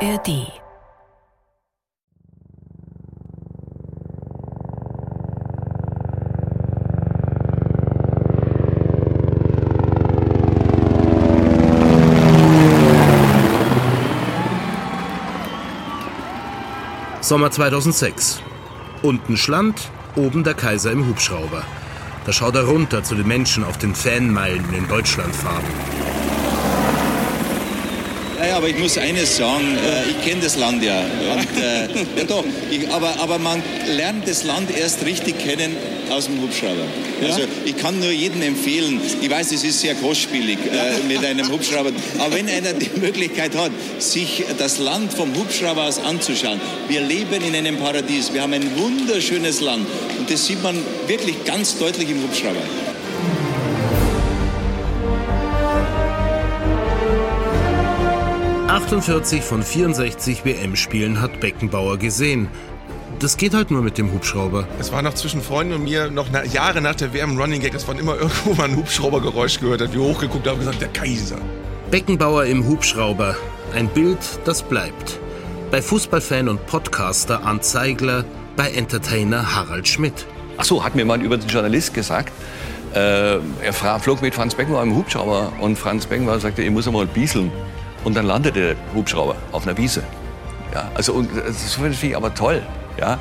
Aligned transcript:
ARD 0.00 0.46
Sommer 17.20 17.50
2006. 17.50 18.40
Unten 19.02 19.36
Schland, 19.36 19.90
oben 20.14 20.44
der 20.44 20.54
Kaiser 20.54 20.92
im 20.92 21.08
Hubschrauber. 21.08 21.64
Da 22.24 22.32
schaut 22.32 22.54
er 22.54 22.66
runter 22.66 23.02
zu 23.02 23.16
den 23.16 23.26
Menschen 23.26 23.64
auf 23.64 23.78
den 23.78 23.96
Fanmeilen 23.96 24.72
in 24.72 24.86
Deutschlandfarben. 24.86 25.68
Naja, 28.38 28.56
aber 28.56 28.68
ich 28.68 28.78
muss 28.78 28.96
eines 28.96 29.36
sagen, 29.36 29.76
äh, 29.76 30.10
ich 30.10 30.24
kenne 30.24 30.42
das 30.42 30.56
Land 30.56 30.82
ja. 30.82 31.00
Und, 31.00 31.60
äh, 31.60 32.18
ja 32.18 32.24
doch, 32.24 32.44
ich, 32.70 32.88
aber, 32.88 33.18
aber 33.18 33.38
man 33.38 33.62
lernt 33.88 34.28
das 34.28 34.44
Land 34.44 34.70
erst 34.76 35.04
richtig 35.04 35.38
kennen 35.40 35.76
aus 36.10 36.26
dem 36.26 36.40
Hubschrauber. 36.40 36.84
Ja? 37.20 37.28
Also 37.28 37.40
ich 37.64 37.76
kann 37.76 37.98
nur 37.98 38.10
jedem 38.10 38.42
empfehlen, 38.42 39.00
ich 39.20 39.28
weiß, 39.28 39.52
es 39.52 39.64
ist 39.64 39.80
sehr 39.80 39.96
kostspielig 39.96 40.58
äh, 40.58 41.06
mit 41.08 41.24
einem 41.24 41.50
Hubschrauber, 41.50 41.90
aber 42.18 42.34
wenn 42.34 42.48
einer 42.48 42.74
die 42.74 42.90
Möglichkeit 43.00 43.56
hat, 43.56 43.72
sich 43.98 44.44
das 44.56 44.78
Land 44.78 45.12
vom 45.12 45.34
Hubschrauber 45.34 45.84
aus 45.84 45.98
anzuschauen, 45.98 46.60
wir 46.88 47.00
leben 47.00 47.42
in 47.42 47.56
einem 47.56 47.76
Paradies, 47.76 48.32
wir 48.32 48.42
haben 48.42 48.52
ein 48.52 48.70
wunderschönes 48.78 49.60
Land 49.60 49.86
und 50.18 50.30
das 50.30 50.46
sieht 50.46 50.62
man 50.62 50.76
wirklich 51.08 51.44
ganz 51.44 51.76
deutlich 51.78 52.08
im 52.08 52.22
Hubschrauber. 52.22 52.62
48 58.78 59.42
von 59.42 59.64
64 59.64 60.44
WM-Spielen 60.44 61.20
hat 61.20 61.40
Beckenbauer 61.40 61.98
gesehen. 61.98 62.46
Das 63.18 63.36
geht 63.36 63.52
halt 63.52 63.72
nur 63.72 63.82
mit 63.82 63.98
dem 63.98 64.12
Hubschrauber. 64.12 64.68
Es 64.78 64.92
war 64.92 65.02
noch 65.02 65.14
zwischen 65.14 65.42
Freunden 65.42 65.72
und 65.72 65.82
mir 65.82 66.12
noch 66.12 66.28
na, 66.30 66.44
Jahre 66.44 66.80
nach 66.80 66.94
der 66.94 67.12
WM 67.12 67.36
Running 67.36 67.60
Gag, 67.60 67.72
dass 67.72 67.88
man 67.88 67.98
immer 67.98 68.14
irgendwo 68.20 68.54
mal 68.54 68.68
ein 68.68 68.76
Hubschraubergeräusch 68.76 69.58
gehört 69.58 69.80
hat. 69.80 69.92
Wir 69.92 70.00
hochgeguckt 70.00 70.46
haben 70.46 70.54
und 70.54 70.60
gesagt, 70.60 70.80
der 70.80 70.90
Kaiser. 70.90 71.38
Beckenbauer 71.90 72.44
im 72.44 72.68
Hubschrauber. 72.68 73.34
Ein 73.74 73.88
Bild, 73.88 74.20
das 74.44 74.62
bleibt. 74.62 75.18
Bei 75.72 75.82
Fußballfan 75.82 76.48
und 76.48 76.64
Podcaster 76.66 77.42
Arndt 77.42 77.64
Zeigler, 77.64 78.24
bei 78.54 78.70
Entertainer 78.70 79.56
Harald 79.56 79.88
Schmidt. 79.88 80.24
Ach 80.56 80.64
so, 80.64 80.84
hat 80.84 80.94
mir 80.94 81.04
mal 81.04 81.20
über 81.20 81.36
den 81.36 81.48
Journalist 81.48 81.94
gesagt, 81.94 82.32
äh, 82.94 83.38
er 83.38 83.98
flog 84.00 84.22
mit 84.22 84.36
Franz 84.36 84.54
Beckenbauer 84.54 84.84
im 84.84 84.94
Hubschrauber 84.94 85.52
und 85.58 85.76
Franz 85.76 86.06
Beckenbauer 86.06 86.38
sagte, 86.38 86.62
ich 86.62 86.70
muss 86.70 86.86
einmal 86.86 87.06
bieseln. 87.06 87.50
Und 88.04 88.16
dann 88.16 88.26
landete 88.26 88.60
der 88.60 88.76
Hubschrauber 88.94 89.36
auf 89.52 89.66
einer 89.66 89.76
Wiese. 89.76 90.02
Ja, 90.74 90.90
also 90.94 91.14
und 91.14 91.30
das 91.34 91.74
finde 91.74 91.96
ich 92.00 92.16
aber 92.16 92.34
toll. 92.34 92.62
Ja, 92.98 93.18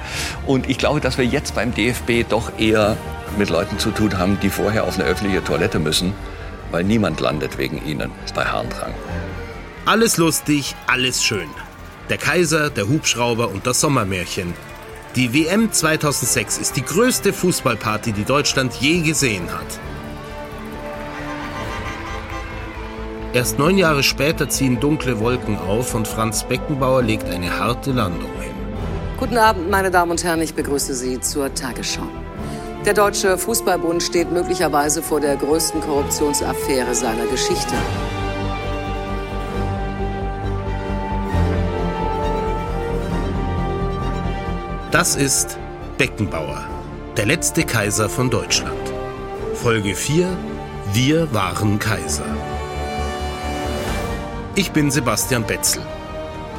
und 0.48 0.70
ich 0.70 0.78
glaube, 0.80 1.02
dass 1.02 1.18
wir 1.18 1.26
jetzt 1.26 1.54
beim 1.54 1.74
DFB 1.74 2.28
doch 2.28 2.58
eher 2.58 2.98
mit 3.38 3.50
Leuten 3.50 3.78
zu 3.78 3.92
tun 3.92 4.18
haben, 4.18 4.40
die 4.42 4.50
vorher 4.50 4.86
auf 4.86 4.96
eine 4.96 5.08
öffentliche 5.08 5.44
Toilette 5.44 5.78
müssen, 5.78 6.14
weil 6.72 6.84
niemand 6.84 7.20
landet 7.20 7.58
wegen 7.58 7.86
ihnen 7.86 8.12
bei 8.34 8.46
Harndrang. 8.46 8.94
Alles 9.86 10.18
lustig, 10.18 10.76
alles 10.88 11.24
schön. 11.24 11.48
Der 12.10 12.18
Kaiser, 12.18 12.70
der 12.70 12.88
Hubschrauber 12.88 13.50
und 13.50 13.68
das 13.68 13.80
Sommermärchen. 13.80 14.54
Die 15.16 15.34
WM 15.34 15.72
2006 15.72 16.58
ist 16.58 16.76
die 16.76 16.84
größte 16.84 17.32
Fußballparty, 17.34 18.14
die 18.14 18.24
Deutschland 18.24 18.74
je 18.76 19.02
gesehen 19.02 19.52
hat. 19.52 19.80
Erst 23.38 23.60
neun 23.60 23.78
Jahre 23.78 24.02
später 24.02 24.50
ziehen 24.50 24.80
dunkle 24.80 25.20
Wolken 25.20 25.60
auf 25.60 25.94
und 25.94 26.08
Franz 26.08 26.44
Beckenbauer 26.44 27.04
legt 27.04 27.30
eine 27.30 27.60
harte 27.60 27.92
Landung 27.92 28.32
hin. 28.42 28.56
Guten 29.16 29.38
Abend, 29.38 29.70
meine 29.70 29.92
Damen 29.92 30.10
und 30.10 30.24
Herren, 30.24 30.42
ich 30.42 30.56
begrüße 30.56 30.96
Sie 30.96 31.20
zur 31.20 31.54
Tagesschau. 31.54 32.08
Der 32.84 32.96
Deutsche 32.96 33.38
Fußballbund 33.38 34.02
steht 34.02 34.32
möglicherweise 34.32 35.04
vor 35.04 35.20
der 35.20 35.36
größten 35.36 35.82
Korruptionsaffäre 35.82 36.96
seiner 36.96 37.28
Geschichte. 37.28 37.76
Das 44.90 45.16
ist 45.16 45.60
Beckenbauer, 46.00 46.68
der 47.18 47.28
letzte 47.28 47.62
Kaiser 47.62 48.10
von 48.10 48.32
Deutschland. 48.32 48.92
Folge 49.54 49.94
4 49.94 50.28
Wir 50.92 51.32
waren 51.32 51.78
Kaiser. 51.78 52.26
Ich 54.58 54.72
bin 54.72 54.90
Sebastian 54.90 55.46
Betzel. 55.46 55.86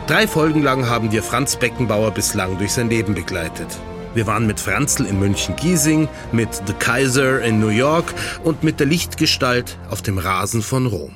Drei 0.06 0.28
Folgen 0.28 0.62
lang 0.62 0.88
haben 0.88 1.10
wir 1.10 1.20
Franz 1.20 1.56
Beckenbauer 1.56 2.12
bislang 2.12 2.56
durch 2.56 2.70
sein 2.70 2.88
Leben 2.88 3.12
begleitet. 3.12 3.66
Wir 4.14 4.24
waren 4.28 4.46
mit 4.46 4.60
Franzl 4.60 5.04
in 5.04 5.18
München-Giesing, 5.18 6.08
mit 6.30 6.48
The 6.68 6.74
Kaiser 6.74 7.42
in 7.42 7.58
New 7.58 7.70
York 7.70 8.14
und 8.44 8.62
mit 8.62 8.78
der 8.78 8.86
Lichtgestalt 8.86 9.80
auf 9.90 10.00
dem 10.00 10.18
Rasen 10.18 10.62
von 10.62 10.86
Rom. 10.86 11.12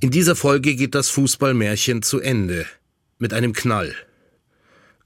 In 0.00 0.10
dieser 0.10 0.34
Folge 0.34 0.74
geht 0.74 0.96
das 0.96 1.08
Fußballmärchen 1.10 2.02
zu 2.02 2.18
Ende. 2.18 2.66
Mit 3.18 3.32
einem 3.34 3.52
Knall. 3.52 3.94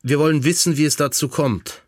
Wir 0.02 0.18
wollen 0.18 0.44
wissen, 0.44 0.78
wie 0.78 0.86
es 0.86 0.96
dazu 0.96 1.28
kommt. 1.28 1.82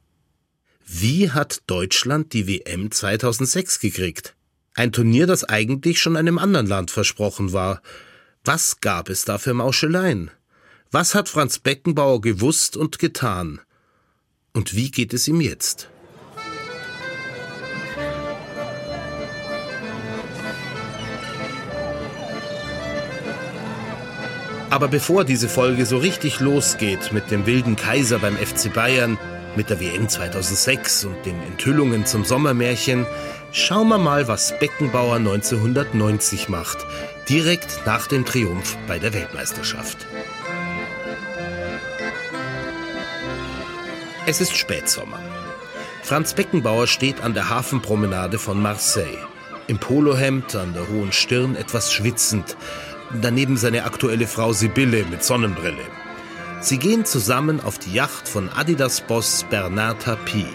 Wie 0.85 1.31
hat 1.31 1.63
Deutschland 1.67 2.35
die 2.35 2.47
WM 2.47 2.91
2006 2.91 3.81
gekriegt? 3.81 4.35
Ein 4.79 4.93
Turnier, 4.93 5.27
das 5.27 5.43
eigentlich 5.43 5.99
schon 5.99 6.17
einem 6.17 6.39
anderen 6.39 6.69
Land 6.69 6.93
versprochen 6.93 7.53
war. 7.53 7.83
Was 8.45 8.81
gab 8.81 9.09
es 9.09 9.25
da 9.25 9.39
für 9.39 9.53
Mauscheleien? 9.53 10.31
Was 10.93 11.17
hat 11.17 11.29
Franz 11.29 11.59
Beckenbauer 11.59 12.21
gewusst 12.21 12.77
und 12.77 13.01
getan? 13.01 13.61
Und 14.53 14.77
wie 14.77 14.93
geht 14.93 15.13
es 15.13 15.27
ihm 15.27 15.41
jetzt? 15.41 15.91
Aber 24.71 24.87
bevor 24.87 25.25
diese 25.25 25.49
Folge 25.49 25.87
so 25.87 25.99
richtig 25.99 26.39
losgeht 26.39 27.13
mit 27.13 27.33
dem 27.33 27.47
wilden 27.47 27.75
Kaiser 27.75 28.21
beim 28.21 28.37
FC 28.37 28.73
Bayern, 28.73 29.19
mit 29.57 29.71
der 29.71 29.81
WM 29.81 30.09
2006 30.09 31.07
und 31.07 31.27
den 31.27 31.43
Enthüllungen 31.43 32.07
zum 32.07 32.25
Sommermärchen, 32.25 33.07
Schauen 33.51 33.89
wir 33.89 33.99
mal, 33.99 34.29
was 34.29 34.59
Beckenbauer 34.59 35.17
1990 35.17 36.51
macht, 36.51 36.79
direkt 37.29 37.87
nach 37.87 38.07
dem 38.07 38.27
Triumph 38.27 38.77
bei 38.87 38.99
der 38.99 39.15
Weltmeisterschaft. 39.15 40.07
Es 44.27 44.43
ist 44.43 44.55
Spätsommer. 44.55 45.19
Franz 46.03 46.35
Beckenbauer 46.35 46.87
steht 46.87 47.23
an 47.23 47.33
der 47.33 47.49
Hafenpromenade 47.49 48.39
von 48.39 48.61
Marseille. 48.61 49.19
Im 49.67 49.79
Polohemd, 49.79 50.55
an 50.55 50.75
der 50.75 50.87
hohen 50.89 51.13
Stirn, 51.13 51.57
etwas 51.57 51.91
schwitzend. 51.91 52.57
Daneben 53.23 53.57
seine 53.57 53.85
aktuelle 53.85 54.27
Frau 54.27 54.53
Sibylle 54.53 55.05
mit 55.07 55.25
Sonnenbrille. 55.25 55.85
Sie 56.61 56.79
gehen 56.79 57.07
zusammen 57.07 57.61
auf 57.61 57.79
die 57.79 57.95
Yacht 57.95 58.29
von 58.29 58.51
Adidas-Boss 58.51 59.47
Bernard 59.49 60.03
Tapie. 60.03 60.47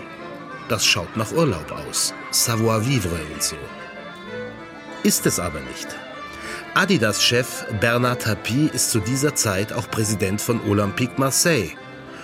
Das 0.70 0.86
schaut 0.86 1.18
nach 1.18 1.32
Urlaub 1.32 1.72
aus. 1.72 2.14
Savoir-vivre 2.34 3.20
und 3.34 3.44
so. 3.44 3.56
Ist 5.04 5.26
es 5.26 5.40
aber 5.40 5.60
nicht. 5.60 5.88
Adidas-Chef 6.74 7.66
Bernard 7.80 8.24
Tapie 8.24 8.70
ist 8.74 8.90
zu 8.90 9.00
dieser 9.00 9.36
Zeit 9.36 9.72
auch 9.72 9.90
Präsident 9.90 10.42
von 10.42 10.60
Olympique 10.68 11.14
Marseille. 11.18 11.72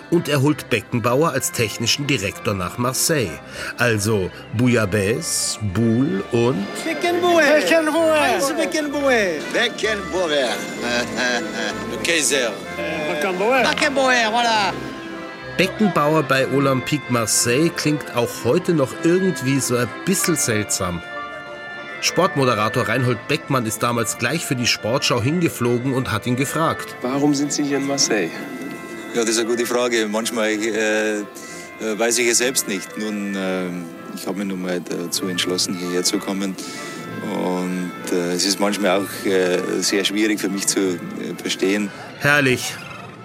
Und 0.09 0.27
er 0.27 0.41
holt 0.41 0.71
Beckenbauer 0.71 1.33
als 1.33 1.51
technischen 1.51 2.07
Direktor 2.07 2.55
nach 2.55 2.79
Marseille. 2.79 3.37
Also 3.77 4.31
Bouillabaisse, 4.53 5.59
Boule 5.61 6.23
und... 6.31 6.65
Beckenbauer! 6.83 7.43
Beckenbauer! 7.43 8.55
Beckenbauer! 8.57 9.11
Beckenbauer! 9.53 10.29
Le 11.91 11.97
Kaiser. 12.03 12.51
Beckenbauer! 13.11 13.61
Beckenbauer, 13.61 14.31
voilà! 14.31 14.88
Beckenbauer 15.59 16.23
bei 16.23 16.47
Olympique 16.47 17.03
Marseille 17.09 17.69
klingt 17.69 18.15
auch 18.15 18.45
heute 18.45 18.73
noch 18.73 18.93
irgendwie 19.03 19.59
so 19.59 19.75
ein 19.75 19.89
bisschen 20.05 20.37
seltsam. 20.37 21.01
Sportmoderator 21.99 22.87
Reinhold 22.87 23.27
Beckmann 23.27 23.65
ist 23.65 23.83
damals 23.83 24.17
gleich 24.17 24.45
für 24.45 24.55
die 24.55 24.67
Sportschau 24.67 25.21
hingeflogen 25.21 25.93
und 25.93 26.13
hat 26.13 26.25
ihn 26.27 26.37
gefragt. 26.37 26.95
Warum 27.01 27.35
sind 27.35 27.51
Sie 27.51 27.63
hier 27.63 27.75
in 27.75 27.87
Marseille? 27.87 28.29
Ja, 29.13 29.19
das 29.19 29.31
ist 29.31 29.39
eine 29.39 29.49
gute 29.49 29.65
Frage. 29.65 30.07
Manchmal 30.09 30.51
äh, 30.51 31.23
weiß 31.81 32.19
ich 32.19 32.29
es 32.29 32.37
selbst 32.37 32.69
nicht. 32.69 32.97
Nun, 32.97 33.35
äh, 33.35 33.65
ich 34.15 34.27
habe 34.27 34.37
mich 34.37 34.47
nun 34.47 34.61
mal 34.61 34.79
dazu 34.79 35.27
entschlossen, 35.27 35.75
hierher 35.75 36.05
zu 36.05 36.19
kommen. 36.19 36.55
Und 37.33 37.91
äh, 38.13 38.31
es 38.31 38.45
ist 38.45 38.61
manchmal 38.61 39.01
auch 39.01 39.25
äh, 39.25 39.59
sehr 39.81 40.05
schwierig 40.05 40.39
für 40.39 40.47
mich 40.47 40.67
zu 40.67 40.79
äh, 40.79 40.97
verstehen. 41.37 41.91
Herrlich. 42.19 42.77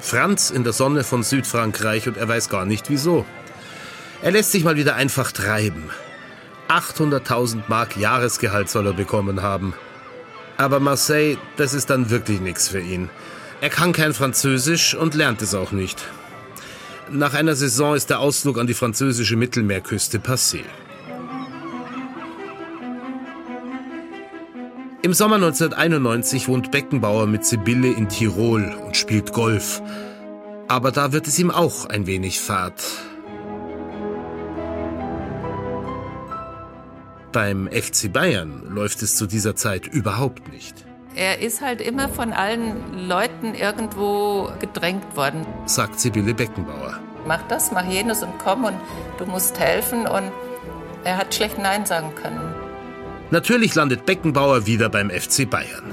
Franz 0.04 0.50
in 0.50 0.64
der 0.64 0.74
Sonne 0.74 1.02
von 1.02 1.22
Südfrankreich 1.22 2.06
und 2.06 2.18
er 2.18 2.28
weiß 2.28 2.50
gar 2.50 2.66
nicht 2.66 2.90
wieso. 2.90 3.24
Er 4.20 4.32
lässt 4.32 4.52
sich 4.52 4.62
mal 4.62 4.76
wieder 4.76 4.96
einfach 4.96 5.32
treiben. 5.32 5.88
800.000 6.68 7.62
Mark 7.68 7.96
Jahresgehalt 7.96 8.68
soll 8.68 8.86
er 8.86 8.92
bekommen 8.92 9.40
haben. 9.40 9.72
Aber 10.58 10.78
Marseille, 10.78 11.38
das 11.56 11.72
ist 11.72 11.88
dann 11.88 12.10
wirklich 12.10 12.40
nichts 12.40 12.68
für 12.68 12.80
ihn. 12.80 13.08
Er 13.62 13.70
kann 13.70 13.94
kein 13.94 14.12
Französisch 14.12 14.94
und 14.94 15.14
lernt 15.14 15.40
es 15.40 15.54
auch 15.54 15.72
nicht. 15.72 16.04
Nach 17.10 17.32
einer 17.32 17.54
Saison 17.54 17.94
ist 17.94 18.10
der 18.10 18.20
Ausflug 18.20 18.58
an 18.58 18.66
die 18.66 18.74
französische 18.74 19.36
Mittelmeerküste 19.36 20.18
passé. 20.18 20.64
Im 25.04 25.12
Sommer 25.12 25.34
1991 25.34 26.48
wohnt 26.48 26.70
Beckenbauer 26.70 27.26
mit 27.26 27.44
Sibylle 27.44 27.88
in 27.88 28.08
Tirol 28.08 28.74
und 28.86 28.96
spielt 28.96 29.34
Golf. 29.34 29.82
Aber 30.66 30.92
da 30.92 31.12
wird 31.12 31.26
es 31.26 31.38
ihm 31.38 31.50
auch 31.50 31.84
ein 31.84 32.06
wenig 32.06 32.40
fad. 32.40 32.72
Beim 37.32 37.68
FC 37.70 38.10
Bayern 38.10 38.62
läuft 38.70 39.02
es 39.02 39.16
zu 39.16 39.26
dieser 39.26 39.54
Zeit 39.54 39.86
überhaupt 39.86 40.50
nicht. 40.50 40.86
Er 41.14 41.40
ist 41.40 41.60
halt 41.60 41.82
immer 41.82 42.08
von 42.08 42.32
allen 42.32 43.06
Leuten 43.06 43.54
irgendwo 43.54 44.48
gedrängt 44.58 45.18
worden. 45.18 45.46
Sagt 45.66 46.00
Sibylle 46.00 46.32
Beckenbauer. 46.32 46.98
Mach 47.26 47.42
das, 47.48 47.72
mach 47.72 47.84
jenes 47.84 48.22
und 48.22 48.32
komm 48.42 48.64
und 48.64 48.76
du 49.18 49.26
musst 49.26 49.60
helfen. 49.60 50.06
Und 50.06 50.32
er 51.04 51.18
hat 51.18 51.34
schlecht 51.34 51.58
Nein 51.58 51.84
sagen 51.84 52.14
können. 52.14 52.53
Natürlich 53.34 53.74
landet 53.74 54.06
Beckenbauer 54.06 54.64
wieder 54.66 54.88
beim 54.88 55.10
FC 55.10 55.50
Bayern. 55.50 55.92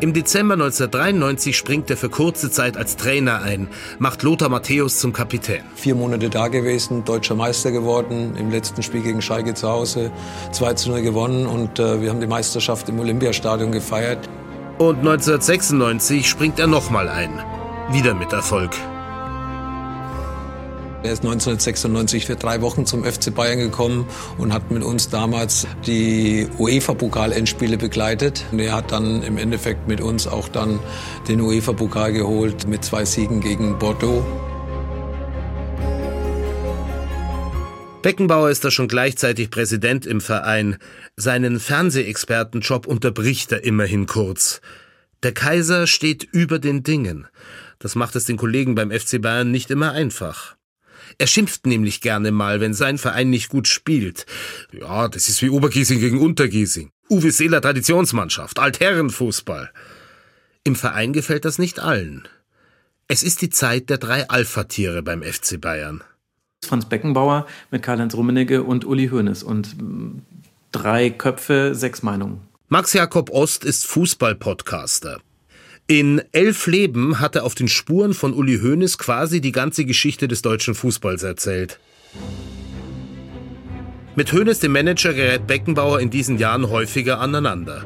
Im 0.00 0.12
Dezember 0.12 0.54
1993 0.54 1.56
springt 1.56 1.88
er 1.88 1.96
für 1.96 2.08
kurze 2.08 2.50
Zeit 2.50 2.76
als 2.76 2.96
Trainer 2.96 3.42
ein, 3.42 3.68
macht 4.00 4.24
Lothar 4.24 4.48
Matthäus 4.48 4.98
zum 4.98 5.12
Kapitän. 5.12 5.62
Vier 5.76 5.94
Monate 5.94 6.30
da 6.30 6.48
gewesen, 6.48 7.04
deutscher 7.04 7.36
Meister 7.36 7.70
geworden, 7.70 8.34
im 8.36 8.50
letzten 8.50 8.82
Spiel 8.82 9.02
gegen 9.02 9.22
Schalke 9.22 9.54
zu 9.54 9.68
Hause 9.68 10.10
2 10.50 10.74
zu 10.74 10.90
0 10.90 11.02
gewonnen 11.02 11.46
und 11.46 11.78
äh, 11.78 12.02
wir 12.02 12.10
haben 12.10 12.20
die 12.20 12.26
Meisterschaft 12.26 12.88
im 12.88 12.98
Olympiastadion 12.98 13.70
gefeiert. 13.70 14.28
Und 14.78 14.98
1996 14.98 16.28
springt 16.28 16.58
er 16.58 16.66
nochmal 16.66 17.08
ein. 17.08 17.40
Wieder 17.92 18.14
mit 18.14 18.32
Erfolg. 18.32 18.72
Er 21.04 21.12
ist 21.12 21.22
1996 21.22 22.24
für 22.24 22.34
drei 22.34 22.62
Wochen 22.62 22.86
zum 22.86 23.04
FC 23.04 23.34
Bayern 23.34 23.58
gekommen 23.58 24.06
und 24.38 24.54
hat 24.54 24.70
mit 24.70 24.82
uns 24.82 25.10
damals 25.10 25.66
die 25.86 26.48
UEFA-Pokal-Endspiele 26.58 27.76
begleitet. 27.76 28.46
Und 28.50 28.60
er 28.60 28.72
hat 28.72 28.90
dann 28.90 29.22
im 29.22 29.36
Endeffekt 29.36 29.86
mit 29.86 30.00
uns 30.00 30.26
auch 30.26 30.48
dann 30.48 30.80
den 31.28 31.42
UEFA-Pokal 31.42 32.14
geholt 32.14 32.66
mit 32.66 32.86
zwei 32.86 33.04
Siegen 33.04 33.42
gegen 33.42 33.78
Bordeaux. 33.78 34.24
Beckenbauer 38.00 38.48
ist 38.48 38.64
da 38.64 38.70
schon 38.70 38.88
gleichzeitig 38.88 39.50
Präsident 39.50 40.06
im 40.06 40.22
Verein. 40.22 40.78
Seinen 41.16 41.60
Fernsehexpertenjob 41.60 42.86
unterbricht 42.86 43.52
er 43.52 43.62
immerhin 43.62 44.06
kurz. 44.06 44.62
Der 45.22 45.32
Kaiser 45.32 45.86
steht 45.86 46.24
über 46.32 46.58
den 46.58 46.82
Dingen. 46.82 47.28
Das 47.78 47.94
macht 47.94 48.16
es 48.16 48.24
den 48.24 48.38
Kollegen 48.38 48.74
beim 48.74 48.90
FC 48.90 49.20
Bayern 49.20 49.50
nicht 49.50 49.70
immer 49.70 49.92
einfach. 49.92 50.56
Er 51.18 51.26
schimpft 51.26 51.66
nämlich 51.66 52.00
gerne 52.00 52.30
mal, 52.30 52.60
wenn 52.60 52.74
sein 52.74 52.98
Verein 52.98 53.30
nicht 53.30 53.48
gut 53.48 53.68
spielt. 53.68 54.26
Ja, 54.72 55.08
das 55.08 55.28
ist 55.28 55.42
wie 55.42 55.50
Obergiesing 55.50 56.00
gegen 56.00 56.20
Untergiesing. 56.20 56.90
Uwe 57.10 57.30
Seeler 57.30 57.60
Traditionsmannschaft, 57.60 58.58
Altherrenfußball. 58.58 59.70
Im 60.64 60.76
Verein 60.76 61.12
gefällt 61.12 61.44
das 61.44 61.58
nicht 61.58 61.78
allen. 61.78 62.26
Es 63.06 63.22
ist 63.22 63.42
die 63.42 63.50
Zeit 63.50 63.90
der 63.90 63.98
drei 63.98 64.28
Alpha-Tiere 64.28 65.02
beim 65.02 65.22
FC 65.22 65.60
Bayern. 65.60 66.02
Franz 66.64 66.86
Beckenbauer 66.88 67.46
mit 67.70 67.82
Karl-Heinz 67.82 68.14
Rummenigge 68.14 68.62
und 68.62 68.86
Uli 68.86 69.08
Hoeneß 69.08 69.42
und 69.42 69.76
mm, 69.76 70.22
drei 70.72 71.10
Köpfe, 71.10 71.74
sechs 71.74 72.02
Meinungen. 72.02 72.40
Max 72.68 72.94
Jakob 72.94 73.30
Ost 73.30 73.64
ist 73.64 73.86
Fußball-Podcaster. 73.86 75.20
In 75.86 76.22
Elf 76.32 76.66
Leben 76.66 77.20
hat 77.20 77.36
er 77.36 77.44
auf 77.44 77.54
den 77.54 77.68
Spuren 77.68 78.14
von 78.14 78.32
Uli 78.32 78.60
Hoeneß 78.60 78.96
quasi 78.96 79.42
die 79.42 79.52
ganze 79.52 79.84
Geschichte 79.84 80.28
des 80.28 80.40
deutschen 80.40 80.74
Fußballs 80.74 81.22
erzählt. 81.24 81.78
Mit 84.16 84.32
Hoeneß, 84.32 84.60
dem 84.60 84.72
Manager, 84.72 85.12
gerät 85.12 85.46
Beckenbauer 85.46 86.00
in 86.00 86.08
diesen 86.08 86.38
Jahren 86.38 86.70
häufiger 86.70 87.20
aneinander. 87.20 87.84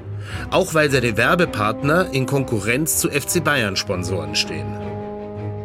Auch 0.52 0.74
weil 0.74 0.92
seine 0.92 1.16
Werbepartner 1.16 2.10
in 2.12 2.26
Konkurrenz 2.26 2.98
zu 2.98 3.10
FC 3.10 3.42
Bayern-Sponsoren 3.42 4.36
stehen. 4.36 4.76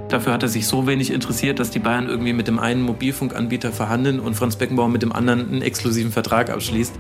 Dafür 0.10 0.34
hat 0.34 0.42
er 0.42 0.50
sich 0.50 0.66
so 0.66 0.88
wenig 0.88 1.12
interessiert, 1.12 1.60
dass 1.60 1.70
die 1.70 1.78
Bayern 1.78 2.10
irgendwie 2.10 2.34
mit 2.34 2.48
dem 2.48 2.58
einen 2.58 2.82
Mobilfunkanbieter 2.82 3.72
verhandeln 3.72 4.20
und 4.20 4.34
Franz 4.34 4.56
Beckenbauer 4.56 4.90
mit 4.90 5.04
dem 5.04 5.12
anderen 5.12 5.42
einen 5.42 5.62
exklusiven 5.62 6.12
Vertrag 6.12 6.50
abschließt. 6.50 6.96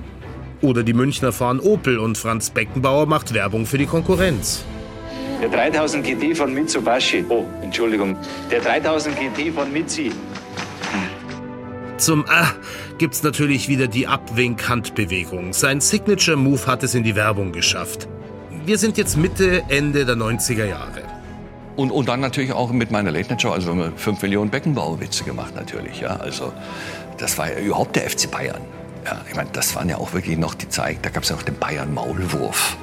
Oder 0.61 0.83
die 0.83 0.93
Münchner 0.93 1.31
fahren 1.31 1.59
Opel 1.59 1.97
und 1.97 2.19
Franz 2.19 2.51
Beckenbauer 2.51 3.07
macht 3.07 3.33
Werbung 3.33 3.65
für 3.65 3.79
die 3.79 3.87
Konkurrenz. 3.87 4.63
Der 5.43 5.49
3000 5.49 6.05
GT 6.05 6.37
von 6.37 6.53
Mitsubishi. 6.53 7.25
Oh, 7.27 7.43
Entschuldigung. 7.61 8.15
Der 8.49 8.61
3000 8.61 9.13
GT 9.19 9.53
von 9.53 9.73
Mitsi. 9.73 10.09
Zum 11.97 12.23
Ah 12.29 12.51
gibt's 12.97 13.23
natürlich 13.23 13.67
wieder 13.67 13.87
die 13.87 14.07
Abwink-Handbewegung. 14.07 15.51
Sein 15.51 15.81
Signature-Move 15.81 16.65
hat 16.65 16.83
es 16.83 16.95
in 16.95 17.03
die 17.03 17.17
Werbung 17.17 17.51
geschafft. 17.51 18.07
Wir 18.65 18.77
sind 18.77 18.97
jetzt 18.97 19.17
Mitte, 19.17 19.63
Ende 19.67 20.05
der 20.05 20.15
90er 20.15 20.63
Jahre. 20.63 21.01
Und, 21.75 21.91
und 21.91 22.07
dann 22.07 22.21
natürlich 22.21 22.53
auch 22.53 22.71
mit 22.71 22.91
meiner 22.91 23.11
Late-Night-Show, 23.11 23.51
also 23.51 23.71
haben 23.71 23.79
wir 23.79 23.91
5 23.97 24.21
Millionen 24.21 24.49
Beckenbauer-Witze 24.49 25.25
gemacht 25.25 25.55
natürlich. 25.57 25.99
Ja. 25.99 26.15
Also 26.15 26.53
das 27.17 27.37
war 27.37 27.51
ja 27.51 27.59
überhaupt 27.59 27.97
der 27.97 28.09
FC 28.09 28.31
Bayern. 28.31 28.61
Ja, 29.03 29.19
ich 29.29 29.35
meine, 29.35 29.49
das 29.51 29.75
waren 29.75 29.89
ja 29.89 29.97
auch 29.97 30.13
wirklich 30.13 30.37
noch 30.37 30.53
die 30.53 30.69
Zeit, 30.69 30.99
da 31.01 31.09
gab 31.09 31.23
es 31.23 31.29
ja 31.29 31.35
noch 31.35 31.43
den 31.43 31.57
Bayern-Maulwurf. 31.57 32.77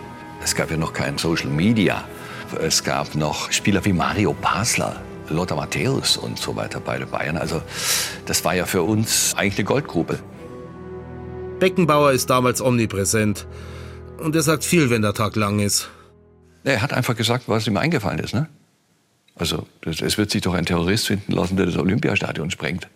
Es 0.45 0.55
gab 0.55 0.71
ja 0.71 0.77
noch 0.77 0.93
kein 0.93 1.17
Social 1.17 1.49
Media. 1.49 2.05
Es 2.59 2.83
gab 2.85 3.15
noch 3.15 3.53
Spieler 3.53 3.85
wie 3.85 3.93
Mario 3.93 4.33
Basler, 4.35 5.01
Lothar 5.29 5.57
Matthäus 5.57 6.17
und 6.17 6.39
so 6.39 6.57
weiter 6.57 6.81
bei 6.81 6.99
den 6.99 7.09
Bayern. 7.09 7.37
Also 7.37 7.63
das 8.27 8.45
war 8.45 8.55
ja 8.55 8.67
für 8.67 8.83
uns 8.83 9.35
eigentlich 9.37 9.59
eine 9.59 9.65
Goldgrube. 9.65 10.19
Beckenbauer 11.61 12.13
ist 12.13 12.31
damals 12.31 12.61
omnipräsent. 12.61 13.47
Und 14.19 14.35
er 14.35 14.43
sagt 14.43 14.65
viel, 14.65 14.91
wenn 14.91 15.03
der 15.03 15.15
Tag 15.15 15.37
lang 15.37 15.61
ist. 15.61 15.89
Er 16.65 16.83
hat 16.83 16.93
einfach 16.93 17.17
gesagt, 17.17 17.45
was 17.47 17.67
ihm 17.67 17.77
eingefallen 17.77 18.19
ist. 18.19 18.35
Ne? 18.35 18.49
Also 19.35 19.67
es 19.85 20.19
wird 20.19 20.31
sich 20.31 20.43
doch 20.43 20.55
ein 20.55 20.67
Terrorist 20.67 21.07
finden 21.07 21.33
lassen, 21.33 21.57
der 21.57 21.67
das 21.67 21.77
Olympiastadion 21.77 22.51
sprengt. 22.51 22.89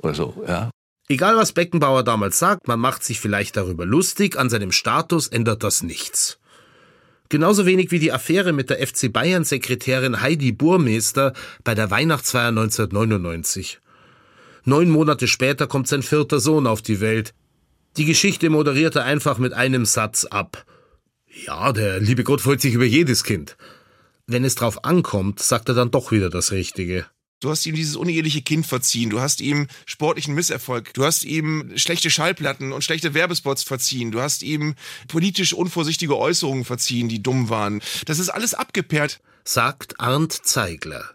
Oder 0.00 0.14
so, 0.14 0.44
ja. 0.46 0.70
Egal 1.08 1.36
was 1.36 1.52
Beckenbauer 1.52 2.04
damals 2.04 2.38
sagt, 2.38 2.68
man 2.68 2.78
macht 2.78 3.04
sich 3.04 3.20
vielleicht 3.20 3.56
darüber 3.56 3.84
lustig, 3.84 4.38
an 4.38 4.50
seinem 4.50 4.72
Status 4.72 5.28
ändert 5.28 5.62
das 5.62 5.82
nichts. 5.82 6.39
Genauso 7.30 7.64
wenig 7.64 7.92
wie 7.92 8.00
die 8.00 8.10
Affäre 8.10 8.52
mit 8.52 8.70
der 8.70 8.84
FC 8.84 9.10
Bayern 9.12 9.44
Sekretärin 9.44 10.20
Heidi 10.20 10.50
Burmeister 10.50 11.32
bei 11.62 11.76
der 11.76 11.88
Weihnachtsfeier 11.88 12.48
1999. 12.48 13.78
Neun 14.64 14.90
Monate 14.90 15.28
später 15.28 15.68
kommt 15.68 15.86
sein 15.86 16.02
vierter 16.02 16.40
Sohn 16.40 16.66
auf 16.66 16.82
die 16.82 17.00
Welt. 17.00 17.32
Die 17.96 18.04
Geschichte 18.04 18.50
moderiert 18.50 18.96
er 18.96 19.04
einfach 19.04 19.38
mit 19.38 19.52
einem 19.52 19.84
Satz 19.84 20.24
ab. 20.24 20.66
Ja, 21.46 21.72
der 21.72 22.00
liebe 22.00 22.24
Gott 22.24 22.40
freut 22.40 22.60
sich 22.60 22.74
über 22.74 22.84
jedes 22.84 23.22
Kind. 23.22 23.56
Wenn 24.26 24.44
es 24.44 24.56
drauf 24.56 24.84
ankommt, 24.84 25.38
sagt 25.38 25.68
er 25.68 25.76
dann 25.76 25.92
doch 25.92 26.10
wieder 26.10 26.30
das 26.30 26.50
Richtige. 26.50 27.06
Du 27.40 27.48
hast 27.48 27.64
ihm 27.64 27.74
dieses 27.74 27.96
uneheliche 27.96 28.42
Kind 28.42 28.66
verziehen. 28.66 29.08
Du 29.08 29.20
hast 29.20 29.40
ihm 29.40 29.66
sportlichen 29.86 30.34
Misserfolg. 30.34 30.92
Du 30.92 31.04
hast 31.04 31.24
ihm 31.24 31.72
schlechte 31.76 32.10
Schallplatten 32.10 32.72
und 32.72 32.84
schlechte 32.84 33.14
Werbespots 33.14 33.62
verziehen. 33.62 34.10
Du 34.10 34.20
hast 34.20 34.42
ihm 34.42 34.74
politisch 35.08 35.54
unvorsichtige 35.54 36.18
Äußerungen 36.18 36.66
verziehen, 36.66 37.08
die 37.08 37.22
dumm 37.22 37.48
waren. 37.48 37.80
Das 38.04 38.18
ist 38.18 38.28
alles 38.28 38.52
abgeperrt. 38.52 39.20
Sagt 39.42 39.98
Arndt 39.98 40.34
Zeigler. 40.34 41.10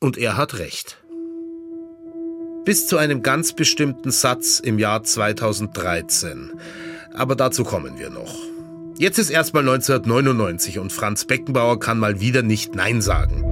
Und 0.00 0.18
er 0.18 0.36
hat 0.36 0.58
recht. 0.58 0.98
Bis 2.64 2.88
zu 2.88 2.96
einem 2.96 3.22
ganz 3.22 3.54
bestimmten 3.54 4.10
Satz 4.10 4.58
im 4.58 4.80
Jahr 4.80 5.04
2013. 5.04 6.50
Aber 7.14 7.36
dazu 7.36 7.62
kommen 7.62 7.98
wir 7.98 8.10
noch. 8.10 8.34
Jetzt 8.98 9.18
ist 9.18 9.30
erstmal 9.30 9.62
1999 9.62 10.80
und 10.80 10.92
Franz 10.92 11.24
Beckenbauer 11.24 11.78
kann 11.78 12.00
mal 12.00 12.20
wieder 12.20 12.42
nicht 12.42 12.74
Nein 12.74 13.00
sagen. 13.00 13.47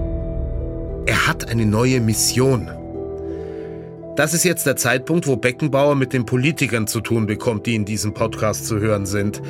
Er 1.06 1.28
hat 1.28 1.48
eine 1.48 1.64
neue 1.64 2.00
Mission. 2.00 2.68
Das 4.16 4.34
ist 4.34 4.44
jetzt 4.44 4.66
der 4.66 4.74
Zeitpunkt, 4.74 5.28
wo 5.28 5.36
Beckenbauer 5.36 5.94
mit 5.94 6.12
den 6.12 6.26
Politikern 6.26 6.88
zu 6.88 7.00
tun 7.00 7.26
bekommt, 7.26 7.66
die 7.66 7.76
in 7.76 7.84
diesem 7.84 8.12
Podcast 8.12 8.66
zu 8.66 8.80
hören 8.80 9.06
sind. 9.06 9.40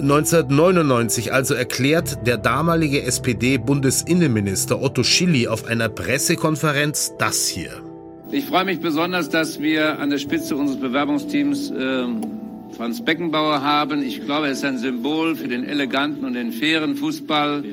1999 0.00 1.32
also 1.32 1.52
erklärt 1.52 2.26
der 2.26 2.38
damalige 2.38 3.02
SPD-Bundesinnenminister 3.02 4.80
Otto 4.80 5.02
Schilly 5.02 5.46
auf 5.46 5.66
einer 5.66 5.90
Pressekonferenz 5.90 7.12
das 7.18 7.48
hier. 7.48 7.82
Ich 8.30 8.46
freue 8.46 8.64
mich 8.64 8.80
besonders, 8.80 9.28
dass 9.28 9.60
wir 9.60 9.98
an 9.98 10.08
der 10.08 10.18
Spitze 10.18 10.56
unseres 10.56 10.80
Bewerbungsteams 10.80 11.70
äh, 11.70 12.04
Franz 12.76 13.04
Beckenbauer 13.04 13.62
haben. 13.62 14.02
Ich 14.02 14.24
glaube, 14.24 14.46
er 14.46 14.52
ist 14.52 14.64
ein 14.64 14.78
Symbol 14.78 15.36
für 15.36 15.48
den 15.48 15.64
eleganten 15.64 16.24
und 16.24 16.32
den 16.32 16.52
fairen 16.52 16.94
Fußball. 16.94 17.64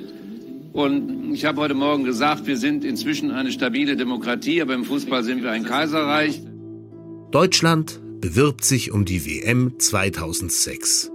Und 0.75 1.33
ich 1.33 1.45
habe 1.45 1.61
heute 1.61 1.73
Morgen 1.73 2.03
gesagt, 2.03 2.47
wir 2.47 2.57
sind 2.57 2.83
inzwischen 2.83 3.31
eine 3.31 3.49
stabile 3.53 3.95
Demokratie, 3.95 4.61
aber 4.61 4.73
im 4.73 4.83
Fußball 4.83 5.23
sind 5.23 5.41
wir 5.41 5.51
ein 5.51 5.63
Kaiserreich. 5.63 6.41
Deutschland 7.31 8.01
bewirbt 8.19 8.65
sich 8.65 8.91
um 8.91 9.05
die 9.05 9.25
WM 9.25 9.79
2006. 9.79 11.11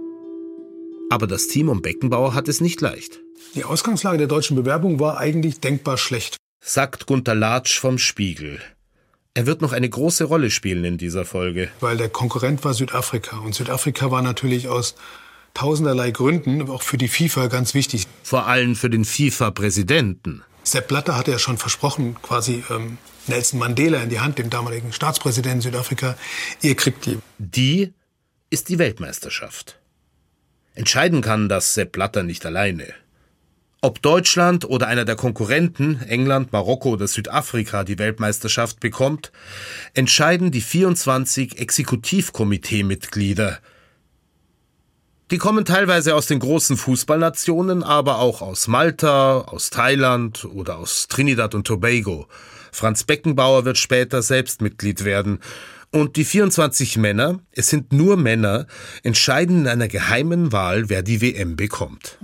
Aber 1.11 1.27
das 1.27 1.47
Team 1.47 1.69
um 1.69 1.83
Beckenbauer 1.83 2.33
hat 2.33 2.47
es 2.47 2.59
nicht 2.59 2.81
leicht. 2.81 3.19
Die 3.53 3.63
Ausgangslage 3.63 4.17
der 4.17 4.25
deutschen 4.25 4.55
Bewerbung 4.55 4.99
war 4.99 5.19
eigentlich 5.19 5.59
denkbar 5.59 5.99
schlecht. 5.99 6.37
Sagt 6.59 7.05
Gunter 7.05 7.35
Latsch 7.35 7.77
vom 7.77 7.99
Spiegel. 7.99 8.59
Er 9.35 9.45
wird 9.45 9.61
noch 9.61 9.73
eine 9.73 9.89
große 9.89 10.23
Rolle 10.23 10.49
spielen 10.49 10.83
in 10.85 10.97
dieser 10.97 11.23
Folge. 11.23 11.69
Weil 11.81 11.97
der 11.97 12.09
Konkurrent 12.09 12.65
war 12.65 12.73
Südafrika. 12.73 13.37
Und 13.37 13.53
Südafrika 13.53 14.09
war 14.09 14.23
natürlich 14.23 14.69
aus 14.69 14.95
tausenderlei 15.53 16.11
Gründen 16.11 16.69
auch 16.69 16.81
für 16.81 16.97
die 16.97 17.07
FIFA 17.07 17.47
ganz 17.47 17.73
wichtig. 17.73 18.07
Vor 18.23 18.47
allem 18.47 18.75
für 18.75 18.89
den 18.89 19.05
FIFA-Präsidenten. 19.05 20.43
Sepp 20.63 20.87
Blatter 20.87 21.17
hatte 21.17 21.31
ja 21.31 21.39
schon 21.39 21.57
versprochen, 21.57 22.15
quasi 22.21 22.63
ähm, 22.69 22.97
Nelson 23.27 23.59
Mandela 23.59 24.01
in 24.01 24.09
die 24.09 24.19
Hand, 24.19 24.37
dem 24.37 24.49
damaligen 24.49 24.93
Staatspräsidenten 24.93 25.61
Südafrika, 25.61 26.15
ihr 26.61 26.75
kriegt 26.75 27.05
die. 27.05 27.19
Die 27.37 27.93
ist 28.49 28.69
die 28.69 28.79
Weltmeisterschaft. 28.79 29.79
Entscheiden 30.73 31.21
kann 31.21 31.49
das 31.49 31.73
Sepp 31.73 31.91
Blatter 31.91 32.23
nicht 32.23 32.45
alleine. 32.45 32.93
Ob 33.83 33.99
Deutschland 34.01 34.65
oder 34.65 34.87
einer 34.87 35.05
der 35.05 35.15
Konkurrenten, 35.15 36.01
England, 36.03 36.53
Marokko 36.53 36.91
oder 36.91 37.07
Südafrika, 37.07 37.83
die 37.83 37.97
Weltmeisterschaft 37.97 38.79
bekommt, 38.79 39.31
entscheiden 39.95 40.51
die 40.51 40.61
24 40.61 41.57
Exekutivkomiteemitglieder. 41.57 43.57
Die 45.31 45.37
kommen 45.37 45.63
teilweise 45.63 46.13
aus 46.15 46.27
den 46.27 46.39
großen 46.39 46.75
Fußballnationen, 46.75 47.83
aber 47.83 48.19
auch 48.19 48.41
aus 48.41 48.67
Malta, 48.67 49.39
aus 49.39 49.69
Thailand 49.69 50.43
oder 50.43 50.77
aus 50.77 51.07
Trinidad 51.07 51.55
und 51.55 51.65
Tobago. 51.65 52.27
Franz 52.73 53.05
Beckenbauer 53.05 53.63
wird 53.63 53.77
später 53.77 54.21
selbst 54.23 54.61
Mitglied 54.61 55.05
werden. 55.05 55.39
Und 55.89 56.17
die 56.17 56.25
24 56.25 56.97
Männer, 56.97 57.39
es 57.53 57.69
sind 57.69 57.93
nur 57.93 58.17
Männer, 58.17 58.67
entscheiden 59.03 59.61
in 59.61 59.67
einer 59.69 59.87
geheimen 59.87 60.51
Wahl, 60.51 60.89
wer 60.89 61.01
die 61.01 61.21
WM 61.21 61.55
bekommt. 61.55 62.17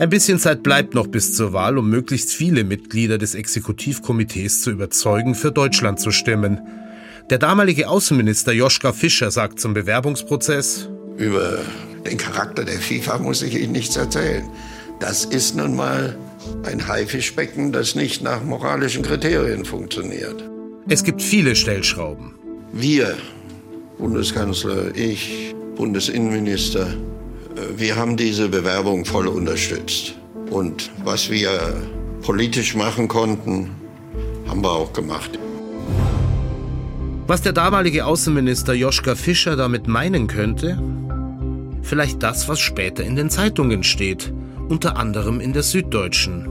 Ein 0.00 0.08
bisschen 0.08 0.38
Zeit 0.38 0.62
bleibt 0.62 0.94
noch 0.94 1.08
bis 1.08 1.34
zur 1.34 1.52
Wahl, 1.52 1.76
um 1.76 1.90
möglichst 1.90 2.32
viele 2.32 2.64
Mitglieder 2.64 3.18
des 3.18 3.34
Exekutivkomitees 3.34 4.62
zu 4.62 4.70
überzeugen, 4.70 5.34
für 5.34 5.52
Deutschland 5.52 6.00
zu 6.00 6.10
stimmen. 6.10 6.58
Der 7.28 7.36
damalige 7.36 7.86
Außenminister 7.86 8.52
Joschka 8.52 8.94
Fischer 8.94 9.30
sagt 9.30 9.60
zum 9.60 9.74
Bewerbungsprozess, 9.74 10.88
Über 11.18 11.58
den 12.06 12.16
Charakter 12.16 12.64
der 12.64 12.78
FIFA 12.78 13.18
muss 13.18 13.42
ich 13.42 13.60
Ihnen 13.60 13.72
nichts 13.72 13.94
erzählen. 13.94 14.48
Das 15.00 15.26
ist 15.26 15.54
nun 15.54 15.76
mal 15.76 16.16
ein 16.62 16.88
Haifischbecken, 16.88 17.70
das 17.70 17.94
nicht 17.94 18.22
nach 18.22 18.42
moralischen 18.42 19.02
Kriterien 19.02 19.66
funktioniert. 19.66 20.48
Es 20.88 21.04
gibt 21.04 21.20
viele 21.20 21.54
Stellschrauben. 21.54 22.36
Wir, 22.72 23.18
Bundeskanzler, 23.98 24.96
ich, 24.96 25.54
Bundesinnenminister, 25.76 26.86
wir 27.76 27.96
haben 27.96 28.16
diese 28.16 28.48
Bewerbung 28.48 29.04
voll 29.04 29.26
unterstützt. 29.26 30.14
Und 30.50 30.90
was 31.04 31.30
wir 31.30 31.50
politisch 32.22 32.74
machen 32.74 33.08
konnten, 33.08 33.70
haben 34.48 34.62
wir 34.62 34.72
auch 34.72 34.92
gemacht. 34.92 35.38
Was 37.26 37.42
der 37.42 37.52
damalige 37.52 38.06
Außenminister 38.06 38.74
Joschka 38.74 39.14
Fischer 39.14 39.54
damit 39.54 39.86
meinen 39.86 40.26
könnte? 40.26 40.82
Vielleicht 41.82 42.22
das, 42.22 42.48
was 42.48 42.58
später 42.58 43.04
in 43.04 43.16
den 43.16 43.30
Zeitungen 43.30 43.84
steht, 43.84 44.32
unter 44.68 44.96
anderem 44.96 45.40
in 45.40 45.52
der 45.52 45.62
Süddeutschen. 45.62 46.48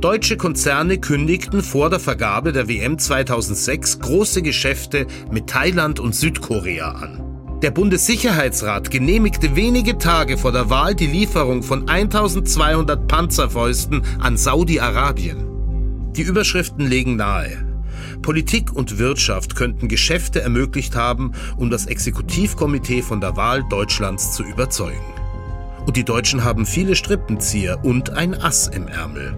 Deutsche 0.00 0.36
Konzerne 0.36 0.98
kündigten 0.98 1.62
vor 1.62 1.90
der 1.90 2.00
Vergabe 2.00 2.52
der 2.52 2.68
WM 2.68 2.98
2006 2.98 4.00
große 4.00 4.42
Geschäfte 4.42 5.06
mit 5.30 5.46
Thailand 5.46 6.00
und 6.00 6.14
Südkorea 6.14 6.90
an. 6.92 7.29
Der 7.62 7.70
Bundessicherheitsrat 7.70 8.90
genehmigte 8.90 9.54
wenige 9.54 9.98
Tage 9.98 10.38
vor 10.38 10.50
der 10.50 10.70
Wahl 10.70 10.94
die 10.94 11.06
Lieferung 11.06 11.62
von 11.62 11.86
1200 11.90 13.06
Panzerfäusten 13.06 14.02
an 14.18 14.38
Saudi-Arabien. 14.38 15.44
Die 16.16 16.22
Überschriften 16.22 16.86
legen 16.86 17.16
nahe. 17.16 17.66
Politik 18.22 18.72
und 18.72 18.98
Wirtschaft 18.98 19.56
könnten 19.56 19.88
Geschäfte 19.88 20.40
ermöglicht 20.40 20.96
haben, 20.96 21.32
um 21.58 21.68
das 21.68 21.84
Exekutivkomitee 21.84 23.02
von 23.02 23.20
der 23.20 23.36
Wahl 23.36 23.62
Deutschlands 23.68 24.32
zu 24.32 24.42
überzeugen. 24.42 25.12
Und 25.84 25.98
die 25.98 26.04
Deutschen 26.04 26.44
haben 26.44 26.64
viele 26.64 26.96
Strippenzieher 26.96 27.84
und 27.84 28.08
ein 28.08 28.34
Ass 28.34 28.68
im 28.68 28.88
Ärmel. 28.88 29.36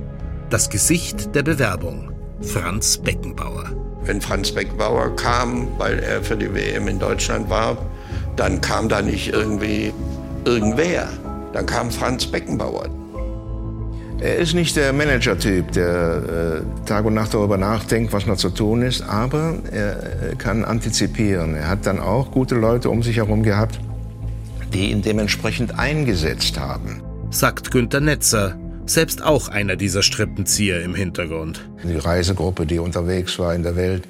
Das 0.48 0.70
Gesicht 0.70 1.34
der 1.34 1.42
Bewerbung, 1.42 2.12
Franz 2.40 2.98
Beckenbauer. 2.98 3.64
Wenn 4.04 4.20
Franz 4.20 4.52
Beckenbauer 4.52 5.16
kam, 5.16 5.66
weil 5.78 5.98
er 5.98 6.22
für 6.22 6.36
die 6.36 6.52
WM 6.54 6.86
in 6.86 7.00
Deutschland 7.00 7.50
war, 7.50 7.76
dann 8.36 8.60
kam 8.60 8.88
da 8.88 9.02
nicht 9.02 9.28
irgendwie 9.28 9.92
irgendwer. 10.44 11.08
Dann 11.52 11.66
kam 11.66 11.90
Franz 11.90 12.26
Beckenbauer. 12.26 12.88
Er 14.20 14.36
ist 14.36 14.54
nicht 14.54 14.76
der 14.76 14.92
Manager-Typ, 14.92 15.72
der 15.72 16.62
äh, 16.62 16.86
Tag 16.86 17.04
und 17.04 17.14
Nacht 17.14 17.34
darüber 17.34 17.56
nachdenkt, 17.56 18.12
was 18.12 18.24
noch 18.24 18.36
zu 18.36 18.50
tun 18.50 18.82
ist, 18.82 19.02
aber 19.02 19.56
er 19.72 20.36
kann 20.38 20.64
antizipieren. 20.64 21.56
Er 21.56 21.68
hat 21.68 21.86
dann 21.86 21.98
auch 21.98 22.30
gute 22.30 22.54
Leute 22.54 22.88
um 22.88 23.02
sich 23.02 23.16
herum 23.16 23.42
gehabt, 23.42 23.80
die 24.72 24.92
ihn 24.92 25.02
dementsprechend 25.02 25.76
eingesetzt 25.76 26.58
haben. 26.58 27.02
Sagt 27.30 27.72
Günter 27.72 28.00
Netzer, 28.00 28.56
selbst 28.86 29.24
auch 29.24 29.48
einer 29.48 29.74
dieser 29.74 30.02
Strippenzieher 30.04 30.82
im 30.82 30.94
Hintergrund. 30.94 31.68
Die 31.82 31.96
Reisegruppe, 31.96 32.64
die 32.64 32.78
unterwegs 32.78 33.40
war 33.40 33.54
in 33.56 33.64
der 33.64 33.74
Welt, 33.74 34.06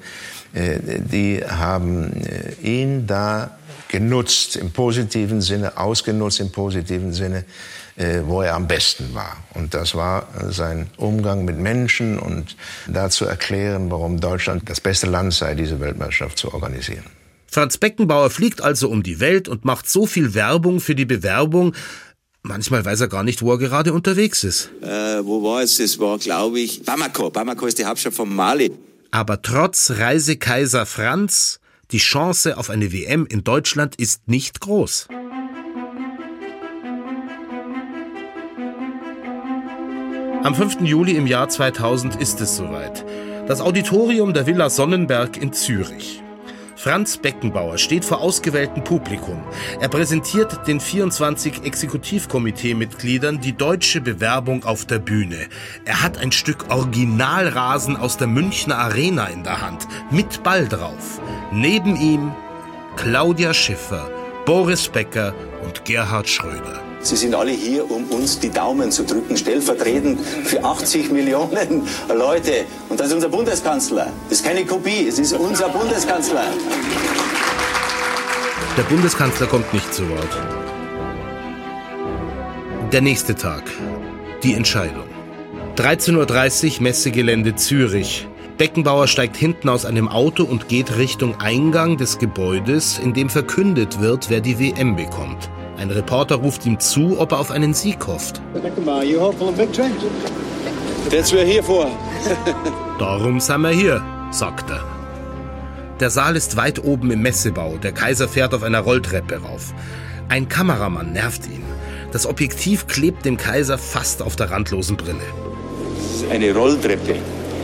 äh, 0.53 0.77
die 0.99 1.41
haben 1.43 2.11
äh, 2.21 2.53
ihn 2.61 3.07
da 3.07 3.57
genutzt 3.93 4.55
im 4.55 4.71
positiven 4.71 5.39
Sinne, 5.39 5.77
ausgenutzt 5.77 6.39
im 6.39 6.51
positiven 6.51 7.13
Sinne, 7.13 7.45
äh, 7.95 8.21
wo 8.25 8.41
er 8.41 8.55
am 8.55 8.67
besten 8.67 9.13
war. 9.13 9.37
Und 9.53 9.75
das 9.75 9.93
war 9.93 10.27
sein 10.49 10.87
Umgang 10.97 11.45
mit 11.45 11.59
Menschen 11.59 12.17
und 12.17 12.55
dazu 12.87 13.25
erklären, 13.25 13.91
warum 13.91 14.19
Deutschland 14.19 14.67
das 14.67 14.81
beste 14.81 15.05
Land 15.05 15.35
sei, 15.35 15.53
diese 15.53 15.79
Weltmeisterschaft 15.79 16.39
zu 16.39 16.51
organisieren. 16.51 17.03
Franz 17.45 17.77
Beckenbauer 17.77 18.31
fliegt 18.31 18.61
also 18.61 18.89
um 18.89 19.03
die 19.03 19.19
Welt 19.19 19.47
und 19.47 19.63
macht 19.63 19.87
so 19.87 20.07
viel 20.07 20.33
Werbung 20.33 20.79
für 20.79 20.95
die 20.95 21.05
Bewerbung, 21.05 21.75
Manchmal 22.45 22.83
weiß 22.83 22.99
er 22.99 23.07
gar 23.07 23.23
nicht, 23.23 23.41
wo 23.41 23.53
er 23.53 23.57
gerade 23.57 23.93
unterwegs 23.93 24.43
ist. 24.43 24.69
Äh, 24.81 25.23
wo 25.23 25.41
war 25.41 25.61
es? 25.61 25.79
Es 25.79 25.97
war, 25.97 26.17
glaube 26.17 26.59
ich, 26.59 26.83
Bamako. 26.83 27.29
Bamako 27.29 27.67
ist 27.67 27.79
die 27.79 27.85
Hauptstadt 27.85 28.13
von 28.13 28.35
Mali. 28.35 28.69
Aber 29.11 29.41
trotz 29.41 29.91
Reisekaiser 29.91 30.85
Franz, 30.85 31.61
die 31.93 31.99
Chance 31.99 32.57
auf 32.57 32.71
eine 32.71 32.91
WM 32.91 33.27
in 33.27 33.43
Deutschland 33.43 33.95
ist 33.95 34.27
nicht 34.27 34.59
groß. 34.59 35.07
Am 40.43 40.55
5. 40.55 40.81
Juli 40.81 41.15
im 41.15 41.27
Jahr 41.27 41.47
2000 41.47 42.15
ist 42.15 42.41
es 42.41 42.57
soweit. 42.57 43.05
Das 43.47 43.61
Auditorium 43.61 44.33
der 44.33 44.47
Villa 44.47 44.71
Sonnenberg 44.71 45.37
in 45.37 45.53
Zürich. 45.53 46.23
Franz 46.83 47.15
Beckenbauer 47.15 47.77
steht 47.77 48.03
vor 48.03 48.19
ausgewähltem 48.19 48.83
Publikum. 48.83 49.41
Er 49.79 49.87
präsentiert 49.87 50.67
den 50.67 50.81
24 50.81 51.63
Exekutivkomitee-Mitgliedern 51.63 53.39
die 53.39 53.53
deutsche 53.53 54.01
Bewerbung 54.01 54.65
auf 54.65 54.83
der 54.83 54.99
Bühne. 54.99 55.47
Er 55.85 56.03
hat 56.03 56.17
ein 56.17 56.33
Stück 56.33 56.69
Originalrasen 56.69 57.95
aus 57.95 58.17
der 58.17 58.27
Münchner 58.27 58.79
Arena 58.79 59.27
in 59.27 59.45
der 59.45 59.61
Hand, 59.61 59.87
mit 60.11 60.43
Ball 60.43 60.67
drauf. 60.67 61.21
Neben 61.53 61.95
ihm 61.95 62.33
Claudia 62.97 63.53
Schiffer, 63.53 64.09
Boris 64.45 64.89
Becker 64.89 65.33
und 65.63 65.85
Gerhard 65.85 66.27
Schröder. 66.27 66.92
Sie 67.03 67.17
sind 67.17 67.35
alle 67.35 67.51
hier, 67.51 67.91
um 67.91 68.05
uns 68.05 68.39
die 68.39 68.49
Daumen 68.49 68.89
zu 68.89 69.03
drücken, 69.03 69.35
stellvertretend 69.35 70.21
für 70.21 70.63
80 70.63 71.11
Millionen 71.11 71.83
Leute. 72.07 72.65
Und 72.87 72.97
das 72.97 73.07
ist 73.07 73.13
unser 73.13 73.27
Bundeskanzler. 73.27 74.07
Das 74.29 74.39
ist 74.39 74.45
keine 74.45 74.65
Kopie, 74.65 75.07
es 75.09 75.19
ist 75.19 75.33
unser 75.33 75.67
Bundeskanzler. 75.67 76.45
Der 78.77 78.83
Bundeskanzler 78.83 79.47
kommt 79.47 79.73
nicht 79.73 79.93
zu 79.93 80.09
Wort. 80.09 80.37
Der 82.93 83.01
nächste 83.01 83.35
Tag. 83.35 83.63
Die 84.41 84.53
Entscheidung. 84.53 85.07
13.30 85.75 86.77
Uhr 86.77 86.83
Messegelände 86.83 87.55
Zürich. 87.55 88.27
Beckenbauer 88.57 89.07
steigt 89.07 89.35
hinten 89.35 89.67
aus 89.67 89.83
einem 89.85 90.07
Auto 90.07 90.43
und 90.45 90.69
geht 90.69 90.95
Richtung 90.95 91.35
Eingang 91.41 91.97
des 91.97 92.17
Gebäudes, 92.17 92.97
in 92.97 93.13
dem 93.13 93.29
verkündet 93.29 93.99
wird, 93.99 94.29
wer 94.29 94.39
die 94.39 94.57
WM 94.57 94.95
bekommt. 94.95 95.49
Ein 95.83 95.91
Reporter 95.91 96.35
ruft 96.35 96.65
ihm 96.65 96.79
zu, 96.79 97.19
ob 97.19 97.33
er 97.33 97.39
auf 97.39 97.51
einen 97.51 97.73
Sieg 97.73 98.07
hofft. 98.07 98.39
That's 101.09 101.33
we're 101.33 101.43
here 101.43 101.61
for. 101.61 101.91
Darum 102.99 103.41
sind 103.41 103.59
wir 103.59 103.71
hier, 103.71 104.01
sagt 104.31 104.69
er. 104.69 104.81
Der 105.99 106.09
Saal 106.09 106.37
ist 106.37 106.55
weit 106.55 106.81
oben 106.81 107.11
im 107.11 107.21
Messebau. 107.21 107.75
Der 107.83 107.91
Kaiser 107.91 108.29
fährt 108.29 108.53
auf 108.53 108.63
einer 108.63 108.79
Rolltreppe 108.79 109.41
rauf. 109.41 109.73
Ein 110.29 110.47
Kameramann 110.47 111.11
nervt 111.11 111.47
ihn. 111.47 111.65
Das 112.13 112.25
Objektiv 112.25 112.87
klebt 112.87 113.25
dem 113.25 113.35
Kaiser 113.35 113.77
fast 113.77 114.21
auf 114.21 114.37
der 114.37 114.51
randlosen 114.51 114.95
Brille. 114.95 115.19
Das 115.97 116.21
ist 116.21 116.31
eine 116.31 116.55
Rolltreppe. 116.55 117.15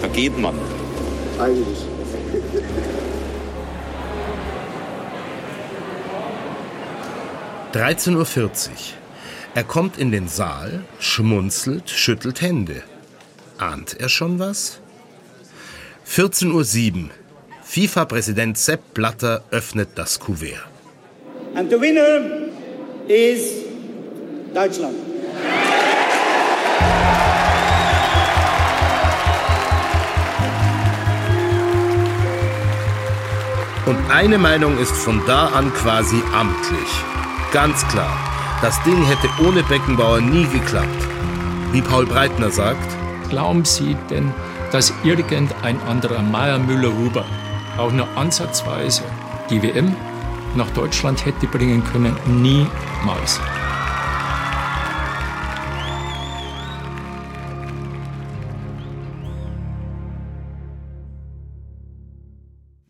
Da 0.02 0.10
geht 0.10 0.38
man. 0.38 0.56
13.40 7.74 8.16
Uhr. 8.18 8.72
Er 9.54 9.64
kommt 9.64 9.98
in 9.98 10.12
den 10.12 10.28
Saal, 10.28 10.84
schmunzelt, 11.00 11.90
schüttelt 11.90 12.42
Hände. 12.42 12.82
Ahnt 13.60 13.96
er 14.00 14.10
schon 14.10 14.40
was? 14.40 14.80
14.07 16.08 17.04
Uhr. 17.04 17.10
FIFA-Präsident 17.64 18.58
Sepp 18.58 18.96
Blatter 18.96 19.44
öffnet 19.52 19.90
das 19.96 20.20
Kuvert. 20.20 20.64
And 21.54 21.70
the 21.70 21.80
winner 21.80 22.50
is 23.08 23.66
Deutschland. 24.54 24.96
Und 33.86 34.12
eine 34.12 34.38
Meinung 34.38 34.80
ist 34.80 34.94
von 34.94 35.22
da 35.28 35.48
an 35.48 35.72
quasi 35.74 36.22
amtlich. 36.34 37.19
Ganz 37.52 37.88
klar, 37.88 38.16
das 38.62 38.82
Ding 38.84 39.04
hätte 39.06 39.28
ohne 39.44 39.64
Beckenbauer 39.64 40.22
nie 40.22 40.48
geklappt. 40.48 41.08
Wie 41.72 41.82
Paul 41.82 42.06
Breitner 42.06 42.52
sagt, 42.52 43.00
Glauben 43.30 43.64
Sie 43.64 43.96
denn, 44.10 44.34
dass 44.72 44.92
irgendein 45.04 45.80
anderer 45.82 46.22
Meier 46.24 46.58
Müller-Huber 46.58 47.26
auch 47.78 47.92
nur 47.92 48.08
ansatzweise 48.18 49.04
die 49.52 49.62
WM 49.62 49.96
nach 50.56 50.70
Deutschland 50.72 51.24
hätte 51.26 51.46
bringen 51.46 51.84
können? 51.84 52.16
Niemals. 52.26 53.40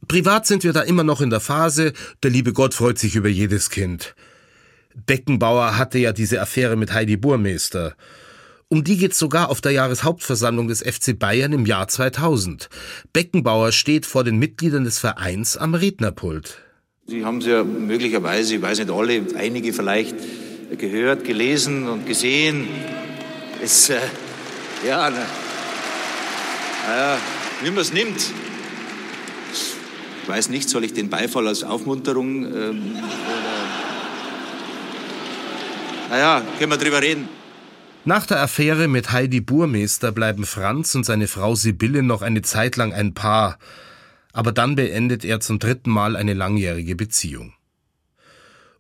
Privat 0.07 0.47
sind 0.47 0.63
wir 0.63 0.73
da 0.73 0.81
immer 0.81 1.03
noch 1.03 1.21
in 1.21 1.29
der 1.29 1.39
Phase, 1.39 1.93
der 2.23 2.31
liebe 2.31 2.53
Gott 2.53 2.73
freut 2.73 2.97
sich 2.97 3.15
über 3.15 3.29
jedes 3.29 3.69
Kind. 3.69 4.15
Beckenbauer 5.05 5.77
hatte 5.77 5.99
ja 5.99 6.13
diese 6.13 6.41
Affäre 6.41 6.75
mit 6.75 6.93
Heidi 6.93 7.17
Burmeister. 7.17 7.95
Um 8.67 8.83
die 8.83 8.97
geht's 8.97 9.17
sogar 9.17 9.49
auf 9.49 9.61
der 9.61 9.71
Jahreshauptversammlung 9.71 10.67
des 10.67 10.81
FC 10.81 11.17
Bayern 11.17 11.53
im 11.53 11.65
Jahr 11.65 11.87
2000. 11.87 12.69
Beckenbauer 13.13 13.71
steht 13.71 14.05
vor 14.05 14.23
den 14.23 14.37
Mitgliedern 14.37 14.83
des 14.83 14.99
Vereins 14.99 15.57
am 15.57 15.73
Rednerpult. 15.73 16.59
Sie 17.07 17.25
haben 17.25 17.39
es 17.39 17.47
ja 17.47 17.63
möglicherweise, 17.63 18.55
ich 18.55 18.61
weiß 18.61 18.77
nicht 18.77 18.91
alle, 18.91 19.25
einige 19.35 19.73
vielleicht 19.73 20.15
gehört, 20.77 21.23
gelesen 21.23 21.89
und 21.89 22.05
gesehen. 22.05 22.67
Es, 23.63 23.89
äh, 23.89 23.97
ja, 24.87 25.09
na, 25.09 25.25
naja, 26.87 27.17
wie 27.63 27.71
man 27.71 27.79
es 27.79 27.91
nimmt. 27.91 28.21
Ich 30.21 30.29
weiß 30.29 30.49
nicht, 30.49 30.69
soll 30.69 30.83
ich 30.83 30.93
den 30.93 31.09
Beifall 31.09 31.47
als 31.47 31.63
Aufmunterung 31.63 32.45
ähm, 32.45 32.95
oder. 32.95 33.48
Naja, 36.09 36.41
können 36.57 36.71
wir 36.71 36.77
drüber 36.77 37.01
reden. 37.01 37.29
Nach 38.03 38.25
der 38.25 38.41
Affäre 38.41 38.87
mit 38.87 39.11
Heidi 39.11 39.41
Burmeister 39.41 40.11
bleiben 40.11 40.45
Franz 40.45 40.95
und 40.95 41.05
seine 41.05 41.27
Frau 41.27 41.53
Sibylle 41.53 42.01
noch 42.01 42.21
eine 42.21 42.41
Zeit 42.41 42.77
lang 42.77 42.93
ein 42.93 43.13
Paar, 43.13 43.59
aber 44.33 44.51
dann 44.51 44.75
beendet 44.75 45.23
er 45.23 45.39
zum 45.39 45.59
dritten 45.59 45.91
Mal 45.91 46.15
eine 46.15 46.33
langjährige 46.33 46.95
Beziehung. 46.95 47.53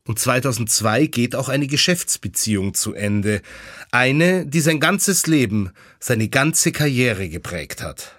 Und 0.07 0.17
2002 0.17 1.05
geht 1.05 1.35
auch 1.35 1.49
eine 1.49 1.67
Geschäftsbeziehung 1.67 2.73
zu 2.73 2.95
Ende, 2.95 3.43
eine, 3.91 4.47
die 4.47 4.61
sein 4.61 4.79
ganzes 4.79 5.27
Leben, 5.27 5.71
seine 5.99 6.29
ganze 6.29 6.71
Karriere 6.71 7.29
geprägt 7.29 7.83
hat. 7.83 8.15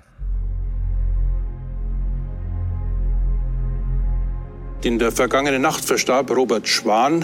In 4.83 4.99
der 4.99 5.13
vergangenen 5.13 5.61
Nacht 5.61 5.85
verstarb 5.85 6.31
Robert 6.31 6.67
Schwan. 6.67 7.23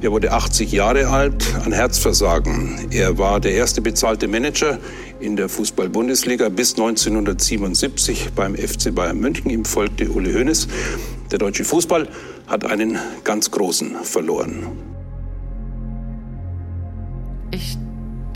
Er 0.00 0.12
wurde 0.12 0.30
80 0.30 0.70
Jahre 0.70 1.08
alt 1.08 1.44
an 1.64 1.72
Herzversagen. 1.72 2.86
Er 2.92 3.18
war 3.18 3.40
der 3.40 3.50
erste 3.54 3.82
bezahlte 3.82 4.28
Manager 4.28 4.78
in 5.18 5.34
der 5.34 5.48
Fußball-Bundesliga 5.48 6.50
bis 6.50 6.74
1977 6.74 8.30
beim 8.36 8.54
FC 8.54 8.94
Bayern 8.94 9.18
München. 9.18 9.50
Ihm 9.50 9.64
folgte 9.64 10.08
Uli 10.08 10.34
Hoeneß. 10.34 10.68
Der 11.32 11.40
deutsche 11.40 11.64
Fußball 11.64 12.06
hat 12.46 12.64
einen 12.64 12.96
ganz 13.24 13.50
großen 13.50 13.96
verloren. 14.04 14.64
Ich 17.50 17.76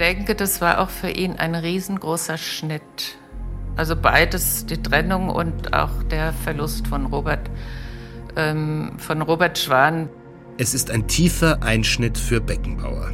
denke, 0.00 0.34
das 0.34 0.60
war 0.60 0.80
auch 0.80 0.90
für 0.90 1.10
ihn 1.10 1.36
ein 1.36 1.54
riesengroßer 1.54 2.38
Schnitt. 2.38 3.18
Also 3.76 3.94
beides, 3.94 4.66
die 4.66 4.82
Trennung 4.82 5.28
und 5.28 5.74
auch 5.74 6.02
der 6.10 6.32
Verlust 6.32 6.88
von 6.88 7.06
Robert 7.06 7.48
ähm, 8.36 8.92
von 8.98 9.22
Robert 9.22 9.58
Schwan. 9.58 10.08
Es 10.58 10.74
ist 10.74 10.90
ein 10.90 11.06
tiefer 11.06 11.62
Einschnitt 11.62 12.18
für 12.18 12.40
Beckenbauer. 12.40 13.12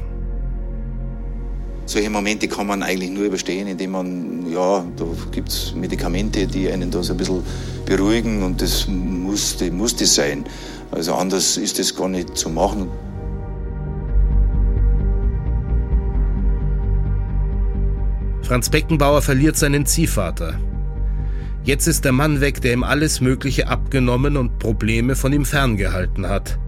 Solche 1.87 2.09
Momente 2.09 2.49
kann 2.49 2.67
man 2.67 2.83
eigentlich 2.83 3.11
nur 3.11 3.25
überstehen, 3.25 3.69
indem 3.69 3.91
man, 3.91 4.51
ja, 4.51 4.85
da 4.97 5.05
gibt 5.31 5.51
es 5.51 5.75
Medikamente, 5.75 6.47
die 6.47 6.71
einen 6.71 6.91
da 6.91 7.03
so 7.03 7.13
ein 7.13 7.19
bisschen 7.19 7.43
beruhigen 7.85 8.43
und 8.43 8.63
das 8.63 8.89
musste, 8.89 9.71
musste 9.71 10.07
sein. 10.07 10.45
Also 10.91 11.15
anders 11.15 11.59
ist 11.59 11.79
das 11.79 11.95
gar 11.95 12.09
nicht 12.09 12.39
zu 12.39 12.49
machen. 12.49 12.89
Franz 18.43 18.69
Beckenbauer 18.69 19.21
verliert 19.21 19.57
seinen 19.57 19.85
Ziehvater. 19.85 20.59
Jetzt 21.65 21.87
ist 21.87 22.05
der 22.05 22.13
Mann 22.13 22.43
weg, 22.43 22.61
der 22.61 22.75
ihm 22.75 22.85
alles 22.85 23.23
Mögliche 23.23 23.69
abgenommen 23.69 24.37
und 24.37 24.59
Probleme 24.59 25.17
von 25.17 25.33
ihm 25.33 25.47
ferngehalten 25.47 26.29
hat. 26.29 26.59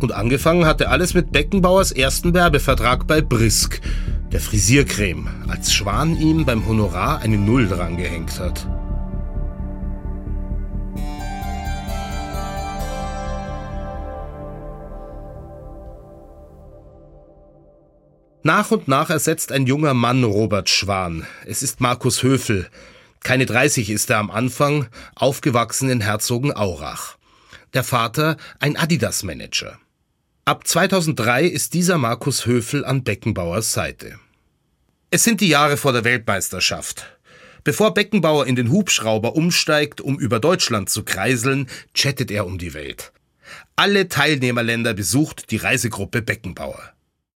Und 0.00 0.12
angefangen 0.12 0.64
hatte 0.64 0.90
alles 0.90 1.12
mit 1.12 1.32
Beckenbauers 1.32 1.90
ersten 1.90 2.34
Werbevertrag 2.34 3.08
bei 3.08 3.20
Brisk, 3.20 3.80
der 4.30 4.40
Frisiercreme, 4.40 5.26
als 5.48 5.72
Schwan 5.72 6.16
ihm 6.16 6.44
beim 6.44 6.68
Honorar 6.68 7.20
eine 7.20 7.36
Null 7.36 7.66
drangehängt 7.66 8.38
hat. 8.38 8.64
Nach 18.44 18.70
und 18.70 18.86
nach 18.86 19.10
ersetzt 19.10 19.50
ein 19.50 19.66
junger 19.66 19.94
Mann 19.94 20.22
Robert 20.22 20.68
Schwan. 20.68 21.26
Es 21.44 21.62
ist 21.62 21.80
Markus 21.80 22.22
Höfel, 22.22 22.68
keine 23.24 23.46
30 23.46 23.90
ist 23.90 24.10
er 24.10 24.18
am 24.18 24.30
Anfang, 24.30 24.86
aufgewachsen 25.16 25.88
in 25.88 26.02
Herzogenaurach. 26.02 27.16
Der 27.72 27.82
Vater 27.82 28.36
ein 28.60 28.76
Adidas-Manager. 28.76 29.78
Ab 30.44 30.66
2003 30.66 31.46
ist 31.46 31.74
dieser 31.74 31.98
Markus 31.98 32.44
Höfel 32.44 32.84
an 32.84 33.02
Beckenbauers 33.02 33.72
Seite. 33.72 34.20
Es 35.10 35.24
sind 35.24 35.40
die 35.40 35.48
Jahre 35.48 35.76
vor 35.76 35.92
der 35.92 36.04
Weltmeisterschaft. 36.04 37.18
Bevor 37.64 37.94
Beckenbauer 37.94 38.46
in 38.46 38.56
den 38.56 38.70
Hubschrauber 38.70 39.34
umsteigt, 39.36 40.02
um 40.02 40.18
über 40.18 40.38
Deutschland 40.38 40.90
zu 40.90 41.02
kreiseln, 41.02 41.66
chattet 41.94 42.30
er 42.30 42.44
um 42.44 42.58
die 42.58 42.74
Welt. 42.74 43.12
Alle 43.74 44.08
Teilnehmerländer 44.08 44.92
besucht 44.92 45.50
die 45.50 45.56
Reisegruppe 45.56 46.20
Beckenbauer. 46.20 46.93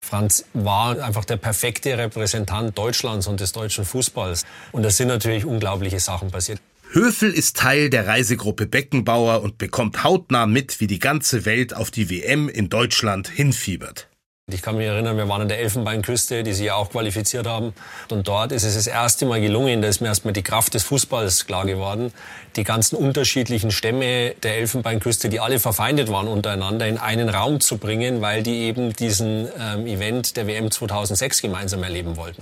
Franz 0.08 0.46
war 0.54 1.04
einfach 1.04 1.26
der 1.26 1.36
perfekte 1.36 1.98
Repräsentant 1.98 2.78
Deutschlands 2.78 3.28
und 3.28 3.42
des 3.42 3.52
deutschen 3.52 3.84
Fußballs. 3.84 4.46
Und 4.72 4.84
da 4.84 4.90
sind 4.90 5.10
natürlich 5.10 5.44
unglaubliche 5.44 6.00
Sachen 6.00 6.32
passiert. 6.32 6.62
Höfel 6.92 7.34
ist 7.34 7.58
Teil 7.58 7.90
der 7.90 8.08
Reisegruppe 8.08 8.66
Beckenbauer 8.66 9.42
und 9.42 9.58
bekommt 9.58 10.06
hautnah 10.06 10.46
mit, 10.46 10.80
wie 10.80 10.88
die 10.88 11.00
ganze 11.00 11.46
Welt 11.46 11.76
auf 11.76 11.92
die 11.92 12.10
WM 12.10 12.48
in 12.48 12.70
Deutschland 12.70 13.28
hinfiebert. 13.28 14.08
Ich 14.50 14.62
kann 14.62 14.78
mich 14.78 14.88
erinnern, 14.88 15.18
wir 15.18 15.28
waren 15.28 15.42
an 15.42 15.50
der 15.50 15.60
Elfenbeinküste, 15.60 16.42
die 16.42 16.54
sich 16.54 16.68
ja 16.68 16.76
auch 16.76 16.90
qualifiziert 16.90 17.46
haben. 17.46 17.74
Und 18.10 18.30
dort 18.30 18.54
ist 18.54 18.64
es 18.64 18.76
das 18.76 18.88
erste 18.88 19.26
Mal 19.26 19.42
gelungen, 19.42 19.82
da 19.82 19.90
ist 19.90 20.00
mir 20.00 20.08
erstmal 20.08 20.32
die 20.32 20.42
Kraft 20.42 20.74
des 20.74 20.84
Fußballs 20.84 21.48
klar 21.48 21.66
geworden, 21.66 22.14
die 22.56 22.64
ganzen 22.64 22.96
unterschiedlichen 22.96 23.72
Stämme 23.72 24.36
der 24.44 24.56
Elfenbeinküste, 24.56 25.28
die 25.28 25.42
alle 25.42 25.60
verfeindet 25.60 26.10
waren 26.10 26.30
untereinander, 26.30 26.88
in 26.88 26.98
einen 26.98 27.28
Raum 27.28 27.60
zu 27.60 27.78
bringen, 27.78 28.22
weil 28.22 28.42
die 28.42 28.60
eben 28.60 28.94
diesen 28.94 29.50
ähm, 29.60 29.86
Event 29.86 30.38
der 30.38 30.48
WM 30.48 30.72
2006 30.72 31.42
gemeinsam 31.42 31.84
erleben 31.84 32.16
wollten. 32.16 32.42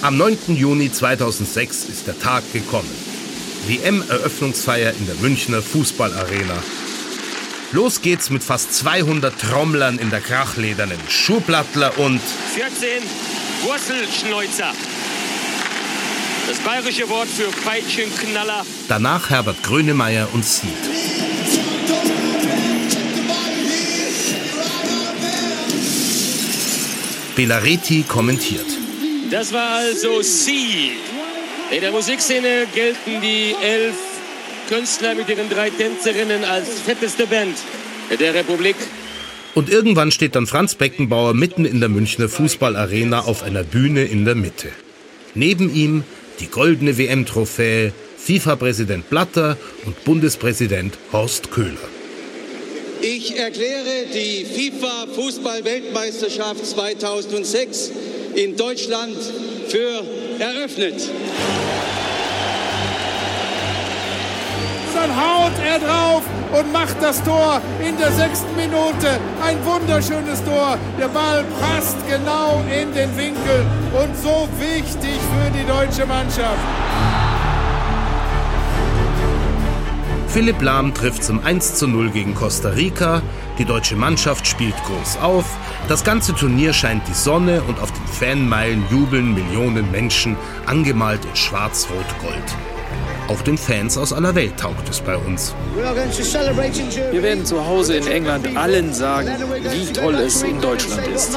Am 0.00 0.16
9. 0.16 0.56
Juni 0.56 0.90
2006 0.90 1.84
ist 1.84 2.06
der 2.06 2.18
Tag 2.18 2.50
gekommen. 2.54 2.88
WM-Eröffnungsfeier 3.66 4.94
in 4.98 5.04
der 5.04 5.16
Münchner 5.16 5.60
Fußballarena. 5.60 6.62
Los 7.74 8.02
geht's 8.02 8.30
mit 8.30 8.44
fast 8.44 8.72
200 8.72 9.36
Trommlern 9.36 9.98
in 9.98 10.08
der 10.08 10.20
krachledernen 10.20 11.00
Schuhplattler 11.08 11.98
und 11.98 12.20
14 12.54 13.02
Wurzelschneuzer. 13.64 14.72
Das 16.46 16.58
bayerische 16.60 17.08
Wort 17.08 17.26
für 17.26 17.50
Peitschenknaller. 17.68 18.64
Danach 18.86 19.28
Herbert 19.28 19.60
Grönemeyer 19.64 20.28
und 20.32 20.44
Seed. 20.44 20.70
Belareti 27.34 28.04
kommentiert. 28.06 28.66
Das 29.32 29.52
war 29.52 29.78
also 29.78 30.22
Seed. 30.22 30.92
In 31.72 31.80
der 31.80 31.90
Musikszene 31.90 32.68
gelten 32.72 33.20
die 33.20 33.56
elf 33.60 34.13
Künstler 34.68 35.14
mit 35.14 35.28
ihren 35.28 35.50
drei 35.50 35.70
Tänzerinnen 35.70 36.44
als 36.44 36.80
fetteste 36.80 37.26
Band. 37.26 37.56
der 38.18 38.34
Republik. 38.34 38.76
Und 39.54 39.70
irgendwann 39.70 40.10
steht 40.10 40.34
dann 40.34 40.46
Franz 40.46 40.74
Beckenbauer 40.74 41.32
mitten 41.34 41.64
in 41.64 41.80
der 41.80 41.88
Münchner 41.88 42.28
Fußballarena 42.28 43.20
auf 43.20 43.42
einer 43.42 43.62
Bühne 43.62 44.04
in 44.04 44.24
der 44.24 44.34
Mitte. 44.34 44.68
Neben 45.34 45.74
ihm 45.74 46.04
die 46.40 46.48
goldene 46.48 46.98
WM-Trophäe, 46.98 47.92
FIFA-Präsident 48.18 49.08
Blatter 49.10 49.56
und 49.84 50.02
Bundespräsident 50.04 50.98
Horst 51.12 51.52
Köhler. 51.52 51.76
Ich 53.00 53.36
erkläre 53.36 54.06
die 54.12 54.44
FIFA-Fußball-Weltmeisterschaft 54.46 56.66
2006 56.66 57.92
in 58.34 58.56
Deutschland 58.56 59.16
für 59.68 60.02
eröffnet. 60.38 61.10
Dann 65.04 65.16
haut 65.16 65.52
er 65.62 65.78
drauf 65.80 66.22
und 66.58 66.72
macht 66.72 66.96
das 67.02 67.22
Tor 67.24 67.60
in 67.86 67.94
der 67.98 68.10
sechsten 68.12 68.56
Minute. 68.56 69.20
Ein 69.42 69.62
wunderschönes 69.62 70.42
Tor. 70.42 70.78
Der 70.98 71.08
Ball 71.08 71.44
passt 71.60 71.98
genau 72.08 72.64
in 72.70 72.90
den 72.94 73.14
Winkel 73.14 73.66
und 73.92 74.16
so 74.16 74.48
wichtig 74.58 75.18
für 75.20 75.50
die 75.50 75.66
deutsche 75.66 76.06
Mannschaft. 76.06 76.58
Philipp 80.28 80.62
Lahm 80.62 80.94
trifft 80.94 81.22
zum 81.22 81.44
1 81.44 81.74
zu 81.74 81.86
0 81.86 82.08
gegen 82.08 82.34
Costa 82.34 82.70
Rica. 82.70 83.20
Die 83.58 83.66
deutsche 83.66 83.96
Mannschaft 83.96 84.46
spielt 84.46 84.74
groß 84.84 85.18
auf. 85.18 85.44
Das 85.86 86.02
ganze 86.02 86.34
Turnier 86.34 86.72
scheint 86.72 87.06
die 87.08 87.12
Sonne 87.12 87.60
und 87.68 87.78
auf 87.78 87.92
den 87.92 88.06
Fanmeilen 88.06 88.82
jubeln 88.90 89.34
Millionen 89.34 89.90
Menschen, 89.90 90.34
angemalt 90.64 91.26
in 91.26 91.36
schwarz-rot-gold. 91.36 92.73
Auch 93.26 93.40
den 93.40 93.56
Fans 93.56 93.96
aus 93.96 94.12
aller 94.12 94.34
Welt 94.34 94.58
taugt 94.58 94.88
es 94.88 95.00
bei 95.00 95.16
uns. 95.16 95.54
Wir 95.74 97.22
werden 97.22 97.46
zu 97.46 97.66
Hause 97.66 97.96
in 97.96 98.06
England 98.06 98.56
allen 98.56 98.92
sagen, 98.92 99.30
wie 99.70 99.92
toll 99.92 100.14
es 100.16 100.42
in 100.42 100.60
Deutschland 100.60 101.06
ist. 101.08 101.34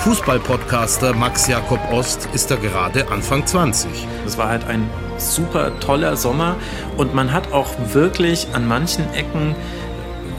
Fußballpodcaster 0.00 1.14
Max 1.14 1.46
Jakob 1.46 1.80
Ost 1.92 2.28
ist 2.34 2.50
da 2.50 2.56
gerade 2.56 3.08
Anfang 3.08 3.46
20. 3.46 3.88
Es 4.26 4.36
war 4.36 4.48
halt 4.48 4.64
ein 4.64 4.90
super 5.18 5.78
toller 5.78 6.16
Sommer 6.16 6.56
und 6.96 7.14
man 7.14 7.32
hat 7.32 7.52
auch 7.52 7.68
wirklich 7.92 8.48
an 8.52 8.66
manchen 8.66 9.12
Ecken 9.14 9.54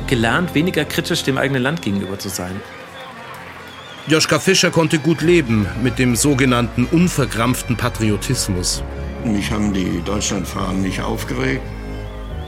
gelernt, 0.08 0.54
weniger 0.54 0.84
kritisch 0.84 1.24
dem 1.24 1.38
eigenen 1.38 1.64
Land 1.64 1.82
gegenüber 1.82 2.20
zu 2.20 2.28
sein. 2.28 2.60
Joschka 4.06 4.38
Fischer 4.38 4.70
konnte 4.70 5.00
gut 5.00 5.22
leben 5.22 5.66
mit 5.82 5.98
dem 5.98 6.18
sogenannten 6.18 6.86
unverkrampften 6.92 7.78
Patriotismus. 7.78 8.84
Mich 9.24 9.50
haben 9.50 9.74
die 9.74 10.02
Deutschlandfahnen 10.04 10.82
nicht 10.82 11.02
aufgeregt. 11.02 11.62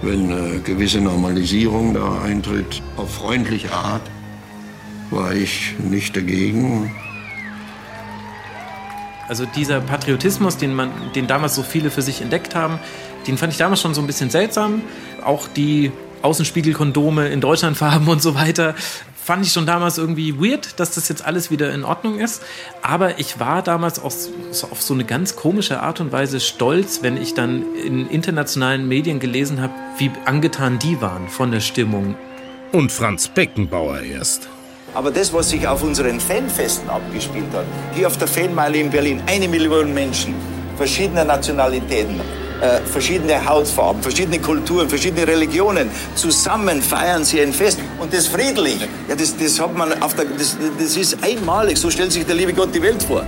Wenn 0.01 0.29
eine 0.33 0.59
gewisse 0.59 0.99
Normalisierung 0.99 1.93
da 1.93 2.21
eintritt, 2.21 2.83
auf 2.97 3.15
freundliche 3.15 3.71
Art, 3.71 4.01
war 5.11 5.33
ich 5.33 5.75
nicht 5.79 6.17
dagegen. 6.17 6.93
Also 9.29 9.45
dieser 9.55 9.79
Patriotismus, 9.79 10.57
den, 10.57 10.75
man, 10.75 10.91
den 11.15 11.25
damals 11.25 11.55
so 11.55 11.63
viele 11.63 11.89
für 11.89 12.01
sich 12.01 12.21
entdeckt 12.21 12.53
haben, 12.53 12.79
den 13.27 13.37
fand 13.37 13.53
ich 13.53 13.57
damals 13.57 13.79
schon 13.79 13.93
so 13.93 14.01
ein 14.01 14.07
bisschen 14.07 14.29
seltsam. 14.29 14.81
Auch 15.23 15.47
die 15.47 15.93
Außenspiegelkondome 16.21 17.29
in 17.29 17.39
Deutschlandfarben 17.39 18.07
und 18.09 18.21
so 18.21 18.35
weiter 18.35 18.75
fand 19.25 19.43
ich 19.43 19.51
schon 19.51 19.65
damals 19.65 19.97
irgendwie 19.97 20.39
weird, 20.39 20.79
dass 20.79 20.91
das 20.91 21.09
jetzt 21.09 21.25
alles 21.25 21.49
wieder 21.49 21.73
in 21.73 21.83
Ordnung 21.83 22.19
ist. 22.19 22.43
Aber 22.83 23.17
ich 23.17 23.39
war 23.39 23.63
damals 23.63 23.97
auch 23.97 24.11
so, 24.11 24.67
auf 24.67 24.83
so 24.83 24.93
eine 24.93 25.03
ganz 25.03 25.35
komische 25.35 25.79
Art 25.79 25.99
und 25.99 26.11
Weise 26.11 26.39
stolz, 26.39 26.99
wenn 27.01 27.17
ich 27.17 27.33
dann 27.33 27.63
in 27.75 28.07
internationalen 28.07 28.87
Medien 28.87 29.19
gelesen 29.19 29.61
habe, 29.61 29.73
wie 29.97 30.11
angetan 30.25 30.77
die 30.77 31.01
waren 31.01 31.27
von 31.27 31.51
der 31.51 31.59
Stimmung. 31.59 32.13
Und 32.71 32.91
Franz 32.91 33.27
Beckenbauer 33.27 34.01
erst. 34.01 34.47
Aber 34.93 35.09
das, 35.09 35.33
was 35.33 35.49
sich 35.49 35.67
auf 35.67 35.81
unseren 35.81 36.19
Fanfesten 36.19 36.87
abgespielt 36.87 37.51
hat, 37.51 37.65
hier 37.95 38.05
auf 38.05 38.17
der 38.17 38.27
Fanmeile 38.27 38.77
in 38.77 38.91
Berlin, 38.91 39.23
eine 39.25 39.47
Million 39.47 39.91
Menschen, 39.91 40.35
verschiedener 40.77 41.25
Nationalitäten, 41.25 42.21
äh, 42.61 42.79
verschiedene 42.85 43.45
Hautfarben, 43.45 44.01
verschiedene 44.01 44.39
Kulturen, 44.39 44.89
verschiedene 44.89 45.27
Religionen. 45.27 45.89
Zusammen 46.15 46.81
feiern 46.81 47.23
sie 47.23 47.41
ein 47.41 47.53
Fest 47.53 47.79
und 47.99 48.13
das 48.13 48.27
friedlich. 48.27 48.79
Ja, 49.07 49.15
das, 49.15 49.35
das, 49.37 49.59
hat 49.59 49.75
man 49.75 50.01
auf 50.01 50.13
der, 50.15 50.25
das, 50.25 50.57
das 50.79 50.97
ist 50.97 51.17
einmalig. 51.23 51.77
So 51.77 51.89
stellt 51.89 52.11
sich 52.11 52.25
der 52.25 52.35
liebe 52.35 52.53
Gott 52.53 52.73
die 52.73 52.81
Welt 52.81 53.03
vor. 53.03 53.23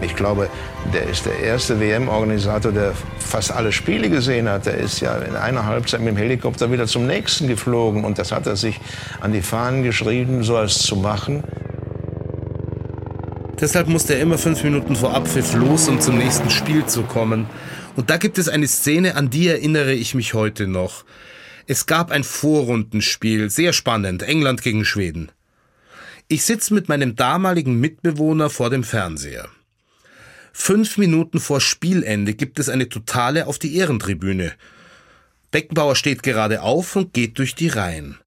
Ich 0.00 0.14
glaube, 0.14 0.48
der 0.94 1.08
ist 1.08 1.26
der 1.26 1.38
erste 1.40 1.78
WM-Organisator, 1.78 2.72
der 2.72 2.92
fast 3.18 3.52
alle 3.52 3.72
Spiele 3.72 4.08
gesehen 4.08 4.48
hat. 4.48 4.64
Der 4.64 4.78
ist 4.78 5.00
ja 5.00 5.16
in 5.18 5.36
einer 5.36 5.66
Halbzeit 5.66 6.00
mit 6.00 6.10
dem 6.10 6.16
Helikopter 6.16 6.70
wieder 6.70 6.86
zum 6.86 7.06
nächsten 7.06 7.48
geflogen. 7.48 8.04
Und 8.04 8.18
das 8.18 8.32
hat 8.32 8.46
er 8.46 8.56
sich 8.56 8.80
an 9.20 9.32
die 9.32 9.42
Fahnen 9.42 9.82
geschrieben, 9.82 10.42
so 10.42 10.56
es 10.58 10.78
zu 10.78 10.96
machen. 10.96 11.44
Deshalb 13.60 13.88
musste 13.88 14.14
er 14.14 14.20
immer 14.20 14.36
fünf 14.36 14.62
Minuten 14.62 14.94
vor 14.94 15.14
Abpfiff 15.14 15.54
los, 15.54 15.88
um 15.88 15.98
zum 15.98 16.18
nächsten 16.18 16.50
Spiel 16.50 16.84
zu 16.84 17.02
kommen. 17.04 17.46
Und 17.96 18.10
da 18.10 18.18
gibt 18.18 18.36
es 18.36 18.50
eine 18.50 18.68
Szene, 18.68 19.14
an 19.14 19.30
die 19.30 19.48
erinnere 19.48 19.94
ich 19.94 20.14
mich 20.14 20.34
heute 20.34 20.66
noch. 20.66 21.06
Es 21.66 21.86
gab 21.86 22.10
ein 22.10 22.22
Vorrundenspiel, 22.22 23.48
sehr 23.48 23.72
spannend, 23.72 24.22
England 24.22 24.60
gegen 24.60 24.84
Schweden. 24.84 25.32
Ich 26.28 26.44
sitze 26.44 26.74
mit 26.74 26.88
meinem 26.88 27.16
damaligen 27.16 27.80
Mitbewohner 27.80 28.50
vor 28.50 28.68
dem 28.68 28.84
Fernseher. 28.84 29.48
Fünf 30.52 30.98
Minuten 30.98 31.40
vor 31.40 31.60
Spielende 31.60 32.34
gibt 32.34 32.58
es 32.58 32.68
eine 32.68 32.90
totale 32.90 33.46
auf 33.46 33.58
die 33.58 33.76
Ehrentribüne. 33.76 34.52
Beckenbauer 35.50 35.96
steht 35.96 36.22
gerade 36.22 36.60
auf 36.60 36.94
und 36.94 37.14
geht 37.14 37.38
durch 37.38 37.54
die 37.54 37.68
Reihen. 37.68 38.18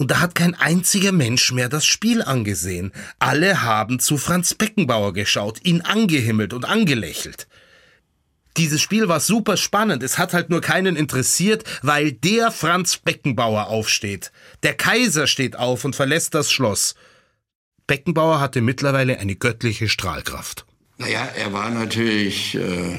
Und 0.00 0.10
da 0.10 0.20
hat 0.20 0.34
kein 0.34 0.54
einziger 0.54 1.12
Mensch 1.12 1.52
mehr 1.52 1.68
das 1.68 1.84
Spiel 1.84 2.22
angesehen. 2.22 2.90
Alle 3.18 3.60
haben 3.60 3.98
zu 3.98 4.16
Franz 4.16 4.54
Beckenbauer 4.54 5.12
geschaut, 5.12 5.62
ihn 5.62 5.82
angehimmelt 5.82 6.54
und 6.54 6.64
angelächelt. 6.64 7.46
Dieses 8.56 8.80
Spiel 8.80 9.08
war 9.08 9.20
super 9.20 9.58
spannend. 9.58 10.02
Es 10.02 10.16
hat 10.16 10.32
halt 10.32 10.48
nur 10.48 10.62
keinen 10.62 10.96
interessiert, 10.96 11.64
weil 11.82 12.12
der 12.12 12.50
Franz 12.50 12.96
Beckenbauer 12.96 13.66
aufsteht. 13.66 14.32
Der 14.62 14.72
Kaiser 14.72 15.26
steht 15.26 15.56
auf 15.56 15.84
und 15.84 15.94
verlässt 15.94 16.34
das 16.34 16.50
Schloss. 16.50 16.94
Beckenbauer 17.86 18.40
hatte 18.40 18.62
mittlerweile 18.62 19.18
eine 19.18 19.36
göttliche 19.36 19.90
Strahlkraft. 19.90 20.64
Naja, 20.96 21.28
er 21.36 21.52
war 21.52 21.68
natürlich 21.68 22.54
äh, 22.54 22.98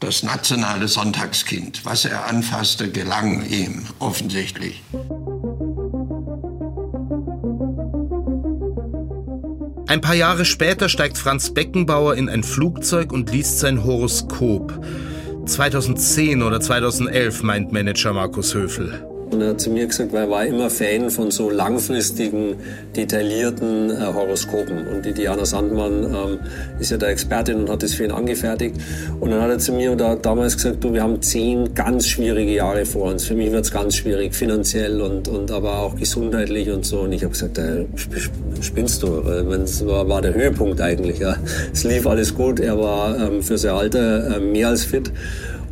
das 0.00 0.22
nationale 0.22 0.88
Sonntagskind. 0.88 1.84
Was 1.84 2.06
er 2.06 2.24
anfasste, 2.24 2.90
gelang 2.90 3.44
ihm 3.44 3.84
offensichtlich. 3.98 4.82
Ein 9.90 10.00
paar 10.00 10.14
Jahre 10.14 10.44
später 10.44 10.88
steigt 10.88 11.18
Franz 11.18 11.52
Beckenbauer 11.52 12.14
in 12.14 12.28
ein 12.28 12.44
Flugzeug 12.44 13.12
und 13.12 13.32
liest 13.32 13.58
sein 13.58 13.82
Horoskop. 13.82 14.72
2010 15.46 16.44
oder 16.44 16.60
2011 16.60 17.42
meint 17.42 17.72
Manager 17.72 18.12
Markus 18.12 18.54
Höfel. 18.54 19.09
Und 19.30 19.42
er 19.42 19.50
hat 19.50 19.60
zu 19.60 19.70
mir 19.70 19.86
gesagt, 19.86 20.12
weil 20.12 20.24
er 20.24 20.30
war 20.30 20.44
immer 20.44 20.70
Fan 20.70 21.08
von 21.08 21.30
so 21.30 21.50
langfristigen, 21.50 22.56
detaillierten 22.96 23.90
äh, 23.90 24.12
Horoskopen. 24.12 24.88
Und 24.88 25.06
die 25.06 25.12
Diana 25.12 25.44
Sandmann 25.44 26.04
ähm, 26.04 26.38
ist 26.80 26.90
ja 26.90 26.96
der 26.96 27.10
Expertin 27.10 27.60
und 27.60 27.70
hat 27.70 27.82
das 27.82 27.94
für 27.94 28.04
ihn 28.04 28.10
angefertigt. 28.10 28.76
Und 29.20 29.30
dann 29.30 29.40
hat 29.40 29.50
er 29.50 29.58
zu 29.58 29.72
mir 29.72 29.94
da, 29.94 30.16
damals 30.16 30.56
gesagt, 30.56 30.82
du, 30.82 30.92
wir 30.92 31.02
haben 31.02 31.22
zehn 31.22 31.74
ganz 31.74 32.08
schwierige 32.08 32.52
Jahre 32.52 32.84
vor 32.84 33.10
uns. 33.10 33.24
Für 33.24 33.34
mich 33.34 33.52
wird 33.52 33.64
es 33.64 33.70
ganz 33.70 33.94
schwierig, 33.96 34.34
finanziell 34.34 35.00
und, 35.00 35.28
und 35.28 35.50
aber 35.52 35.78
auch 35.78 35.94
gesundheitlich 35.94 36.68
und 36.70 36.84
so. 36.84 37.00
Und 37.00 37.12
ich 37.12 37.22
habe 37.22 37.32
gesagt, 37.32 37.58
äh, 37.58 37.84
spinnst 38.60 39.02
du? 39.02 39.20
Es 39.20 39.86
war, 39.86 40.08
war 40.08 40.22
der 40.22 40.34
Höhepunkt 40.34 40.80
eigentlich. 40.80 41.20
Ja. 41.20 41.36
Es 41.72 41.84
lief 41.84 42.06
alles 42.06 42.34
gut. 42.34 42.58
Er 42.58 42.78
war 42.78 43.16
ähm, 43.16 43.42
für 43.42 43.58
sein 43.58 43.72
Alter 43.72 44.36
äh, 44.36 44.40
mehr 44.40 44.68
als 44.68 44.84
fit. 44.84 45.12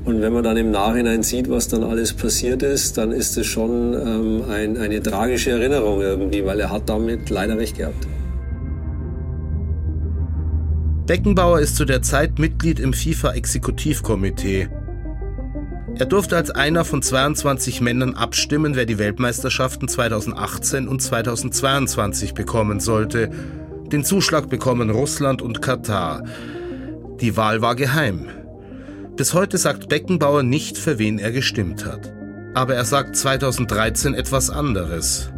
Und 0.09 0.23
wenn 0.23 0.33
man 0.33 0.43
dann 0.43 0.57
im 0.57 0.71
Nachhinein 0.71 1.23
sieht, 1.23 1.51
was 1.51 1.69
dann 1.69 1.85
alles 1.85 2.15
passiert 2.15 2.63
ist, 2.63 2.97
dann 2.97 3.13
ist 3.13 3.37
es 3.37 3.47
schon 3.47 3.93
ähm, 3.93 4.43
ein, 4.51 4.79
eine 4.79 5.03
tragische 5.03 5.51
Erinnerung 5.51 6.01
irgendwie, 6.01 6.47
weil 6.47 6.59
er 6.61 6.71
hat 6.71 6.89
damit 6.89 7.29
leider 7.29 7.59
recht 7.59 7.77
gehabt. 7.77 8.09
Beckenbauer 11.05 11.61
ist 11.61 11.77
zu 11.77 11.85
der 11.85 12.01
Zeit 12.01 12.39
Mitglied 12.39 12.81
im 12.81 12.95
FIFA-Exekutivkomitee. 12.95 14.71
Er 15.97 16.07
durfte 16.07 16.39
als 16.39 16.53
einer 16.53 16.87
von 16.87 17.03
22 17.03 17.83
Männern 17.83 18.15
abstimmen, 18.15 18.77
wer 18.77 18.87
die 18.87 18.97
Weltmeisterschaften 18.97 19.89
2018 19.89 20.89
und 20.89 21.03
2022 21.03 22.33
bekommen 22.33 22.81
sollte. 22.81 23.29
Den 23.93 24.07
Zuschlag 24.07 24.49
bekommen 24.49 24.89
Russland 24.89 25.43
und 25.43 25.61
Katar. 25.61 26.25
Die 27.21 27.37
Wahl 27.37 27.61
war 27.61 27.77
geheim. 27.77 28.25
Bis 29.19 29.35
heute 29.35 29.59
sagt 29.59 29.89
Beckenbauer 29.89 30.45
nicht, 30.45 30.79
für 30.79 31.01
wen 31.01 31.19
er 31.19 31.33
gestimmt 31.33 31.85
hat. 31.85 32.15
Aber 32.55 32.77
er 32.77 32.85
sagt 32.85 33.17
2013 33.17 34.15
etwas 34.15 34.49
anderes. 34.49 35.33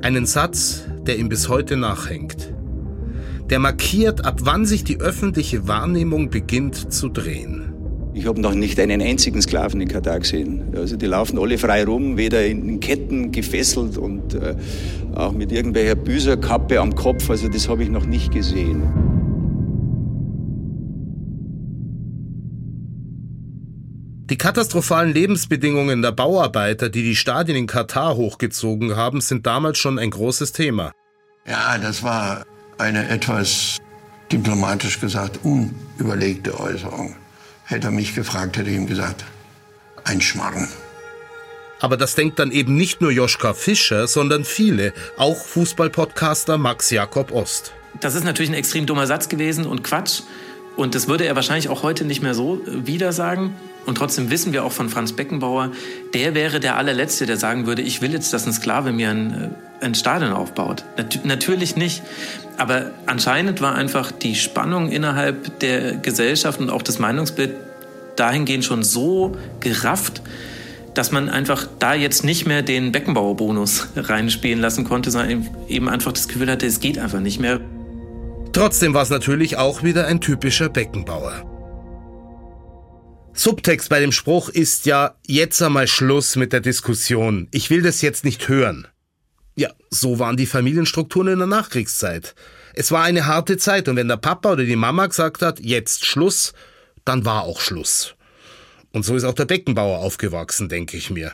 Einen 0.00 0.24
Satz, 0.24 0.84
der 1.06 1.18
ihm 1.18 1.28
bis 1.28 1.50
heute 1.50 1.76
nachhängt. 1.76 2.54
Der 3.50 3.58
markiert, 3.58 4.24
ab 4.24 4.40
wann 4.44 4.64
sich 4.64 4.84
die 4.84 5.00
öffentliche 5.02 5.68
Wahrnehmung 5.68 6.30
beginnt 6.30 6.94
zu 6.94 7.10
drehen. 7.10 7.74
Ich 8.14 8.26
habe 8.26 8.40
noch 8.40 8.54
nicht 8.54 8.80
einen 8.80 9.02
einzigen 9.02 9.42
Sklaven 9.42 9.82
in 9.82 9.88
Katar 9.88 10.20
gesehen. 10.20 10.72
Also 10.74 10.96
die 10.96 11.04
laufen 11.04 11.38
alle 11.38 11.58
frei 11.58 11.84
rum, 11.84 12.16
weder 12.16 12.46
in 12.46 12.80
Ketten 12.80 13.32
gefesselt 13.32 13.98
und 13.98 14.32
äh, 14.32 14.56
auch 15.14 15.32
mit 15.32 15.52
irgendwelcher 15.52 15.94
Büserkappe 15.94 16.80
am 16.80 16.94
Kopf. 16.94 17.28
Also 17.28 17.48
das 17.48 17.68
habe 17.68 17.82
ich 17.82 17.90
noch 17.90 18.06
nicht 18.06 18.32
gesehen. 18.32 19.13
Die 24.30 24.38
katastrophalen 24.38 25.12
Lebensbedingungen 25.12 26.00
der 26.00 26.12
Bauarbeiter, 26.12 26.88
die 26.88 27.02
die 27.02 27.14
Stadien 27.14 27.58
in 27.58 27.66
Katar 27.66 28.16
hochgezogen 28.16 28.96
haben, 28.96 29.20
sind 29.20 29.44
damals 29.44 29.76
schon 29.76 29.98
ein 29.98 30.08
großes 30.08 30.52
Thema. 30.52 30.92
Ja, 31.46 31.76
das 31.76 32.02
war 32.02 32.46
eine 32.78 33.06
etwas 33.10 33.76
diplomatisch 34.32 34.98
gesagt 34.98 35.40
unüberlegte 35.42 36.58
Äußerung. 36.58 37.16
Hätte 37.64 37.88
er 37.88 37.90
mich 37.90 38.14
gefragt, 38.14 38.56
hätte 38.56 38.70
ich 38.70 38.76
ihm 38.76 38.86
gesagt, 38.86 39.26
ein 40.04 40.22
Schmarrn. 40.22 40.68
Aber 41.80 41.98
das 41.98 42.14
denkt 42.14 42.38
dann 42.38 42.50
eben 42.50 42.76
nicht 42.76 43.02
nur 43.02 43.10
Joschka 43.10 43.52
Fischer, 43.52 44.06
sondern 44.06 44.46
viele, 44.46 44.94
auch 45.18 45.36
Fußballpodcaster 45.36 46.56
Max 46.56 46.88
Jakob 46.88 47.30
Ost. 47.30 47.74
Das 48.00 48.14
ist 48.14 48.24
natürlich 48.24 48.50
ein 48.50 48.56
extrem 48.56 48.86
dummer 48.86 49.06
Satz 49.06 49.28
gewesen 49.28 49.66
und 49.66 49.84
Quatsch. 49.84 50.22
Und 50.76 50.94
das 50.94 51.08
würde 51.08 51.26
er 51.26 51.36
wahrscheinlich 51.36 51.68
auch 51.68 51.82
heute 51.82 52.06
nicht 52.06 52.22
mehr 52.22 52.34
so 52.34 52.62
wieder 52.66 53.12
sagen. 53.12 53.54
Und 53.86 53.96
trotzdem 53.96 54.30
wissen 54.30 54.52
wir 54.52 54.64
auch 54.64 54.72
von 54.72 54.88
Franz 54.88 55.12
Beckenbauer, 55.12 55.72
der 56.14 56.34
wäre 56.34 56.60
der 56.60 56.76
allerletzte, 56.76 57.26
der 57.26 57.36
sagen 57.36 57.66
würde, 57.66 57.82
ich 57.82 58.00
will 58.00 58.12
jetzt, 58.12 58.32
dass 58.32 58.46
ein 58.46 58.52
Sklave 58.52 58.92
mir 58.92 59.10
ein, 59.10 59.52
äh, 59.80 59.84
ein 59.84 59.94
Stadion 59.94 60.32
aufbaut. 60.32 60.84
Nat 60.96 61.20
natürlich 61.24 61.76
nicht. 61.76 62.02
Aber 62.56 62.92
anscheinend 63.06 63.60
war 63.60 63.74
einfach 63.74 64.12
die 64.12 64.34
Spannung 64.34 64.90
innerhalb 64.90 65.58
der 65.60 65.96
Gesellschaft 65.96 66.60
und 66.60 66.70
auch 66.70 66.82
das 66.82 66.98
Meinungsbild 66.98 67.56
dahingehend 68.16 68.64
schon 68.64 68.82
so 68.82 69.36
gerafft, 69.60 70.22
dass 70.94 71.10
man 71.10 71.28
einfach 71.28 71.66
da 71.80 71.94
jetzt 71.94 72.24
nicht 72.24 72.46
mehr 72.46 72.62
den 72.62 72.92
Beckenbauer-Bonus 72.92 73.88
reinspielen 73.96 74.60
lassen 74.60 74.84
konnte, 74.84 75.10
sondern 75.10 75.48
eben 75.68 75.88
einfach 75.88 76.12
das 76.12 76.28
Gefühl 76.28 76.50
hatte, 76.50 76.66
es 76.66 76.80
geht 76.80 76.98
einfach 76.98 77.20
nicht 77.20 77.40
mehr. 77.40 77.60
Trotzdem 78.52 78.94
war 78.94 79.02
es 79.02 79.10
natürlich 79.10 79.56
auch 79.56 79.82
wieder 79.82 80.06
ein 80.06 80.20
typischer 80.20 80.68
Beckenbauer. 80.68 81.53
Subtext 83.36 83.88
bei 83.88 83.98
dem 83.98 84.12
Spruch 84.12 84.48
ist 84.48 84.86
ja, 84.86 85.16
jetzt 85.26 85.60
einmal 85.60 85.88
Schluss 85.88 86.36
mit 86.36 86.52
der 86.52 86.60
Diskussion. 86.60 87.48
Ich 87.50 87.68
will 87.68 87.82
das 87.82 88.00
jetzt 88.00 88.24
nicht 88.24 88.48
hören. 88.48 88.86
Ja, 89.56 89.70
so 89.90 90.20
waren 90.20 90.36
die 90.36 90.46
Familienstrukturen 90.46 91.28
in 91.28 91.38
der 91.38 91.48
Nachkriegszeit. 91.48 92.36
Es 92.74 92.92
war 92.92 93.02
eine 93.02 93.26
harte 93.26 93.56
Zeit 93.56 93.88
und 93.88 93.96
wenn 93.96 94.06
der 94.06 94.18
Papa 94.18 94.52
oder 94.52 94.64
die 94.64 94.76
Mama 94.76 95.06
gesagt 95.08 95.42
hat, 95.42 95.58
jetzt 95.58 96.06
Schluss, 96.06 96.52
dann 97.04 97.24
war 97.24 97.42
auch 97.42 97.60
Schluss. 97.60 98.14
Und 98.92 99.04
so 99.04 99.16
ist 99.16 99.24
auch 99.24 99.34
der 99.34 99.46
Beckenbauer 99.46 99.98
aufgewachsen, 99.98 100.68
denke 100.68 100.96
ich 100.96 101.10
mir. 101.10 101.32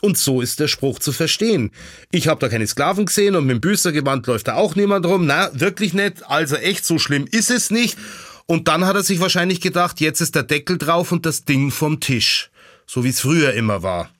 Und 0.00 0.16
so 0.16 0.40
ist 0.40 0.60
der 0.60 0.68
Spruch 0.68 0.98
zu 0.98 1.12
verstehen. 1.12 1.70
Ich 2.10 2.28
habe 2.28 2.40
da 2.40 2.48
keine 2.48 2.66
Sklaven 2.66 3.06
gesehen 3.06 3.36
und 3.36 3.46
mit 3.46 3.56
dem 3.56 3.60
Büßergewand 3.60 4.26
läuft 4.26 4.48
da 4.48 4.54
auch 4.54 4.74
niemand 4.74 5.04
rum. 5.04 5.26
Na, 5.26 5.50
wirklich 5.52 5.92
nicht. 5.92 6.26
Also 6.26 6.56
echt 6.56 6.86
so 6.86 6.98
schlimm 6.98 7.26
ist 7.30 7.50
es 7.50 7.70
nicht. 7.70 7.98
Und 8.46 8.68
dann 8.68 8.84
hat 8.84 8.94
er 8.94 9.02
sich 9.02 9.20
wahrscheinlich 9.20 9.60
gedacht, 9.60 10.00
jetzt 10.00 10.20
ist 10.20 10.34
der 10.34 10.44
Deckel 10.44 10.78
drauf 10.78 11.10
und 11.12 11.26
das 11.26 11.44
Ding 11.44 11.70
vom 11.70 12.00
Tisch. 12.00 12.50
So 12.86 13.02
wie 13.02 13.08
es 13.08 13.20
früher 13.20 13.52
immer 13.54 13.82
war. 13.82 14.10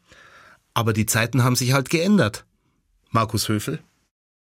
Aber 0.75 0.93
die 0.93 1.07
Zeiten 1.07 1.45
haben 1.45 1.57
sich 1.57 1.73
halt 1.73 1.91
geändert. 1.91 2.45
Markus 3.11 3.49
Höfel? 3.49 3.79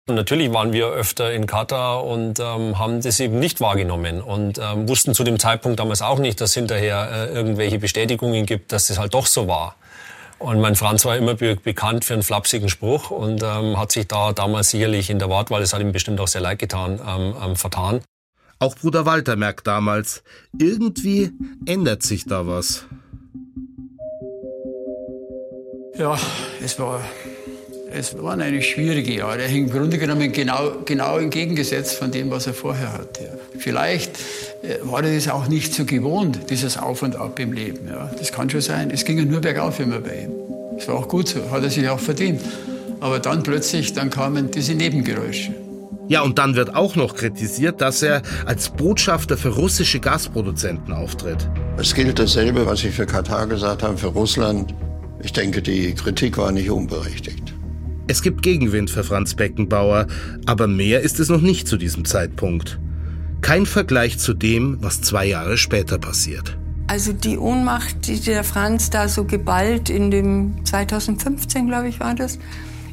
Natürlich 0.08 0.52
waren 0.52 0.72
wir 0.72 0.86
öfter 0.86 1.32
in 1.32 1.46
Katar 1.46 2.04
und 2.04 2.38
ähm, 2.38 2.78
haben 2.78 3.00
das 3.00 3.18
eben 3.18 3.40
nicht 3.40 3.60
wahrgenommen 3.60 4.20
und 4.20 4.58
ähm, 4.58 4.88
wussten 4.88 5.14
zu 5.14 5.24
dem 5.24 5.40
Zeitpunkt 5.40 5.80
damals 5.80 6.00
auch 6.00 6.20
nicht, 6.20 6.40
dass 6.40 6.54
hinterher 6.54 7.10
äh, 7.10 7.34
irgendwelche 7.34 7.80
Bestätigungen 7.80 8.46
gibt, 8.46 8.70
dass 8.70 8.86
das 8.86 8.98
halt 8.98 9.14
doch 9.14 9.26
so 9.26 9.48
war. 9.48 9.74
Und 10.38 10.60
mein 10.60 10.76
Franz 10.76 11.04
war 11.06 11.16
immer 11.16 11.34
be 11.34 11.56
bekannt 11.56 12.04
für 12.04 12.12
einen 12.12 12.22
flapsigen 12.22 12.68
Spruch 12.68 13.10
und 13.10 13.42
ähm, 13.42 13.78
hat 13.78 13.90
sich 13.90 14.06
da 14.06 14.32
damals 14.32 14.70
sicherlich 14.70 15.10
in 15.10 15.18
der 15.18 15.28
Wortwahl, 15.28 15.62
es 15.62 15.72
hat 15.72 15.80
ihm 15.80 15.92
bestimmt 15.92 16.20
auch 16.20 16.28
sehr 16.28 16.42
leid 16.42 16.60
getan, 16.60 17.00
ähm, 17.04 17.34
ähm, 17.42 17.56
vertan. 17.56 18.00
Auch 18.58 18.74
Bruder 18.74 19.04
Walter 19.04 19.36
merkt 19.36 19.66
damals, 19.66 20.22
irgendwie 20.58 21.32
ändert 21.66 22.02
sich 22.02 22.24
da 22.24 22.46
was. 22.46 22.86
Ja, 25.98 26.18
es 26.62 26.78
war, 26.78 27.00
es 27.92 28.20
waren 28.22 28.40
eigentlich 28.40 28.70
schwierige 28.70 29.14
Jahre. 29.14 29.44
Im 29.44 29.70
Grunde 29.70 29.98
genommen 29.98 30.32
genau, 30.32 30.82
genau 30.86 31.18
entgegengesetzt 31.18 31.96
von 31.96 32.10
dem, 32.10 32.30
was 32.30 32.46
er 32.46 32.54
vorher 32.54 32.94
hatte. 32.94 33.38
Vielleicht 33.58 34.18
äh, 34.62 34.78
war 34.82 35.04
er 35.04 35.14
das 35.14 35.28
auch 35.28 35.48
nicht 35.48 35.74
so 35.74 35.84
gewohnt, 35.84 36.50
dieses 36.50 36.78
Auf 36.78 37.02
und 37.02 37.16
Ab 37.16 37.38
im 37.38 37.52
Leben. 37.52 37.88
Ja, 37.88 38.10
das 38.18 38.32
kann 38.32 38.48
schon 38.48 38.62
sein. 38.62 38.90
Es 38.90 39.04
ging 39.04 39.18
ja 39.18 39.24
nur 39.24 39.40
bergauf 39.40 39.80
immer 39.80 40.00
bei 40.00 40.22
ihm. 40.22 40.32
Das 40.76 40.88
war 40.88 40.96
auch 40.96 41.08
gut 41.08 41.28
so, 41.28 41.50
hat 41.50 41.62
er 41.62 41.70
sich 41.70 41.86
auch 41.88 42.00
verdient. 42.00 42.40
Aber 43.00 43.18
dann 43.18 43.42
plötzlich, 43.42 43.92
dann 43.92 44.08
kamen 44.08 44.50
diese 44.50 44.74
Nebengeräusche. 44.74 45.65
Ja, 46.08 46.22
und 46.22 46.38
dann 46.38 46.54
wird 46.54 46.74
auch 46.74 46.94
noch 46.94 47.14
kritisiert, 47.14 47.80
dass 47.80 48.02
er 48.02 48.22
als 48.44 48.70
Botschafter 48.70 49.36
für 49.36 49.48
russische 49.48 49.98
Gasproduzenten 49.98 50.94
auftritt. 50.94 51.48
Es 51.78 51.94
gilt 51.94 52.18
dasselbe, 52.18 52.64
was 52.64 52.84
ich 52.84 52.94
für 52.94 53.06
Katar 53.06 53.46
gesagt 53.46 53.82
habe, 53.82 53.96
für 53.96 54.08
Russland. 54.08 54.72
Ich 55.22 55.32
denke, 55.32 55.62
die 55.62 55.94
Kritik 55.94 56.38
war 56.38 56.52
nicht 56.52 56.70
unberechtigt. 56.70 57.54
Es 58.06 58.22
gibt 58.22 58.42
Gegenwind 58.42 58.88
für 58.88 59.02
Franz 59.02 59.34
Beckenbauer, 59.34 60.06
aber 60.46 60.68
mehr 60.68 61.00
ist 61.00 61.18
es 61.18 61.28
noch 61.28 61.40
nicht 61.40 61.66
zu 61.66 61.76
diesem 61.76 62.04
Zeitpunkt. 62.04 62.78
Kein 63.40 63.66
Vergleich 63.66 64.18
zu 64.18 64.32
dem, 64.32 64.78
was 64.80 65.00
zwei 65.00 65.26
Jahre 65.26 65.58
später 65.58 65.98
passiert. 65.98 66.56
Also 66.86 67.12
die 67.12 67.36
Ohnmacht, 67.36 68.06
die 68.06 68.20
der 68.20 68.44
Franz 68.44 68.90
da 68.90 69.08
so 69.08 69.24
geballt 69.24 69.90
in 69.90 70.12
dem 70.12 70.64
2015, 70.64 71.66
glaube 71.66 71.88
ich, 71.88 71.98
war 71.98 72.14
das, 72.14 72.38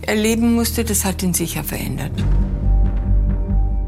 erleben 0.02 0.56
musste, 0.56 0.84
das 0.84 1.06
hat 1.06 1.21
ihn 1.21 1.36
sicher 1.36 1.63
verändert. 1.63 2.12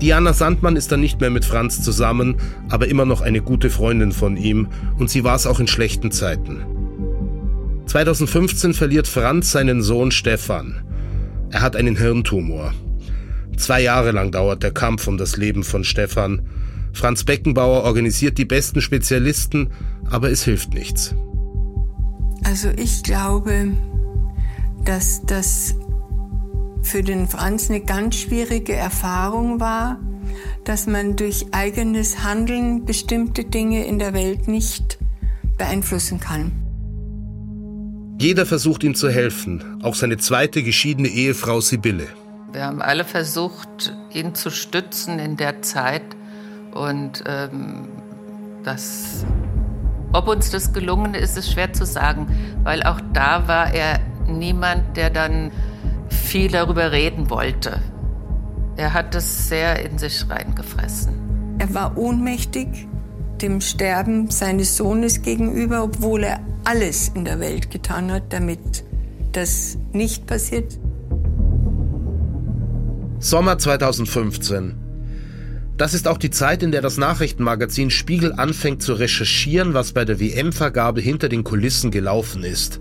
Diana 0.06 0.34
Sandmann 0.34 0.76
ist 0.76 0.92
dann 0.92 1.00
nicht 1.00 1.20
mehr 1.20 1.32
mit 1.32 1.46
Franz 1.46 1.82
zusammen, 1.82 2.36
aber 2.70 2.88
immer 2.90 3.06
noch 3.06 3.22
eine 3.22 3.42
gute 3.42 3.72
Freundin 3.72 4.12
von 4.12 4.38
ihm 4.38 4.68
und 5.00 5.10
sie 5.10 5.24
war 5.24 5.36
es 5.36 5.48
auch 5.48 5.60
in 5.60 5.66
schlechten 5.66 6.12
Zeiten. 6.12 6.64
2015 7.88 8.76
verliert 8.76 9.08
Franz 9.08 9.52
seinen 9.52 9.82
Sohn 9.82 10.12
Stefan. 10.12 10.84
Er 11.50 11.62
hat 11.62 11.76
einen 11.76 11.96
Hirntumor. 11.96 12.72
Zwei 13.58 13.82
Jahre 13.82 14.12
lang 14.12 14.30
dauert 14.30 14.62
der 14.62 14.70
Kampf 14.70 15.08
um 15.08 15.18
das 15.18 15.38
Leben 15.38 15.64
von 15.64 15.84
Stefan. 15.84 16.44
Franz 16.94 17.24
Beckenbauer 17.24 17.82
organisiert 17.82 18.38
die 18.38 18.46
besten 18.46 18.82
Spezialisten, 18.82 19.72
aber 20.12 20.30
es 20.30 20.44
hilft 20.44 20.76
nichts. 20.76 21.16
Also 22.44 22.70
ich 22.78 23.02
glaube, 23.02 23.72
dass 24.86 25.24
das 25.26 25.74
für 26.86 27.04
den 27.04 27.28
Franz 27.28 27.70
eine 27.70 27.82
ganz 27.82 28.16
schwierige 28.16 28.74
Erfahrung 28.74 29.60
war, 29.60 30.00
dass 30.64 30.88
man 30.88 31.16
durch 31.16 31.48
eigenes 31.52 32.24
Handeln 32.24 32.86
bestimmte 32.86 33.44
Dinge 33.44 33.86
in 33.86 34.00
der 34.00 34.14
Welt 34.14 34.48
nicht 34.48 34.98
beeinflussen 35.58 36.20
kann. 36.20 36.52
Jeder 38.20 38.46
versucht 38.46 38.84
ihm 38.84 38.96
zu 38.96 39.10
helfen, 39.10 39.82
auch 39.84 39.96
seine 39.96 40.18
zweite 40.18 40.64
geschiedene 40.64 41.10
Ehefrau 41.10 41.60
Sibylle. 41.60 42.08
Wir 42.54 42.64
haben 42.64 42.82
alle 42.82 43.04
versucht, 43.04 43.94
ihn 44.14 44.34
zu 44.34 44.50
stützen 44.50 45.20
in 45.20 45.36
der 45.36 45.62
Zeit. 45.62 46.04
Und 46.74 47.24
ähm, 47.28 47.90
das, 48.64 49.26
ob 50.14 50.30
uns 50.30 50.52
das 50.52 50.72
gelungen 50.72 51.14
ist, 51.14 51.38
ist 51.38 51.52
schwer 51.52 51.74
zu 51.74 51.86
sagen, 51.86 52.28
weil 52.64 52.84
auch 52.84 53.02
da 53.12 53.50
war 53.50 53.74
er 53.74 54.00
niemand, 54.28 54.96
der 54.96 55.10
dann 55.10 55.52
viel 56.26 56.50
darüber 56.50 56.92
reden 56.92 57.30
wollte. 57.30 57.82
Er 58.76 58.94
hat 58.94 59.16
es 59.16 59.48
sehr 59.48 59.86
in 59.86 59.98
sich 59.98 60.30
reingefressen. 60.30 61.14
Er 61.60 61.74
war 61.74 61.98
ohnmächtig 61.98 62.68
dem 63.42 63.62
Sterben 63.62 64.30
seines 64.30 64.76
Sohnes 64.76 65.22
gegenüber, 65.22 65.84
obwohl 65.84 66.24
er 66.24 66.42
alles 66.66 67.10
in 67.10 67.26
der 67.26 67.40
Welt 67.40 67.72
getan 67.72 68.12
hat, 68.12 68.34
damit 68.34 68.84
das 69.32 69.78
nicht 69.94 70.26
passiert. 70.26 70.78
Sommer 73.20 73.58
2015. 73.58 74.76
Das 75.78 75.94
ist 75.94 76.08
auch 76.08 76.18
die 76.18 76.30
Zeit, 76.30 76.64
in 76.64 76.72
der 76.72 76.82
das 76.82 76.98
Nachrichtenmagazin 76.98 77.90
Spiegel 77.90 78.34
anfängt 78.34 78.82
zu 78.82 78.94
recherchieren, 78.94 79.74
was 79.74 79.92
bei 79.92 80.06
der 80.06 80.20
WM-Vergabe 80.20 81.02
hinter 81.02 81.30
den 81.30 81.44
Kulissen 81.44 81.92
gelaufen 81.92 82.44
ist 82.44 82.80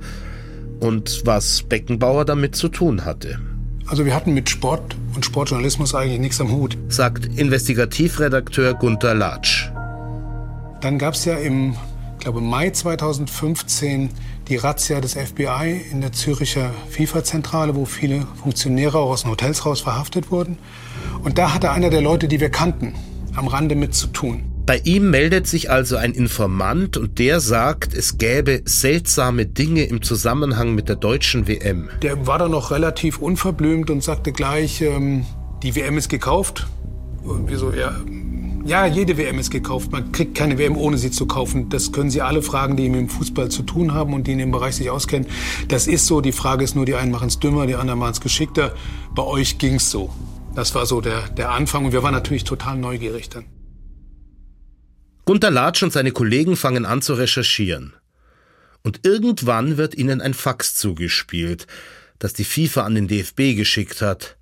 und 0.81 1.23
was 1.25 1.63
Beckenbauer 1.63 2.25
damit 2.25 2.57
zu 2.57 2.69
tun 2.69 3.05
hatte. 3.05 3.39
Also 3.87 4.05
wir 4.05 4.15
hatten 4.15 4.33
mit 4.33 4.49
Sport 4.49 4.97
und 5.15 5.25
Sportjournalismus 5.25 5.95
eigentlich 5.95 6.21
nichts 6.21 6.41
am 6.41 6.51
Hut. 6.51 6.77
Sagt 6.89 7.27
Investigativredakteur 7.37 8.75
Gunther 8.75 9.15
Latsch. 9.15 9.71
Dann 10.81 10.99
gab 10.99 11.15
es 11.15 11.25
ja 11.25 11.35
im 11.35 11.77
glaube 12.25 12.41
Mai 12.41 12.71
2015 12.71 14.09
die 14.49 14.57
Razzia 14.57 15.01
des 15.01 15.15
FBI 15.15 15.81
in 15.91 16.01
der 16.01 16.13
Züricher 16.13 16.71
FIFA-Zentrale, 16.91 17.75
wo 17.77 17.85
viele 17.85 18.27
Funktionäre 18.43 18.99
auch 18.99 19.11
aus 19.11 19.23
den 19.23 19.31
Hotels 19.31 19.65
raus 19.67 19.83
verhaftet 19.83 20.31
wurden. 20.31 20.59
Und 21.23 21.37
da 21.39 21.53
hatte 21.53 21.71
einer 21.71 21.91
der 21.91 22.01
Leute, 22.01 22.27
die 22.27 22.41
wir 22.41 22.51
kannten, 22.51 22.95
am 23.35 23.47
Rande 23.47 23.75
mit 23.75 23.95
zu 23.95 24.07
tun. 24.07 24.54
Bei 24.67 24.81
ihm 24.85 25.11
meldet 25.11 25.47
sich 25.47 25.71
also 25.71 25.97
ein 25.97 26.13
Informant 26.13 26.97
und 26.97 27.19
der 27.19 27.41
sagt, 27.41 27.93
es 27.93 28.17
gäbe 28.17 28.63
seltsame 28.65 29.45
Dinge 29.45 29.85
im 29.85 30.01
Zusammenhang 30.01 30.75
mit 30.75 30.89
der 30.89 30.97
deutschen 30.97 31.47
WM. 31.47 31.91
Der 32.01 32.27
war 32.27 32.39
dann 32.39 32.53
noch 32.53 32.71
relativ 32.71 33.19
unverblümt 33.19 33.91
und 33.91 34.03
sagte 34.03 34.33
gleich, 34.33 34.81
ähm, 34.81 35.27
die 35.63 35.77
WM 35.77 35.99
ist 35.99 36.09
gekauft. 36.09 36.67
Und 37.23 37.51
wir 37.51 37.59
ja, 37.79 37.95
ja, 38.65 38.87
jede 38.87 39.19
WM 39.19 39.39
ist 39.39 39.51
gekauft. 39.51 39.93
Man 39.93 40.13
kriegt 40.13 40.35
keine 40.35 40.57
WM, 40.57 40.79
ohne 40.79 40.97
sie 40.97 41.11
zu 41.11 41.27
kaufen. 41.27 41.69
Das 41.69 41.93
können 41.93 42.09
Sie 42.09 42.23
alle 42.23 42.41
fragen, 42.41 42.75
die 42.77 42.89
mit 42.89 43.01
dem 43.01 43.09
Fußball 43.11 43.51
zu 43.51 43.65
tun 43.65 43.93
haben 43.93 44.15
und 44.15 44.27
die 44.27 44.33
in 44.33 44.39
dem 44.39 44.51
Bereich 44.51 44.77
sich 44.77 44.89
auskennen. 44.89 45.29
Das 45.69 45.87
ist 45.87 46.07
so. 46.07 46.23
Die 46.23 46.33
Frage 46.33 46.65
ist 46.65 46.75
nur, 46.75 46.87
die 46.87 46.95
einen 46.95 47.11
machen 47.11 47.29
es 47.29 47.39
dümmer, 47.39 47.67
die 47.67 47.75
anderen 47.75 47.99
machen 47.99 48.13
es 48.13 48.21
geschickter. 48.23 48.75
Bei 49.15 49.25
euch 49.25 49.59
ging's 49.59 49.91
so. 49.91 50.09
Das 50.55 50.75
war 50.75 50.87
so 50.87 51.03
der, 51.03 51.29
der 51.29 51.51
Anfang 51.51 51.85
und 51.85 51.93
wir 51.93 52.03
waren 52.03 52.15
natürlich 52.15 52.45
total 52.45 52.79
neugierig 52.79 53.29
dann. 53.29 53.45
Gunter 55.25 55.51
Latsch 55.51 55.83
und 55.83 55.93
seine 55.93 56.13
Kollegen 56.13 56.55
fangen 56.55 56.85
an 56.85 57.01
zu 57.01 57.15
recherchieren. 57.15 57.95
Und 58.83 59.01
irgendwann 59.05 59.79
wird 59.79 59.95
ihnen 59.95 60.21
ein 60.21 60.35
Fax 60.35 60.75
zugespielt, 60.75 61.67
das 62.19 62.35
die 62.35 62.45
FIFA 62.45 62.83
an 62.83 62.95
den 62.95 63.09
DFB 63.09 63.57
geschickt 63.57 64.03
hat. 64.03 64.37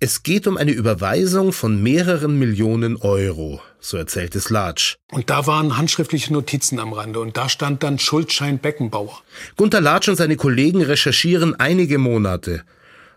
Es 0.00 0.24
geht 0.24 0.48
um 0.48 0.56
eine 0.56 0.72
Überweisung 0.72 1.52
von 1.52 1.80
mehreren 1.80 2.36
Millionen 2.36 2.96
Euro, 2.96 3.62
so 3.78 3.96
erzählt 3.96 4.34
es 4.34 4.50
Latsch. 4.50 4.96
Und 5.12 5.30
da 5.30 5.46
waren 5.46 5.76
handschriftliche 5.76 6.32
Notizen 6.32 6.80
am 6.80 6.92
Rande 6.92 7.20
und 7.20 7.36
da 7.36 7.48
stand 7.48 7.84
dann 7.84 8.00
Schuldschein 8.00 8.58
Beckenbauer. 8.58 9.22
Gunter 9.56 9.80
Latsch 9.80 10.08
und 10.08 10.16
seine 10.16 10.34
Kollegen 10.34 10.82
recherchieren 10.82 11.54
einige 11.60 11.98
Monate. 11.98 12.64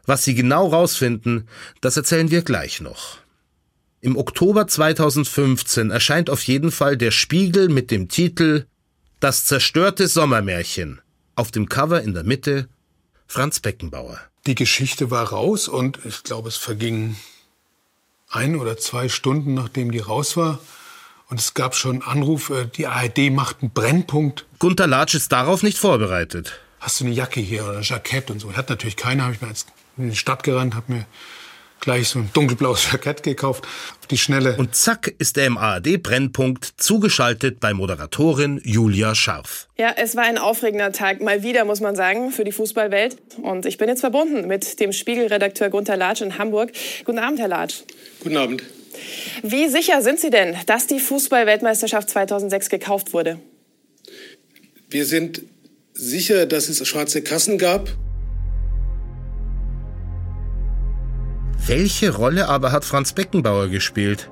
Was 0.05 0.23
sie 0.23 0.35
genau 0.35 0.67
rausfinden, 0.67 1.47
das 1.81 1.97
erzählen 1.97 2.29
wir 2.29 2.43
gleich 2.43 2.81
noch. 2.81 3.17
Im 4.05 4.17
Oktober 4.17 4.67
2015 4.67 5.89
erscheint 5.89 6.29
auf 6.29 6.43
jeden 6.43 6.69
Fall 6.69 6.95
der 6.95 7.09
Spiegel 7.09 7.69
mit 7.69 7.89
dem 7.89 8.07
Titel 8.07 8.67
Das 9.19 9.45
zerstörte 9.45 10.07
Sommermärchen. 10.07 11.01
Auf 11.33 11.49
dem 11.49 11.67
Cover 11.69 12.03
in 12.03 12.13
der 12.13 12.23
Mitte 12.23 12.69
Franz 13.25 13.61
Beckenbauer. 13.61 14.19
Die 14.45 14.53
Geschichte 14.53 15.09
war 15.09 15.29
raus 15.29 15.67
und 15.67 15.97
ich 16.05 16.21
glaube, 16.21 16.49
es 16.49 16.55
verging 16.55 17.15
ein 18.29 18.57
oder 18.57 18.77
zwei 18.77 19.09
Stunden, 19.09 19.55
nachdem 19.55 19.89
die 19.89 19.97
raus 19.97 20.37
war. 20.37 20.59
Und 21.27 21.39
es 21.39 21.55
gab 21.55 21.73
schon 21.73 22.03
Anrufe, 22.03 22.69
die 22.77 22.85
ARD 22.85 23.31
macht 23.31 23.63
einen 23.63 23.71
Brennpunkt. 23.71 24.45
Gunter 24.59 24.85
Latsch 24.85 25.15
ist 25.15 25.31
darauf 25.31 25.63
nicht 25.63 25.79
vorbereitet. 25.79 26.59
Hast 26.79 26.99
du 26.99 27.05
eine 27.05 27.13
Jacke 27.15 27.39
hier 27.39 27.63
oder 27.63 27.77
ein 27.77 27.81
Jackett 27.81 28.29
und 28.29 28.37
so? 28.37 28.53
Hatte 28.53 28.73
natürlich 28.73 28.97
keine, 28.97 29.23
habe 29.23 29.33
ich 29.33 29.41
mir 29.41 29.47
jetzt 29.47 29.67
in 29.97 30.11
die 30.11 30.15
Stadt 30.15 30.43
gerannt, 30.43 30.75
habe 30.75 30.93
mir 30.93 31.05
gleich 31.79 32.09
so 32.09 32.19
ein 32.19 32.29
dunkelblaues 32.33 32.87
Jackett 32.91 33.23
gekauft, 33.23 33.65
auf 33.99 34.07
die 34.07 34.17
Schnelle. 34.17 34.55
Und 34.57 34.75
zack 34.75 35.13
ist 35.17 35.37
er 35.37 35.45
im 35.45 35.57
ARD-Brennpunkt 35.57 36.73
zugeschaltet 36.77 37.59
bei 37.59 37.73
Moderatorin 37.73 38.61
Julia 38.63 39.15
Scharf. 39.15 39.67
Ja, 39.77 39.93
es 39.97 40.15
war 40.15 40.23
ein 40.23 40.37
aufregender 40.37 40.91
Tag, 40.91 41.21
mal 41.21 41.43
wieder, 41.43 41.65
muss 41.65 41.81
man 41.81 41.95
sagen, 41.95 42.31
für 42.31 42.43
die 42.43 42.51
Fußballwelt. 42.51 43.17
Und 43.41 43.65
ich 43.65 43.77
bin 43.77 43.89
jetzt 43.89 44.01
verbunden 44.01 44.47
mit 44.47 44.79
dem 44.79 44.91
Spiegelredakteur 44.91 45.69
Gunther 45.69 45.97
Latsch 45.97 46.21
in 46.21 46.37
Hamburg. 46.37 46.71
Guten 47.05 47.19
Abend, 47.19 47.39
Herr 47.39 47.47
Latsch. 47.47 47.83
Guten 48.21 48.37
Abend. 48.37 48.63
Wie 49.43 49.67
sicher 49.67 50.01
sind 50.01 50.19
Sie 50.19 50.29
denn, 50.29 50.55
dass 50.65 50.87
die 50.87 50.99
Fußballweltmeisterschaft 50.99 52.09
2006 52.09 52.69
gekauft 52.69 53.13
wurde? 53.13 53.39
Wir 54.89 55.05
sind 55.05 55.41
sicher, 55.93 56.45
dass 56.45 56.69
es 56.69 56.85
schwarze 56.87 57.21
Kassen 57.21 57.57
gab. 57.57 57.89
Welche 61.67 62.13
Rolle 62.13 62.47
aber 62.47 62.71
hat 62.71 62.85
Franz 62.85 63.13
Beckenbauer 63.13 63.69
gespielt? 63.69 64.29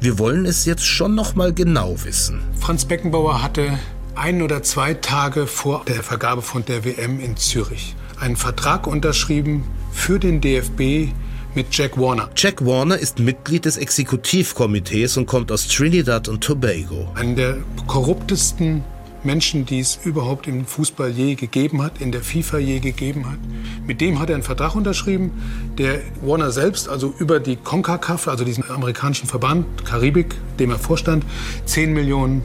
Wir 0.00 0.16
wollen 0.20 0.46
es 0.46 0.64
jetzt 0.64 0.86
schon 0.86 1.16
noch 1.16 1.34
mal 1.34 1.52
genau 1.52 1.96
wissen. 2.04 2.40
Franz 2.60 2.84
Beckenbauer 2.84 3.42
hatte 3.42 3.76
ein 4.14 4.40
oder 4.42 4.62
zwei 4.62 4.94
Tage 4.94 5.48
vor 5.48 5.82
der 5.88 6.04
Vergabe 6.04 6.42
von 6.42 6.64
der 6.64 6.84
WM 6.84 7.18
in 7.18 7.36
Zürich 7.36 7.96
einen 8.20 8.36
Vertrag 8.36 8.86
unterschrieben 8.86 9.64
für 9.90 10.20
den 10.20 10.40
DFB 10.40 11.12
mit 11.56 11.66
Jack 11.76 11.98
Warner. 11.98 12.30
Jack 12.36 12.64
Warner 12.64 12.96
ist 12.96 13.18
Mitglied 13.18 13.64
des 13.64 13.76
Exekutivkomitees 13.76 15.16
und 15.16 15.26
kommt 15.26 15.50
aus 15.50 15.66
Trinidad 15.66 16.28
und 16.28 16.44
Tobago. 16.44 17.10
Einen 17.16 17.34
der 17.34 17.56
korruptesten 17.88 18.84
Menschen, 19.26 19.66
die 19.66 19.80
es 19.80 19.98
überhaupt 20.04 20.46
im 20.46 20.64
Fußball 20.64 21.10
je 21.10 21.34
gegeben 21.34 21.82
hat, 21.82 22.00
in 22.00 22.12
der 22.12 22.22
FIFA 22.22 22.58
je 22.58 22.78
gegeben 22.78 23.28
hat. 23.28 23.38
Mit 23.86 24.00
dem 24.00 24.20
hat 24.20 24.30
er 24.30 24.36
einen 24.36 24.44
Vertrag 24.44 24.74
unterschrieben, 24.74 25.32
der 25.76 26.00
Warner 26.22 26.50
selbst, 26.52 26.88
also 26.88 27.12
über 27.18 27.40
die 27.40 27.56
CONCACAF, 27.56 28.28
also 28.28 28.44
diesen 28.44 28.70
amerikanischen 28.70 29.26
Verband, 29.26 29.84
Karibik, 29.84 30.34
dem 30.58 30.70
er 30.70 30.78
vorstand, 30.78 31.24
10 31.66 31.92
Millionen 31.92 32.40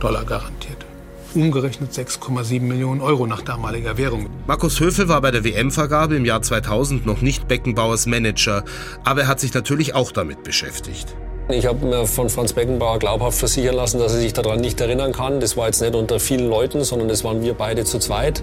Dollar 0.00 0.24
garantiert. 0.24 0.86
Umgerechnet 1.34 1.92
6,7 1.92 2.60
Millionen 2.60 3.02
Euro 3.02 3.26
nach 3.26 3.42
damaliger 3.42 3.98
Währung. 3.98 4.28
Markus 4.46 4.80
Höfel 4.80 5.08
war 5.08 5.20
bei 5.20 5.30
der 5.30 5.44
WM-Vergabe 5.44 6.16
im 6.16 6.24
Jahr 6.24 6.40
2000 6.40 7.04
noch 7.04 7.20
nicht 7.20 7.46
Beckenbauers 7.48 8.06
Manager, 8.06 8.64
aber 9.04 9.22
er 9.22 9.28
hat 9.28 9.40
sich 9.40 9.52
natürlich 9.52 9.94
auch 9.94 10.12
damit 10.12 10.44
beschäftigt. 10.44 11.14
Ich 11.48 11.64
habe 11.64 11.86
mir 11.86 12.06
von 12.06 12.28
Franz 12.28 12.52
Beckenbauer 12.52 12.98
glaubhaft 12.98 13.38
versichern 13.38 13.76
lassen, 13.76 14.00
dass 14.00 14.12
er 14.12 14.18
sich 14.18 14.32
daran 14.32 14.60
nicht 14.60 14.80
erinnern 14.80 15.12
kann. 15.12 15.38
Das 15.38 15.56
war 15.56 15.66
jetzt 15.66 15.80
nicht 15.80 15.94
unter 15.94 16.18
vielen 16.18 16.48
Leuten, 16.48 16.82
sondern 16.82 17.06
das 17.06 17.22
waren 17.22 17.40
wir 17.40 17.54
beide 17.54 17.84
zu 17.84 18.00
zweit. 18.00 18.42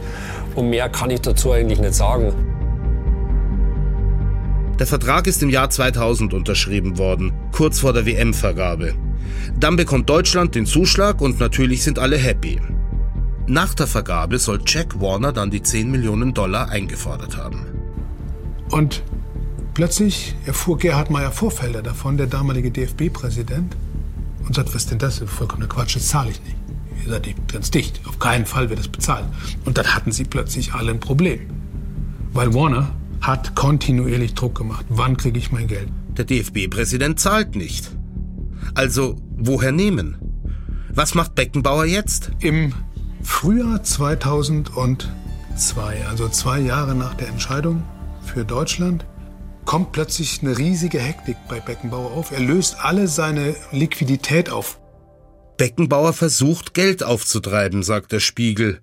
Und 0.56 0.70
mehr 0.70 0.88
kann 0.88 1.10
ich 1.10 1.20
dazu 1.20 1.52
eigentlich 1.52 1.80
nicht 1.80 1.96
sagen. 1.96 2.34
Der 4.80 4.88
Vertrag 4.88 5.28
ist 5.28 5.44
im 5.44 5.50
Jahr 5.50 5.70
2000 5.70 6.34
unterschrieben 6.34 6.98
worden, 6.98 7.34
kurz 7.52 7.80
vor 7.80 7.92
der 7.92 8.06
WM-Vergabe. 8.06 8.94
Dann 9.60 9.76
bekommt 9.76 10.10
Deutschland 10.10 10.56
den 10.56 10.66
Zuschlag 10.66 11.20
und 11.22 11.40
natürlich 11.42 11.84
sind 11.84 12.00
alle 12.00 12.18
happy. 12.18 12.60
Nach 13.48 13.74
der 13.74 13.88
Vergabe 13.88 14.40
soll 14.40 14.62
Jack 14.66 15.02
Warner 15.02 15.34
dann 15.34 15.52
die 15.52 15.62
10 15.62 15.92
Millionen 15.92 16.34
Dollar 16.34 16.70
eingefordert 16.70 17.36
haben. 17.36 17.66
Und 18.72 19.04
Plötzlich 19.74 20.36
erfuhr 20.46 20.78
Gerhard 20.78 21.10
Meyer 21.10 21.32
Vorfelder 21.32 21.82
davon, 21.82 22.18
der 22.18 22.28
damalige 22.28 22.70
DFB-Präsident, 22.70 23.76
und 24.46 24.54
sagt, 24.54 24.70
was 24.70 24.84
ist 24.84 24.92
denn 24.92 25.00
das? 25.00 25.20
Vollkommener 25.20 25.68
Quatsch, 25.68 25.96
das 25.96 26.10
zahle 26.10 26.30
ich 26.30 26.44
nicht. 26.44 26.56
Ihr 27.04 27.12
seid 27.12 27.28
ganz 27.52 27.72
dicht. 27.72 28.02
Auf 28.06 28.20
keinen 28.20 28.46
Fall 28.46 28.70
wird 28.70 28.80
das 28.80 28.88
bezahlt. 28.88 29.26
Und 29.66 29.78
dann 29.78 29.88
hatten 29.88 30.12
sie 30.12 30.26
plötzlich 30.26 30.74
alle 30.74 30.92
ein 30.92 31.00
Problem. 31.00 31.40
Weil 32.34 32.54
Warner 32.54 32.92
hat 33.22 33.56
kontinuierlich 33.56 34.36
Druck 34.36 34.56
gemacht. 34.56 34.86
Wann 34.90 35.18
kriege 35.18 35.40
ich 35.40 35.52
mein 35.52 35.68
Geld? 35.68 35.90
Der 36.18 36.26
DFB-Präsident 36.26 37.20
zahlt 37.20 37.56
nicht. 37.56 37.90
Also, 38.76 39.16
woher 39.38 39.72
nehmen? 39.72 40.18
Was 40.94 41.16
macht 41.16 41.36
Beckenbauer 41.36 41.86
jetzt? 41.86 42.32
Im 42.40 42.74
Frühjahr 43.24 43.82
2002, 43.82 46.06
also 46.08 46.30
zwei 46.30 46.60
Jahre 46.60 46.94
nach 46.94 47.16
der 47.16 47.30
Entscheidung 47.30 47.82
für 48.24 48.46
Deutschland, 48.46 49.06
kommt 49.66 49.92
plötzlich 49.92 50.42
eine 50.42 50.58
riesige 50.58 51.00
Hektik 51.00 51.38
bei 51.48 51.60
Beckenbauer 51.60 52.12
auf. 52.12 52.32
Er 52.32 52.40
löst 52.40 52.78
alle 52.82 53.08
seine 53.08 53.56
Liquidität 53.72 54.50
auf. 54.50 54.80
Beckenbauer 55.58 56.14
versucht, 56.14 56.74
Geld 56.74 57.04
aufzutreiben, 57.04 57.84
sagt 57.84 58.12
der 58.12 58.20
Spiegel. 58.20 58.82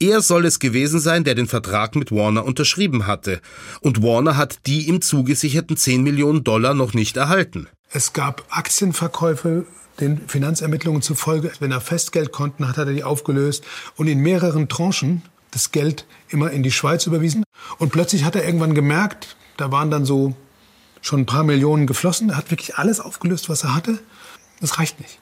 Er 0.00 0.20
soll 0.20 0.46
es 0.46 0.58
gewesen 0.58 0.98
sein, 1.00 1.24
der 1.24 1.34
den 1.34 1.46
Vertrag 1.46 1.94
mit 1.94 2.10
Warner 2.10 2.44
unterschrieben 2.44 3.06
hatte. 3.06 3.40
Und 3.80 4.02
Warner 4.02 4.36
hat 4.36 4.66
die 4.66 4.88
ihm 4.88 5.00
zugesicherten 5.00 5.76
10 5.76 6.02
Millionen 6.02 6.44
Dollar 6.44 6.74
noch 6.74 6.92
nicht 6.92 7.16
erhalten. 7.16 7.68
Es 7.90 8.12
gab 8.12 8.44
Aktienverkäufe 8.50 9.64
den 10.00 10.28
Finanzermittlungen 10.28 11.02
zufolge. 11.02 11.52
Wenn 11.60 11.72
er 11.72 11.80
Festgeldkonten 11.80 12.68
hat, 12.68 12.76
hat 12.76 12.88
er 12.88 12.94
die 12.94 13.04
aufgelöst 13.04 13.64
und 13.96 14.08
in 14.08 14.18
mehreren 14.18 14.68
Tranchen 14.68 15.22
das 15.50 15.72
Geld 15.72 16.06
immer 16.28 16.50
in 16.50 16.62
die 16.62 16.72
Schweiz 16.72 17.06
überwiesen. 17.06 17.44
Und 17.78 17.90
plötzlich 17.90 18.24
hat 18.24 18.36
er 18.36 18.44
irgendwann 18.44 18.74
gemerkt, 18.74 19.36
da 19.58 19.70
waren 19.70 19.90
dann 19.90 20.06
so 20.06 20.34
schon 21.02 21.20
ein 21.20 21.26
paar 21.26 21.44
Millionen 21.44 21.86
geflossen. 21.86 22.30
Er 22.30 22.36
hat 22.36 22.50
wirklich 22.50 22.76
alles 22.76 23.00
aufgelöst, 23.00 23.48
was 23.48 23.64
er 23.64 23.74
hatte. 23.74 23.98
Das 24.60 24.78
reicht 24.78 24.98
nicht. 25.00 25.18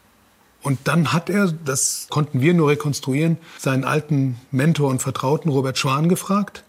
Und 0.63 0.81
dann 0.85 1.13
hat 1.13 1.31
er, 1.31 1.53
das 1.53 2.07
konnten 2.11 2.41
wir 2.41 2.55
nur 2.55 2.69
rekonstruieren, 2.69 3.39
seinen 3.59 3.85
alten 3.85 4.37
Mentor 4.51 4.91
und 4.91 5.01
Vertrauten 5.01 5.51
Robert 5.51 5.79
Schwan 5.79 6.09
gefragt, 6.09 6.65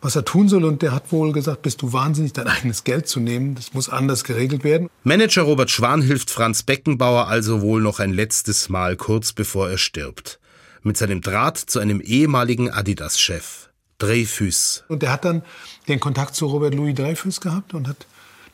was 0.00 0.16
er 0.16 0.24
tun 0.24 0.48
soll. 0.48 0.64
Und 0.64 0.82
der 0.82 0.92
hat 0.92 1.12
wohl 1.12 1.32
gesagt, 1.32 1.62
bist 1.62 1.82
du 1.82 1.92
wahnsinnig, 1.92 2.32
dein 2.32 2.48
eigenes 2.48 2.84
Geld 2.84 3.08
zu 3.08 3.20
nehmen. 3.20 3.54
Das 3.54 3.74
muss 3.74 3.88
anders 3.88 4.24
geregelt 4.24 4.64
werden. 4.64 4.88
Manager 5.04 5.42
Robert 5.42 5.70
Schwan 5.70 6.02
hilft 6.02 6.30
Franz 6.30 6.62
Beckenbauer 6.62 7.28
also 7.28 7.60
wohl 7.60 7.82
noch 7.82 8.00
ein 8.00 8.12
letztes 8.12 8.68
Mal 8.68 8.96
kurz 8.96 9.32
bevor 9.32 9.68
er 9.68 9.78
stirbt. 9.78 10.40
Mit 10.82 10.96
seinem 10.96 11.20
Draht 11.20 11.58
zu 11.58 11.78
einem 11.78 12.00
ehemaligen 12.00 12.70
Adidas-Chef. 12.70 13.68
Dreyfus. 13.98 14.84
Und 14.88 15.02
er 15.02 15.12
hat 15.12 15.24
dann 15.24 15.42
den 15.88 16.00
Kontakt 16.00 16.34
zu 16.34 16.46
Robert 16.46 16.74
Louis 16.74 16.94
Dreyfus 16.94 17.40
gehabt 17.40 17.74
und 17.74 17.88
hat 17.88 18.06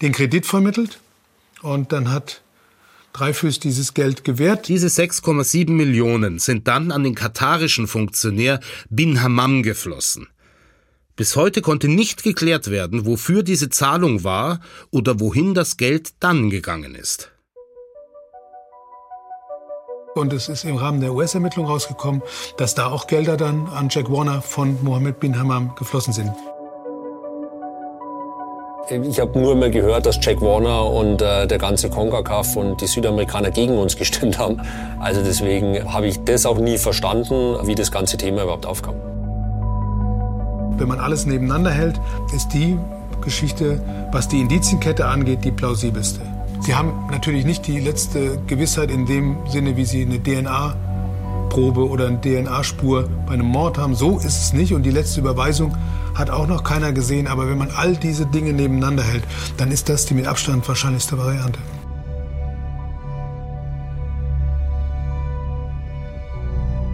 den 0.02 0.12
Kredit 0.12 0.46
vermittelt. 0.46 1.00
Und 1.62 1.92
dann 1.92 2.10
hat 2.10 2.42
Dreyfus 3.12 3.58
dieses 3.60 3.94
Geld 3.94 4.24
gewährt. 4.24 4.68
Diese 4.68 4.88
6,7 4.88 5.70
Millionen 5.70 6.38
sind 6.38 6.68
dann 6.68 6.92
an 6.92 7.02
den 7.02 7.14
katarischen 7.14 7.88
Funktionär 7.88 8.60
Bin 8.90 9.22
Hammam 9.22 9.62
geflossen. 9.62 10.28
Bis 11.16 11.34
heute 11.34 11.62
konnte 11.62 11.88
nicht 11.88 12.22
geklärt 12.22 12.70
werden, 12.70 13.06
wofür 13.06 13.42
diese 13.42 13.70
Zahlung 13.70 14.22
war 14.22 14.60
oder 14.90 15.18
wohin 15.18 15.54
das 15.54 15.78
Geld 15.78 16.12
dann 16.20 16.50
gegangen 16.50 16.94
ist. 16.94 17.30
Und 20.14 20.32
es 20.32 20.48
ist 20.48 20.64
im 20.64 20.76
Rahmen 20.76 21.00
der 21.00 21.14
US-Ermittlung 21.14 21.66
rausgekommen, 21.66 22.22
dass 22.58 22.74
da 22.74 22.86
auch 22.86 23.06
Gelder 23.06 23.36
dann 23.36 23.66
an 23.68 23.88
Jack 23.90 24.10
Warner 24.10 24.42
von 24.42 24.82
Mohammed 24.82 25.20
bin 25.20 25.38
Hammam 25.38 25.74
geflossen 25.74 26.12
sind. 26.12 26.32
Ich 28.88 29.18
habe 29.18 29.36
nur 29.36 29.52
immer 29.52 29.68
gehört, 29.68 30.06
dass 30.06 30.24
Jack 30.24 30.40
Warner 30.40 30.88
und 30.88 31.20
äh, 31.20 31.48
der 31.48 31.58
ganze 31.58 31.90
CONCACAF 31.90 32.54
und 32.54 32.80
die 32.80 32.86
Südamerikaner 32.86 33.50
gegen 33.50 33.76
uns 33.78 33.96
gestimmt 33.98 34.38
haben. 34.38 34.60
Also 35.00 35.22
deswegen 35.22 35.92
habe 35.92 36.06
ich 36.06 36.22
das 36.22 36.46
auch 36.46 36.58
nie 36.58 36.78
verstanden, 36.78 37.56
wie 37.64 37.74
das 37.74 37.90
ganze 37.90 38.16
Thema 38.16 38.44
überhaupt 38.44 38.64
aufkam. 38.64 38.94
Wenn 40.78 40.86
man 40.86 41.00
alles 41.00 41.26
nebeneinander 41.26 41.72
hält, 41.72 42.00
ist 42.32 42.52
die 42.52 42.78
Geschichte, 43.22 43.80
was 44.12 44.28
die 44.28 44.40
Indizienkette 44.40 45.06
angeht, 45.06 45.44
die 45.44 45.50
plausibelste. 45.50 46.20
Sie 46.60 46.74
haben 46.76 46.92
natürlich 47.10 47.44
nicht 47.44 47.66
die 47.66 47.80
letzte 47.80 48.38
Gewissheit 48.46 48.92
in 48.92 49.04
dem 49.04 49.36
Sinne, 49.48 49.76
wie 49.76 49.84
Sie 49.84 50.02
eine 50.02 50.20
DNA-Probe 51.56 51.88
oder 51.88 52.06
eine 52.08 52.20
DNA-Spur 52.20 53.08
bei 53.26 53.32
einem 53.32 53.46
Mord 53.46 53.78
haben. 53.78 53.94
So 53.94 54.18
ist 54.18 54.26
es 54.26 54.52
nicht. 54.52 54.72
Und 54.74 54.82
die 54.82 54.90
letzte 54.90 55.20
Überweisung 55.20 55.76
hat 56.14 56.30
auch 56.30 56.46
noch 56.46 56.62
keiner 56.62 56.92
gesehen. 56.92 57.26
Aber 57.26 57.48
wenn 57.48 57.58
man 57.58 57.70
all 57.70 57.96
diese 57.96 58.26
Dinge 58.26 58.52
nebeneinander 58.52 59.02
hält, 59.02 59.24
dann 59.56 59.72
ist 59.72 59.88
das 59.88 60.06
die 60.06 60.14
mit 60.14 60.26
Abstand 60.26 60.66
wahrscheinlichste 60.68 61.18
Variante. 61.18 61.58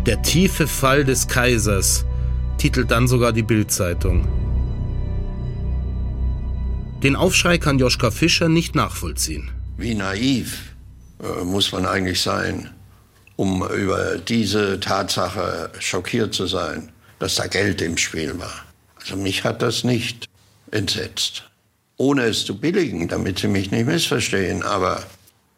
Der 0.06 0.22
tiefe 0.22 0.66
Fall 0.66 1.04
des 1.04 1.28
Kaisers 1.28 2.04
titelt 2.58 2.90
dann 2.90 3.06
sogar 3.06 3.32
die 3.32 3.42
Bildzeitung. 3.42 4.26
Den 7.02 7.16
Aufschrei 7.16 7.58
kann 7.58 7.78
Joschka 7.78 8.10
Fischer 8.10 8.48
nicht 8.48 8.74
nachvollziehen. 8.74 9.50
Wie 9.76 9.94
naiv 9.94 10.74
äh, 11.20 11.44
muss 11.44 11.72
man 11.72 11.86
eigentlich 11.86 12.20
sein, 12.20 12.70
um 13.42 13.68
über 13.68 14.18
diese 14.18 14.78
Tatsache 14.78 15.72
schockiert 15.80 16.32
zu 16.32 16.46
sein, 16.46 16.92
dass 17.18 17.34
da 17.34 17.48
Geld 17.48 17.82
im 17.82 17.96
Spiel 17.96 18.38
war. 18.38 18.54
Also 19.00 19.16
mich 19.16 19.42
hat 19.42 19.62
das 19.62 19.82
nicht 19.82 20.26
entsetzt. 20.70 21.50
Ohne 21.96 22.22
es 22.26 22.44
zu 22.44 22.60
billigen, 22.60 23.08
damit 23.08 23.40
Sie 23.40 23.48
mich 23.48 23.72
nicht 23.72 23.86
missverstehen, 23.86 24.62
aber 24.62 25.02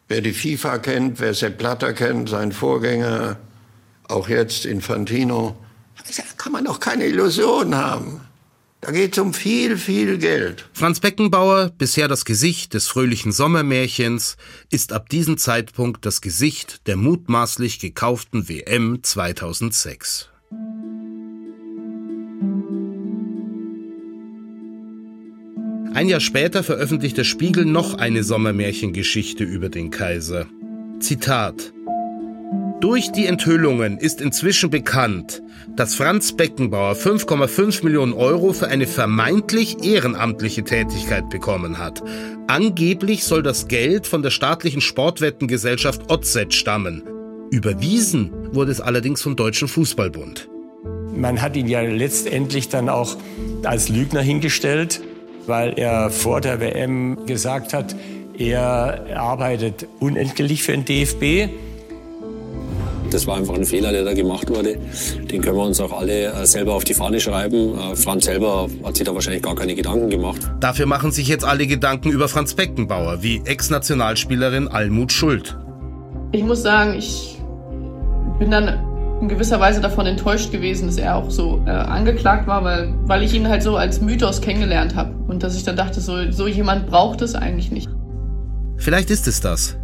wer 0.07 0.21
die 0.21 0.33
FIFA 0.33 0.79
kennt, 0.79 1.19
wer 1.19 1.35
Sepp 1.35 1.59
Blatter 1.59 1.93
kennt, 1.93 2.27
sein 2.27 2.51
Vorgänger, 2.51 3.37
auch 4.07 4.29
jetzt 4.29 4.65
Infantino, 4.65 5.55
da 5.95 6.23
kann 6.37 6.53
man 6.53 6.65
doch 6.65 6.79
keine 6.79 7.05
Illusion 7.05 7.75
haben. 7.75 8.21
Da 8.81 8.91
geht 8.91 9.13
es 9.13 9.19
um 9.19 9.33
viel, 9.33 9.77
viel 9.77 10.17
Geld. 10.17 10.69
Franz 10.73 10.99
Beckenbauer, 10.99 11.71
bisher 11.77 12.07
das 12.07 12.23
Gesicht 12.23 12.73
des 12.73 12.87
fröhlichen 12.87 13.31
Sommermärchens, 13.31 14.37
ist 14.69 14.93
ab 14.93 15.09
diesem 15.09 15.37
Zeitpunkt 15.37 16.05
das 16.05 16.21
Gesicht 16.21 16.85
der 16.87 16.95
mutmaßlich 16.95 17.79
gekauften 17.79 18.47
WM 18.47 18.99
2006. 19.01 20.29
Ein 25.93 26.09
Jahr 26.09 26.19
später 26.19 26.61
veröffentlicht 26.61 27.17
der 27.17 27.23
Spiegel 27.23 27.63
noch 27.63 27.93
eine 27.93 28.23
Sommermärchengeschichte 28.23 29.45
über 29.45 29.69
den 29.69 29.91
Kaiser. 29.91 30.45
Zitat 30.99 31.71
durch 32.81 33.11
die 33.11 33.25
Enthüllungen 33.25 33.97
ist 33.97 34.21
inzwischen 34.21 34.69
bekannt, 34.69 35.41
dass 35.75 35.95
Franz 35.95 36.35
Beckenbauer 36.35 36.93
5,5 36.93 37.83
Millionen 37.83 38.13
Euro 38.13 38.53
für 38.53 38.67
eine 38.67 38.87
vermeintlich 38.87 39.83
ehrenamtliche 39.83 40.63
Tätigkeit 40.63 41.29
bekommen 41.29 41.77
hat. 41.77 42.03
Angeblich 42.47 43.23
soll 43.23 43.43
das 43.43 43.67
Geld 43.67 44.07
von 44.07 44.21
der 44.21 44.29
staatlichen 44.29 44.81
Sportwettengesellschaft 44.81 46.11
OZ 46.11 46.53
stammen. 46.53 47.03
Überwiesen 47.51 48.31
wurde 48.53 48.71
es 48.71 48.81
allerdings 48.81 49.21
vom 49.21 49.35
Deutschen 49.35 49.67
Fußballbund. 49.67 50.49
Man 51.15 51.41
hat 51.41 51.55
ihn 51.55 51.67
ja 51.67 51.81
letztendlich 51.81 52.69
dann 52.69 52.89
auch 52.89 53.15
als 53.63 53.89
Lügner 53.89 54.21
hingestellt, 54.21 55.01
weil 55.47 55.73
er 55.79 56.09
vor 56.09 56.41
der 56.41 56.59
WM 56.59 57.25
gesagt 57.25 57.73
hat, 57.73 57.95
er 58.37 59.17
arbeitet 59.17 59.87
unentgeltlich 59.99 60.63
für 60.63 60.73
den 60.73 60.83
DFB. 60.83 61.49
Das 63.11 63.27
war 63.27 63.37
einfach 63.37 63.55
ein 63.55 63.65
Fehler, 63.65 63.91
der 63.91 64.03
da 64.03 64.13
gemacht 64.13 64.49
wurde. 64.49 64.77
Den 65.31 65.41
können 65.41 65.57
wir 65.57 65.63
uns 65.63 65.79
auch 65.79 65.93
alle 65.93 66.25
äh, 66.25 66.45
selber 66.45 66.73
auf 66.73 66.83
die 66.83 66.93
Fahne 66.93 67.19
schreiben. 67.19 67.77
Äh, 67.77 67.95
Franz 67.95 68.25
selber 68.25 68.67
hat 68.83 68.97
sich 68.97 69.05
da 69.05 69.13
wahrscheinlich 69.13 69.43
gar 69.43 69.55
keine 69.55 69.75
Gedanken 69.75 70.09
gemacht. 70.09 70.41
Dafür 70.59 70.85
machen 70.85 71.11
sich 71.11 71.27
jetzt 71.27 71.45
alle 71.45 71.67
Gedanken 71.67 72.09
über 72.09 72.27
Franz 72.27 72.53
Beckenbauer, 72.53 73.21
wie 73.21 73.41
Ex-Nationalspielerin 73.45 74.67
Almut 74.67 75.11
Schuld. 75.11 75.57
Ich 76.31 76.43
muss 76.43 76.63
sagen, 76.63 76.95
ich 76.97 77.37
bin 78.39 78.51
dann 78.51 78.79
in 79.21 79.29
gewisser 79.29 79.59
Weise 79.59 79.79
davon 79.79 80.05
enttäuscht 80.05 80.51
gewesen, 80.51 80.87
dass 80.87 80.97
er 80.97 81.15
auch 81.15 81.31
so 81.31 81.61
äh, 81.65 81.69
angeklagt 81.69 82.47
war, 82.47 82.63
weil, 82.63 82.93
weil 83.03 83.23
ich 83.23 83.33
ihn 83.33 83.47
halt 83.47 83.63
so 83.63 83.77
als 83.77 84.01
Mythos 84.01 84.41
kennengelernt 84.41 84.95
habe. 84.95 85.15
Und 85.27 85.43
dass 85.43 85.55
ich 85.55 85.63
dann 85.63 85.75
dachte, 85.75 86.01
so, 86.01 86.31
so 86.31 86.47
jemand 86.47 86.87
braucht 86.87 87.21
es 87.21 87.35
eigentlich 87.35 87.71
nicht. 87.71 87.89
Vielleicht 88.77 89.09
ist 89.09 89.27
es 89.27 89.39
das. 89.39 89.77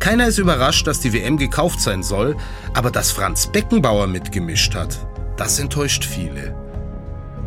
Keiner 0.00 0.28
ist 0.28 0.38
überrascht, 0.38 0.86
dass 0.86 1.00
die 1.00 1.12
WM 1.12 1.36
gekauft 1.36 1.82
sein 1.82 2.02
soll, 2.02 2.34
aber 2.72 2.90
dass 2.90 3.10
Franz 3.10 3.46
Beckenbauer 3.46 4.06
mitgemischt 4.06 4.74
hat, 4.74 4.98
das 5.36 5.58
enttäuscht 5.58 6.06
viele. 6.06 6.54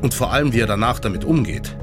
Und 0.04 0.14
vor 0.14 0.32
allem, 0.32 0.54
wie 0.54 0.60
er 0.60 0.68
danach 0.68 1.00
damit 1.00 1.26
umgeht. 1.26 1.76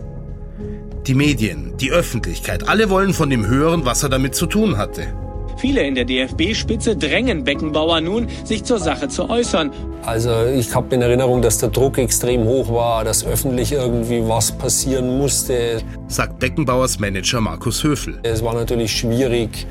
Die 1.08 1.14
Medien, 1.14 1.76
die 1.78 1.90
Öffentlichkeit, 1.90 2.68
alle 2.68 2.88
wollen 2.88 3.14
von 3.14 3.32
ihm 3.32 3.46
hören, 3.46 3.84
was 3.84 4.04
er 4.04 4.10
damit 4.10 4.36
zu 4.36 4.46
tun 4.46 4.78
hatte. 4.78 5.12
Viele 5.56 5.82
in 5.82 5.96
der 5.96 6.04
DFB-Spitze 6.04 6.96
drängen 6.96 7.42
Beckenbauer 7.42 8.00
nun, 8.00 8.28
sich 8.44 8.62
zur 8.62 8.78
Sache 8.78 9.08
zu 9.08 9.28
äußern. 9.28 9.72
Also 10.06 10.46
ich 10.46 10.72
habe 10.74 10.94
in 10.94 11.02
Erinnerung, 11.02 11.42
dass 11.42 11.58
der 11.58 11.70
Druck 11.70 11.98
extrem 11.98 12.44
hoch 12.44 12.72
war, 12.72 13.04
dass 13.04 13.26
öffentlich 13.26 13.72
irgendwie 13.72 14.22
was 14.26 14.52
passieren 14.52 15.18
musste. 15.18 15.82
Sagt 16.06 16.38
Beckenbauers 16.38 17.00
Manager 17.00 17.40
Markus 17.40 17.82
Höfel. 17.82 18.20
Es 18.22 18.42
war 18.42 18.54
natürlich 18.54 18.92
schwierig, 18.92 19.66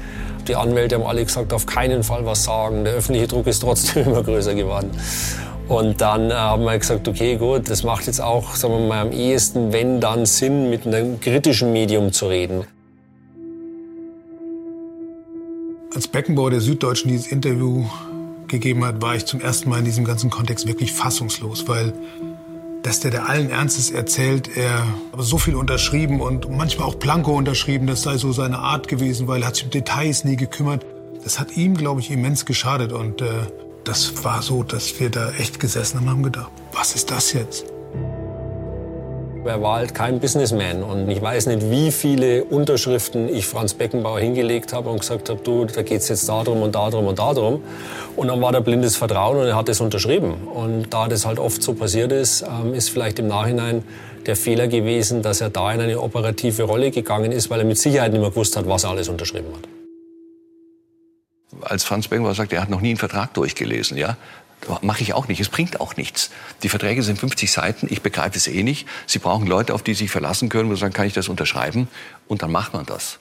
die 0.50 0.56
Anwälte 0.56 0.96
haben 0.96 1.06
alle 1.06 1.24
gesagt, 1.24 1.54
auf 1.54 1.66
keinen 1.66 2.04
Fall 2.04 2.26
was 2.26 2.44
sagen. 2.44 2.84
Der 2.84 2.94
öffentliche 2.94 3.28
Druck 3.28 3.48
ist 3.48 3.62
trotzdem 3.62 4.08
immer 4.08 4.24
größer 4.24 4.56
geworden. 4.56 4.92
Und 5.68 6.02
dann 6.02 6.32
äh, 6.32 6.34
haben 6.34 6.64
wir 6.64 6.78
gesagt, 6.78 7.08
okay, 7.08 7.38
gut, 7.38 7.70
das 7.70 7.84
macht 7.84 8.08
jetzt 8.08 8.20
auch, 8.20 8.56
sagen 8.56 8.74
wir 8.74 8.88
mal, 8.88 9.02
am 9.02 9.12
ehesten, 9.12 9.72
wenn 9.72 10.02
dann 10.02 10.26
Sinn, 10.26 10.72
mit 10.72 10.88
einem 10.88 11.20
kritischen 11.20 11.72
Medium 11.72 12.12
zu 12.12 12.28
reden. 12.28 12.66
Als 15.94 16.08
Beckenbauer 16.08 16.50
der 16.50 16.62
Süddeutschen 16.62 17.12
dieses 17.12 17.32
Interview 17.32 17.86
gegeben 18.48 18.84
hat, 18.84 19.02
war 19.02 19.16
ich 19.16 19.26
zum 19.26 19.42
ersten 19.42 19.70
Mal 19.70 19.80
in 19.80 19.86
diesem 19.86 20.06
ganzen 20.06 20.32
Kontext 20.32 20.68
wirklich 20.68 20.92
fassungslos, 20.92 21.68
weil 21.68 21.94
dass 22.84 23.00
der 23.00 23.12
der 23.12 23.30
allen 23.30 23.50
Ernstes 23.50 23.92
erzählt, 23.92 24.56
er 24.56 24.86
habe 25.12 25.24
so 25.24 25.38
viel 25.38 25.56
unterschrieben 25.56 26.22
und 26.22 26.50
manchmal 26.50 26.88
auch 26.88 26.98
Planko 26.98 27.36
unterschrieben, 27.38 27.88
das 27.88 28.04
sei 28.04 28.18
so 28.18 28.32
seine 28.32 28.60
Art 28.60 28.88
gewesen, 28.88 29.28
weil 29.28 29.42
er 29.42 29.48
hat 29.48 29.56
sich 29.56 29.66
um 29.66 29.72
Details 29.72 30.24
nie 30.24 30.36
gekümmert. 30.36 30.86
Das 31.24 31.40
hat 31.40 31.58
ihm, 31.58 31.76
glaube 31.76 32.00
ich, 32.00 32.12
immens 32.12 32.46
geschadet 32.46 32.94
und 32.94 33.22
äh, 33.22 33.26
das 33.84 34.24
war 34.24 34.42
so, 34.42 34.64
dass 34.64 35.00
wir 35.00 35.10
da 35.10 35.32
echt 35.32 35.60
gesessen 35.60 35.98
haben 35.98 36.06
und 36.06 36.12
haben 36.12 36.24
gedacht, 36.24 36.52
was 36.74 36.96
ist 36.96 37.12
das 37.12 37.34
jetzt? 37.34 37.66
Er 39.46 39.62
war 39.62 39.78
halt 39.78 39.96
kein 39.96 40.20
Businessman 40.20 40.84
und 40.84 41.10
ich 41.10 41.22
weiß 41.22 41.48
nicht, 41.48 41.72
wie 41.72 41.92
viele 41.92 42.44
Unterschriften 42.44 43.30
ich 43.30 43.48
Franz 43.48 43.74
Beckenbauer 43.74 44.20
hingelegt 44.20 44.74
habe 44.74 44.90
und 44.90 45.00
gesagt 45.00 45.30
habe, 45.30 45.40
du, 45.42 45.66
da 45.66 45.82
geht 45.82 46.02
es 46.02 46.10
jetzt 46.10 46.28
darum 46.28 46.62
und 46.62 46.76
darum 46.76 47.08
und 47.08 47.20
darum. 47.20 47.64
Und 48.16 48.28
dann 48.28 48.42
war 48.42 48.52
da 48.52 48.60
blindes 48.60 48.98
Vertrauen 48.98 49.38
und 49.38 49.48
er 49.48 49.56
hat 49.56 49.70
es 49.70 49.80
unterschrieben. 49.82 50.34
Und 50.48 50.94
da 50.94 51.08
das 51.08 51.26
halt 51.26 51.40
oft 51.40 51.64
so 51.64 51.74
passiert 51.74 52.12
ist, 52.12 52.44
ähm, 52.44 52.74
ist 52.74 52.90
vielleicht 52.90 53.18
im 53.20 53.28
Nachhinein 53.28 53.84
der 54.26 54.36
Fehler 54.36 54.68
gewesen, 54.68 55.22
dass 55.22 55.42
er 55.42 55.50
da 55.50 55.74
in 55.74 55.80
eine 55.80 56.02
operative 56.02 56.64
Rolle 56.64 56.92
gegangen 56.92 57.32
ist, 57.32 57.50
weil 57.50 57.60
er 57.60 57.66
mit 57.66 57.78
Sicherheit 57.78 58.12
nicht 58.12 58.22
mehr 58.22 58.30
gewusst 58.32 58.58
hat, 58.58 58.68
was 58.68 58.84
er 58.84 58.92
alles 58.92 59.08
unterschrieben 59.08 59.48
hat 59.56 59.68
als 61.62 61.84
Franz 61.84 62.08
Beckenbauer 62.08 62.36
sagt, 62.36 62.54
er 62.54 62.62
hat 62.62 62.70
noch 62.70 62.80
nie 62.80 62.90
einen 62.90 62.98
Vertrag 62.98 63.34
durchgelesen, 63.34 63.98
ja, 63.98 64.18
Mache 64.82 65.02
ich 65.02 65.14
auch 65.14 65.28
nicht. 65.28 65.40
Es 65.40 65.50
bringt 65.50 65.80
auch 65.80 65.96
nichts. 65.96 66.32
Die 66.64 66.70
Verträge 66.70 67.02
sind 67.02 67.20
50 67.20 67.52
Seiten. 67.52 67.88
Ich 67.90 68.02
begreife 68.02 68.38
es 68.38 68.48
eh 68.48 68.64
nicht. 68.64 68.88
Sie 69.08 69.20
brauchen 69.20 69.48
Leute, 69.48 69.74
auf 69.74 69.84
die 69.84 69.94
Sie 69.94 70.04
sich 70.04 70.12
verlassen 70.12 70.50
können, 70.50 70.70
wo 70.70 70.76
Sie 70.76 70.82
sagen, 70.82 70.94
kann 70.94 71.08
ich 71.08 71.14
das 71.14 71.30
unterschreiben? 71.30 71.88
Und 72.28 72.42
dann 72.42 72.52
macht 72.52 72.74
man 72.74 72.86
das. 72.86 73.20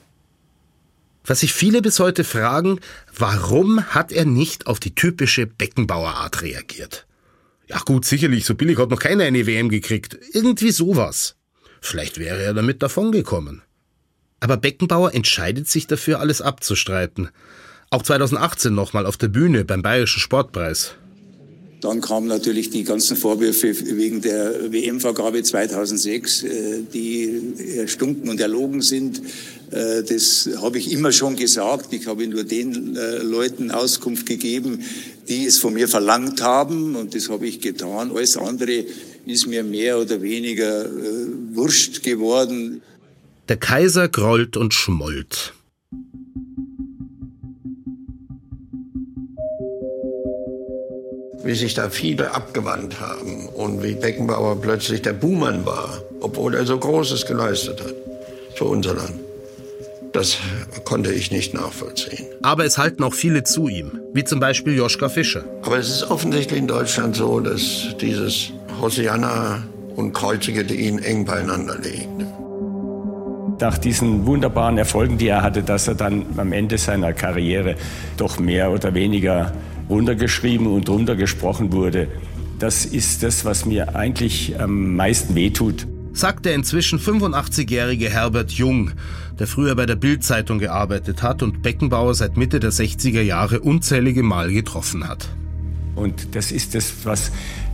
Was 1.25 1.41
sich 1.41 1.53
viele 1.53 1.83
bis 1.83 2.01
heute 2.01 2.25
fragen, 2.25 2.81
warum 3.15 3.85
hat 3.85 4.13
er 4.13 4.25
nicht 4.25 4.67
auf 4.67 4.81
die 4.81 4.95
typische 4.95 5.47
Beckenbauerart 5.47 6.43
reagiert? 6.43 7.07
Ja 7.69 7.79
gut, 7.81 8.07
sicherlich, 8.07 8.47
so 8.47 8.55
billig 8.55 8.79
hat 8.79 8.89
noch 8.89 8.99
keiner 8.99 9.25
eine 9.25 9.47
WM 9.47 9.69
gekriegt. 9.69 10.19
Irgendwie 10.33 10.71
sowas. 10.71 11.37
Vielleicht 11.81 12.19
wäre 12.19 12.43
er 12.43 12.55
damit 12.55 12.83
davongekommen. 12.83 13.63
Aber 14.41 14.57
Beckenbauer 14.57 15.15
entscheidet 15.15 15.69
sich 15.69 15.87
dafür, 15.87 16.21
alles 16.21 16.41
abzustreiten. 16.41 17.29
Auch 17.91 18.03
2018 18.03 18.75
nochmal 18.75 19.07
auf 19.07 19.17
der 19.17 19.29
Bühne 19.29 19.65
beim 19.65 19.83
Bayerischen 19.83 20.21
Sportpreis. 20.21 20.95
Dann 21.81 22.01
kamen 22.01 22.27
natürlich 22.27 22.71
die 22.71 22.83
ganzen 22.83 23.17
Vorwürfe 23.17 23.73
wegen 23.97 24.21
der 24.21 24.73
WM-Vergabe 24.73 25.43
2006, 25.45 26.43
äh, 26.43 26.83
die 26.93 27.77
erstunken 27.77 28.29
und 28.29 28.41
erlogen 28.41 28.83
sind. 28.83 29.23
Äh, 29.71 30.03
das 30.03 30.51
habe 30.61 30.79
ich 30.79 30.91
immer 30.91 31.13
schon 31.13 31.37
gesagt. 31.37 31.93
Ich 31.93 32.09
habe 32.09 32.27
nur 32.27 32.43
den 32.43 32.97
äh, 32.97 33.19
Leuten 33.19 33.71
Auskunft 33.71 34.27
gegeben, 34.27 34.83
die 35.29 35.47
es 35.47 35.59
von 35.59 35.75
mir 35.75 35.87
verlangt 35.87 36.43
haben. 36.43 36.97
Und 36.97 37.15
das 37.15 37.29
habe 37.29 37.47
ich 37.47 37.61
getan. 37.61 38.11
Alles 38.11 38.37
andere 38.37 38.85
ist 39.27 39.47
mir 39.47 39.63
mehr 39.63 40.01
oder 40.01 40.21
weniger 40.23 40.91
wurscht 41.53 42.03
geworden. 42.03 42.81
Der 43.49 43.59
Kaiser 43.59 44.09
grollt 44.09 44.57
und 44.57 44.73
schmollt. 44.73 45.53
Wie 51.49 51.55
sich 51.55 51.73
da 51.73 51.89
viele 51.89 52.35
abgewandt 52.35 53.01
haben 53.01 53.47
und 53.49 53.83
wie 53.83 53.95
Beckenbauer 53.95 54.61
plötzlich 54.61 55.01
der 55.01 55.15
Buhmann 55.15 55.65
war, 55.65 56.03
obwohl 56.21 56.55
er 56.55 56.67
so 56.67 56.77
Großes 56.79 57.25
geleistet 57.25 57.81
hat 57.81 57.95
für 58.55 58.65
unser 58.65 58.93
Land. 58.93 59.15
Das 60.13 60.37
konnte 60.85 61.11
ich 61.11 61.31
nicht 61.31 61.55
nachvollziehen. 61.55 62.27
Aber 62.43 62.67
es 62.67 62.77
halten 62.77 63.03
auch 63.03 63.15
viele 63.15 63.45
zu 63.45 63.67
ihm, 63.67 63.99
wie 64.13 64.25
zum 64.25 64.41
Beispiel 64.41 64.77
Joschka 64.77 65.09
Fischer. 65.09 65.43
Aber 65.63 65.79
es 65.79 65.89
ist 65.89 66.11
offensichtlich 66.11 66.59
in 66.59 66.67
Deutschland 66.67 67.17
so, 67.17 67.41
dass 67.41 67.97
dieses 67.99 68.51
Hosianna 68.79 69.63
und 69.97 70.13
Kreuzige 70.13 70.63
ihn 70.75 70.99
eng 70.99 71.25
beieinander 71.25 71.79
liegen. 71.79 72.27
Nach 73.61 73.77
diesen 73.77 74.25
wunderbaren 74.25 74.79
Erfolgen, 74.79 75.19
die 75.19 75.29
er 75.29 75.43
hatte, 75.43 75.63
dass 75.63 75.89
er 75.89 75.97
dann 75.97 76.27
am 76.37 76.53
Ende 76.53 76.79
seiner 76.79 77.13
Karriere 77.13 77.75
doch 78.17 78.39
mehr 78.39 78.71
oder 78.71 78.95
weniger 78.95 79.53
runtergeschrieben 79.89 80.67
und 80.69 80.89
runtergesprochen 80.89 81.73
wurde. 81.73 82.09
Das 82.61 82.85
ist 82.85 83.23
das, 83.23 83.45
was 83.45 83.67
mir 83.67 83.97
eigentlich 83.97 84.61
am 84.61 84.95
meisten 84.95 85.35
wehtut. 85.35 85.87
Sagt 86.13 86.47
der 86.47 86.55
inzwischen 86.55 86.99
85-jährige 86.99 88.11
Herbert 88.11 88.53
Jung, 88.53 88.93
der 89.39 89.47
früher 89.47 89.75
bei 89.75 89.87
der 89.87 89.97
Bild-Zeitung 89.97 90.59
gearbeitet 90.59 91.23
hat 91.23 91.43
und 91.43 91.63
Beckenbauer 91.63 92.15
seit 92.15 92.37
Mitte 92.37 92.61
der 92.61 92.71
60er 92.71 93.23
Jahre 93.23 93.61
unzählige 93.61 94.23
Mal 94.23 94.53
getroffen 94.53 95.09
hat. 95.09 95.29
Und 95.97 96.35
das 96.37 96.53
ist 96.53 96.75
das, 96.75 96.93
was 97.05 97.33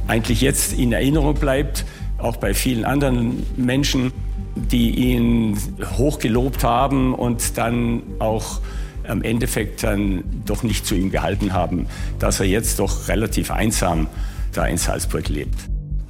eigentlich 0.09 0.41
jetzt 0.41 0.78
in 0.78 0.93
Erinnerung 0.93 1.35
bleibt, 1.35 1.85
auch 2.18 2.37
bei 2.37 2.55
vielen 2.55 2.85
anderen 2.85 3.45
Menschen, 3.57 4.12
die 4.57 4.90
ihn 5.12 5.59
hochgelobt 5.98 6.64
haben 6.64 7.14
und 7.14 7.59
dann 7.59 8.02
auch 8.18 8.61
am 9.07 9.22
Endeffekt 9.22 9.82
dann 9.82 10.24
doch 10.46 10.62
nicht 10.62 10.86
zu 10.86 10.94
ihm 10.94 11.11
gehalten 11.11 11.52
haben, 11.52 11.86
dass 12.18 12.40
er 12.40 12.46
jetzt 12.46 12.78
doch 12.78 13.09
relativ 13.09 13.50
einsam 13.50 14.07
da 14.52 14.66
in 14.66 14.78
Salzburg 14.78 15.28
lebt. 15.28 15.59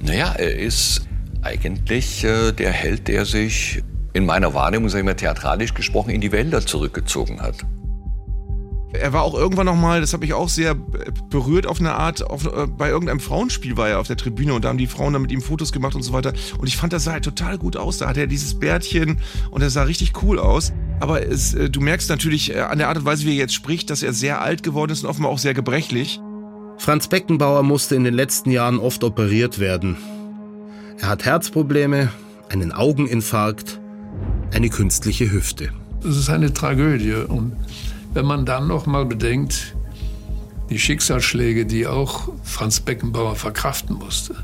Naja, 0.01 0.33
er 0.37 0.55
ist 0.57 1.07
eigentlich 1.41 2.23
äh, 2.23 2.51
der 2.51 2.71
Held, 2.71 3.07
der 3.07 3.25
sich 3.25 3.83
in 4.13 4.25
meiner 4.25 4.53
Wahrnehmung, 4.53 4.89
sage 4.89 5.01
ich 5.01 5.05
mal, 5.05 5.15
theatralisch 5.15 5.73
gesprochen, 5.73 6.11
in 6.11 6.21
die 6.21 6.31
Wälder 6.31 6.65
zurückgezogen 6.65 7.41
hat. 7.41 7.65
Er 8.99 9.13
war 9.13 9.23
auch 9.23 9.33
irgendwann 9.33 9.65
noch 9.65 9.75
mal, 9.75 10.01
das 10.01 10.13
habe 10.13 10.25
ich 10.25 10.33
auch 10.33 10.49
sehr 10.49 10.75
berührt 11.29 11.67
auf 11.67 11.79
eine 11.79 11.93
Art, 11.93 12.29
auf, 12.29 12.45
äh, 12.45 12.67
bei 12.67 12.89
irgendeinem 12.89 13.19
Frauenspiel 13.19 13.77
war 13.77 13.89
er 13.89 13.99
auf 13.99 14.07
der 14.07 14.17
Tribüne 14.17 14.53
und 14.53 14.65
da 14.65 14.69
haben 14.69 14.77
die 14.77 14.87
Frauen 14.87 15.13
dann 15.13 15.21
mit 15.21 15.31
ihm 15.31 15.41
Fotos 15.41 15.71
gemacht 15.71 15.95
und 15.95 16.01
so 16.01 16.13
weiter. 16.13 16.33
Und 16.57 16.67
ich 16.67 16.77
fand, 16.77 16.93
das 16.93 17.03
sah 17.03 17.13
halt 17.13 17.23
total 17.23 17.57
gut 17.57 17.77
aus. 17.77 17.97
Da 17.97 18.07
hatte 18.07 18.21
er 18.21 18.27
dieses 18.27 18.59
Bärtchen 18.59 19.19
und 19.51 19.61
er 19.61 19.69
sah 19.69 19.83
richtig 19.83 20.21
cool 20.23 20.39
aus. 20.39 20.73
Aber 20.99 21.25
es, 21.25 21.53
äh, 21.53 21.69
du 21.69 21.81
merkst 21.81 22.09
natürlich 22.09 22.53
äh, 22.55 22.61
an 22.61 22.77
der 22.77 22.89
Art 22.89 22.97
und 22.97 23.05
Weise, 23.05 23.25
wie 23.25 23.31
er 23.31 23.35
jetzt 23.35 23.53
spricht, 23.53 23.89
dass 23.89 24.03
er 24.03 24.13
sehr 24.13 24.41
alt 24.41 24.63
geworden 24.63 24.91
ist 24.91 25.03
und 25.03 25.09
offenbar 25.09 25.31
auch 25.31 25.39
sehr 25.39 25.53
gebrechlich. 25.53 26.19
Franz 26.77 27.07
Beckenbauer 27.07 27.63
musste 27.63 27.95
in 27.95 28.03
den 28.03 28.13
letzten 28.13 28.51
Jahren 28.51 28.79
oft 28.79 29.03
operiert 29.03 29.59
werden. 29.59 29.97
Er 30.99 31.09
hat 31.09 31.25
Herzprobleme, 31.25 32.11
einen 32.49 32.71
Augeninfarkt, 32.71 33.79
eine 34.53 34.69
künstliche 34.69 35.31
Hüfte. 35.31 35.71
Das 36.01 36.17
ist 36.17 36.29
eine 36.29 36.53
Tragödie. 36.53 37.13
Und 37.13 37.53
wenn 38.15 38.25
man 38.25 38.45
dann 38.45 38.67
noch 38.67 38.85
mal 38.85 39.05
bedenkt, 39.05 39.75
die 40.69 40.79
Schicksalsschläge, 40.79 41.65
die 41.65 41.85
auch 41.85 42.29
Franz 42.43 42.79
Beckenbauer 42.79 43.35
verkraften 43.35 43.97
musste, 43.97 44.35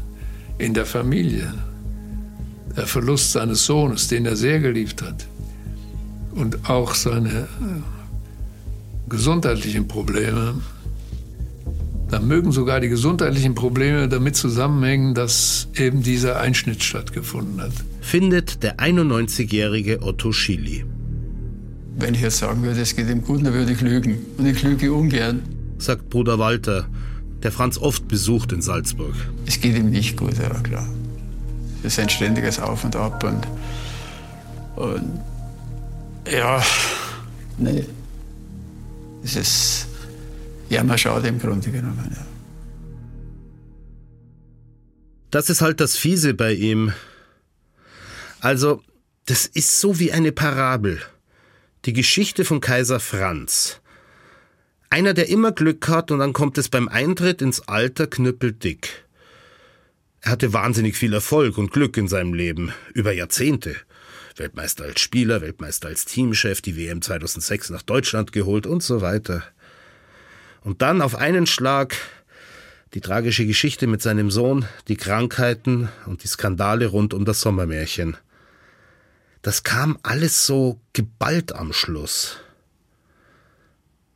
in 0.58 0.74
der 0.74 0.86
Familie, 0.86 1.54
der 2.76 2.86
Verlust 2.86 3.32
seines 3.32 3.66
Sohnes, 3.66 4.10
den 4.10 4.26
er 4.26 4.36
sehr 4.36 4.60
geliebt 4.60 5.02
hat, 5.02 5.26
und 6.34 6.70
auch 6.70 6.94
seine 6.96 7.30
äh, 7.30 9.08
gesundheitlichen 9.10 9.88
Probleme, 9.88 10.56
dann 12.10 12.28
mögen 12.28 12.52
sogar 12.52 12.82
die 12.82 12.90
gesundheitlichen 12.90 13.56
Probleme 13.56 14.10
damit 14.10 14.36
zusammenhängen, 14.36 15.14
dass 15.14 15.70
eben 15.76 16.04
dieser 16.04 16.42
Einschnitt 16.42 16.84
stattgefunden 16.84 17.62
hat. 17.62 17.72
Findet 18.02 18.64
der 18.64 18.80
91-jährige 18.80 20.02
Otto 20.02 20.34
Schily. 20.34 20.84
Wenn 22.02 22.16
ich 22.16 22.22
jetzt 22.22 22.40
sagen 22.40 22.64
würde, 22.64 22.82
es 22.82 22.96
geht 22.96 23.08
ihm 23.10 23.24
gut, 23.24 23.46
dann 23.46 23.54
würde 23.54 23.72
ich 23.72 23.82
lügen. 23.82 24.18
Und 24.38 24.48
ich 24.48 24.64
lüge 24.64 24.92
ungern. 24.92 25.44
Sagt 25.78 26.10
Bruder 26.10 26.40
Walter, 26.40 26.88
der 27.44 27.52
Franz 27.52 27.78
oft 27.78 28.08
besucht 28.08 28.52
in 28.52 28.64
Salzburg. 28.64 29.14
Es 29.46 29.62
geht 29.62 29.78
ihm 29.78 29.92
nicht 29.92 30.18
gut, 30.18 30.36
ja 30.40 30.50
klar. 30.50 30.88
Es 31.84 31.94
ist 31.94 32.00
ein 32.00 32.10
ständiges 32.10 32.60
Auf 32.60 32.84
und 32.84 32.96
Ab 32.96 33.24
und, 33.24 33.48
und 34.84 35.20
ja, 36.32 36.64
nee. 37.60 37.86
Es 39.24 39.36
ist 39.36 39.88
ja 40.70 40.84
mal 40.84 40.98
schade 40.98 41.28
im 41.28 41.38
Grunde 41.38 41.70
genommen, 41.70 42.10
ja. 42.16 42.26
Das 45.30 45.52
ist 45.52 45.62
halt 45.62 45.80
das 45.80 45.96
Fiese 45.96 46.34
bei 46.34 46.54
ihm. 46.54 46.94
Also, 48.40 48.82
das 49.28 49.46
ist 49.46 49.80
so 49.80 50.00
wie 50.00 50.12
eine 50.12 50.32
Parabel. 50.32 51.00
Die 51.86 51.94
Geschichte 51.94 52.46
von 52.46 52.62
Kaiser 52.62 53.00
Franz. 53.00 53.82
Einer, 54.92 55.16
der 55.16 55.30
immer 55.30 55.52
Glück 55.52 55.88
hat 55.88 56.12
und 56.12 56.20
dann 56.20 56.32
kommt 56.32 56.60
es 56.60 56.70
beim 56.70 56.88
Eintritt 56.88 57.42
ins 57.42 57.68
Alter 57.68 58.06
knüppeldick. 58.06 59.08
Er 60.20 60.34
hatte 60.34 60.54
wahnsinnig 60.54 60.96
viel 60.96 61.12
Erfolg 61.12 61.58
und 61.58 61.72
Glück 61.72 61.98
in 61.98 62.08
seinem 62.08 62.36
Leben, 62.36 62.72
über 62.94 63.14
Jahrzehnte. 63.14 63.76
Weltmeister 64.36 64.84
als 64.84 65.02
Spieler, 65.02 65.42
Weltmeister 65.42 65.88
als 65.88 66.06
Teamchef, 66.06 66.62
die 66.62 66.78
WM 66.78 67.02
2006 67.02 67.72
nach 67.72 67.82
Deutschland 67.82 68.32
geholt 68.32 68.68
und 68.68 68.84
so 68.84 69.02
weiter. 69.02 69.44
Und 70.64 70.84
dann 70.84 71.02
auf 71.02 71.16
einen 71.16 71.48
Schlag 71.48 71.96
die 72.94 73.02
tragische 73.02 73.48
Geschichte 73.48 73.88
mit 73.88 74.04
seinem 74.04 74.30
Sohn, 74.30 74.66
die 74.88 74.98
Krankheiten 74.98 75.90
und 76.06 76.22
die 76.22 76.28
Skandale 76.28 76.86
rund 76.86 77.16
um 77.16 77.26
das 77.26 77.42
Sommermärchen. 77.42 78.18
Das 79.42 79.64
kam 79.64 79.98
alles 80.04 80.46
so 80.46 80.80
geballt 80.94 81.54
am 81.54 81.74
Schluss. 81.74 82.38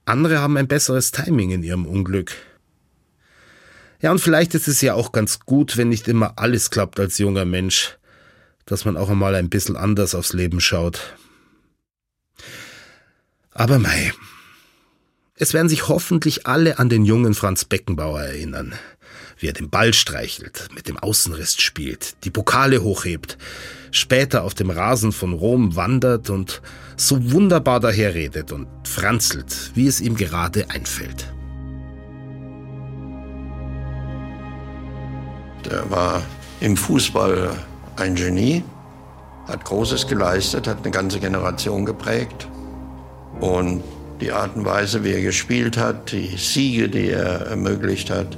Andere 0.05 0.39
haben 0.39 0.57
ein 0.57 0.67
besseres 0.67 1.11
Timing 1.11 1.51
in 1.51 1.63
ihrem 1.63 1.85
Unglück. 1.85 2.33
Ja, 4.01 4.11
und 4.11 4.19
vielleicht 4.19 4.53
ist 4.53 4.67
es 4.67 4.81
ja 4.81 4.93
auch 4.93 5.11
ganz 5.11 5.39
gut, 5.39 5.77
wenn 5.77 5.89
nicht 5.89 6.07
immer 6.07 6.37
alles 6.37 6.69
klappt 6.69 6.99
als 6.99 7.17
junger 7.17 7.45
Mensch 7.45 7.97
dass 8.65 8.85
man 8.85 8.97
auch 8.97 9.09
einmal 9.09 9.35
ein 9.35 9.49
bisschen 9.49 9.77
anders 9.77 10.15
aufs 10.15 10.33
Leben 10.33 10.59
schaut. 10.59 11.15
Aber 13.51 13.79
mei, 13.79 14.11
es 15.35 15.53
werden 15.53 15.69
sich 15.69 15.87
hoffentlich 15.87 16.47
alle 16.47 16.79
an 16.79 16.89
den 16.89 17.05
jungen 17.05 17.33
Franz 17.33 17.63
Beckenbauer 17.65 18.21
erinnern, 18.21 18.73
wie 19.37 19.47
er 19.47 19.53
den 19.53 19.69
Ball 19.69 19.93
streichelt, 19.93 20.69
mit 20.73 20.87
dem 20.87 20.97
Außenriss 20.97 21.61
spielt, 21.61 22.23
die 22.23 22.31
Pokale 22.31 22.81
hochhebt, 22.81 23.37
später 23.95 24.43
auf 24.43 24.53
dem 24.53 24.69
Rasen 24.69 25.11
von 25.11 25.33
Rom 25.33 25.75
wandert 25.75 26.29
und 26.29 26.61
so 26.97 27.31
wunderbar 27.31 27.79
daherredet 27.79 28.51
und 28.51 28.67
franzelt, 28.83 29.71
wie 29.73 29.87
es 29.87 30.01
ihm 30.01 30.15
gerade 30.15 30.69
einfällt. 30.69 31.33
Der 35.65 35.89
war 35.89 36.21
im 36.59 36.77
Fußball 36.77 37.51
ein 37.95 38.15
Genie, 38.15 38.63
hat 39.47 39.65
Großes 39.65 40.07
geleistet, 40.07 40.67
hat 40.67 40.79
eine 40.83 40.91
ganze 40.91 41.19
Generation 41.19 41.85
geprägt. 41.85 42.47
Und 43.39 43.83
die 44.21 44.31
Art 44.31 44.55
und 44.55 44.65
Weise, 44.65 45.03
wie 45.03 45.11
er 45.11 45.21
gespielt 45.21 45.77
hat, 45.77 46.11
die 46.11 46.37
Siege, 46.37 46.87
die 46.87 47.09
er 47.09 47.47
ermöglicht 47.47 48.09
hat, 48.09 48.37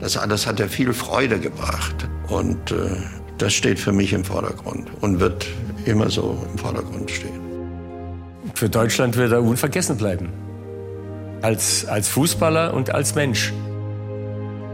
das 0.00 0.16
alles 0.16 0.46
hat 0.46 0.60
er 0.60 0.68
viel 0.68 0.92
Freude 0.92 1.40
gebracht. 1.40 2.08
Und 2.28 2.70
äh, 2.70 2.96
das 3.38 3.54
steht 3.54 3.78
für 3.78 3.92
mich 3.92 4.12
im 4.12 4.24
Vordergrund 4.24 4.88
und 5.00 5.20
wird 5.20 5.46
immer 5.84 6.10
so 6.10 6.36
im 6.52 6.58
Vordergrund 6.58 7.10
stehen. 7.10 7.40
Für 8.54 8.68
Deutschland 8.68 9.16
wird 9.16 9.32
er 9.32 9.42
unvergessen 9.42 9.96
bleiben. 9.96 10.30
Als, 11.42 11.86
als 11.86 12.08
Fußballer 12.08 12.74
und 12.74 12.92
als 12.92 13.14
Mensch. 13.14 13.52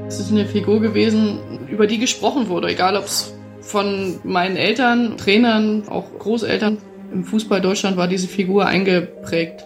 Es 0.08 0.18
ist 0.18 0.30
eine 0.30 0.46
Figur 0.46 0.80
gewesen, 0.80 1.38
über 1.68 1.86
die 1.86 1.98
gesprochen 1.98 2.48
wurde, 2.48 2.68
egal 2.68 2.96
ob 2.96 3.04
es 3.04 3.34
von 3.60 4.18
meinen 4.24 4.56
Eltern, 4.56 5.16
Trainern, 5.18 5.88
auch 5.88 6.06
Großeltern. 6.18 6.78
Im 7.12 7.24
Fußball 7.24 7.60
Deutschland 7.60 7.96
war 7.96 8.08
diese 8.08 8.28
Figur 8.28 8.66
eingeprägt. 8.66 9.64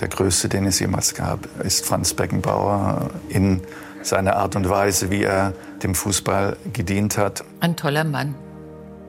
Der 0.00 0.08
größte, 0.08 0.48
den 0.48 0.66
es 0.66 0.78
jemals 0.78 1.14
gab, 1.14 1.48
ist 1.64 1.86
Franz 1.86 2.12
Beckenbauer 2.12 3.10
in 3.30 3.62
seine 4.06 4.36
Art 4.36 4.56
und 4.56 4.68
Weise, 4.68 5.10
wie 5.10 5.24
er 5.24 5.52
dem 5.82 5.94
Fußball 5.94 6.56
gedient 6.72 7.18
hat. 7.18 7.44
Ein 7.60 7.76
toller 7.76 8.04
Mann. 8.04 8.34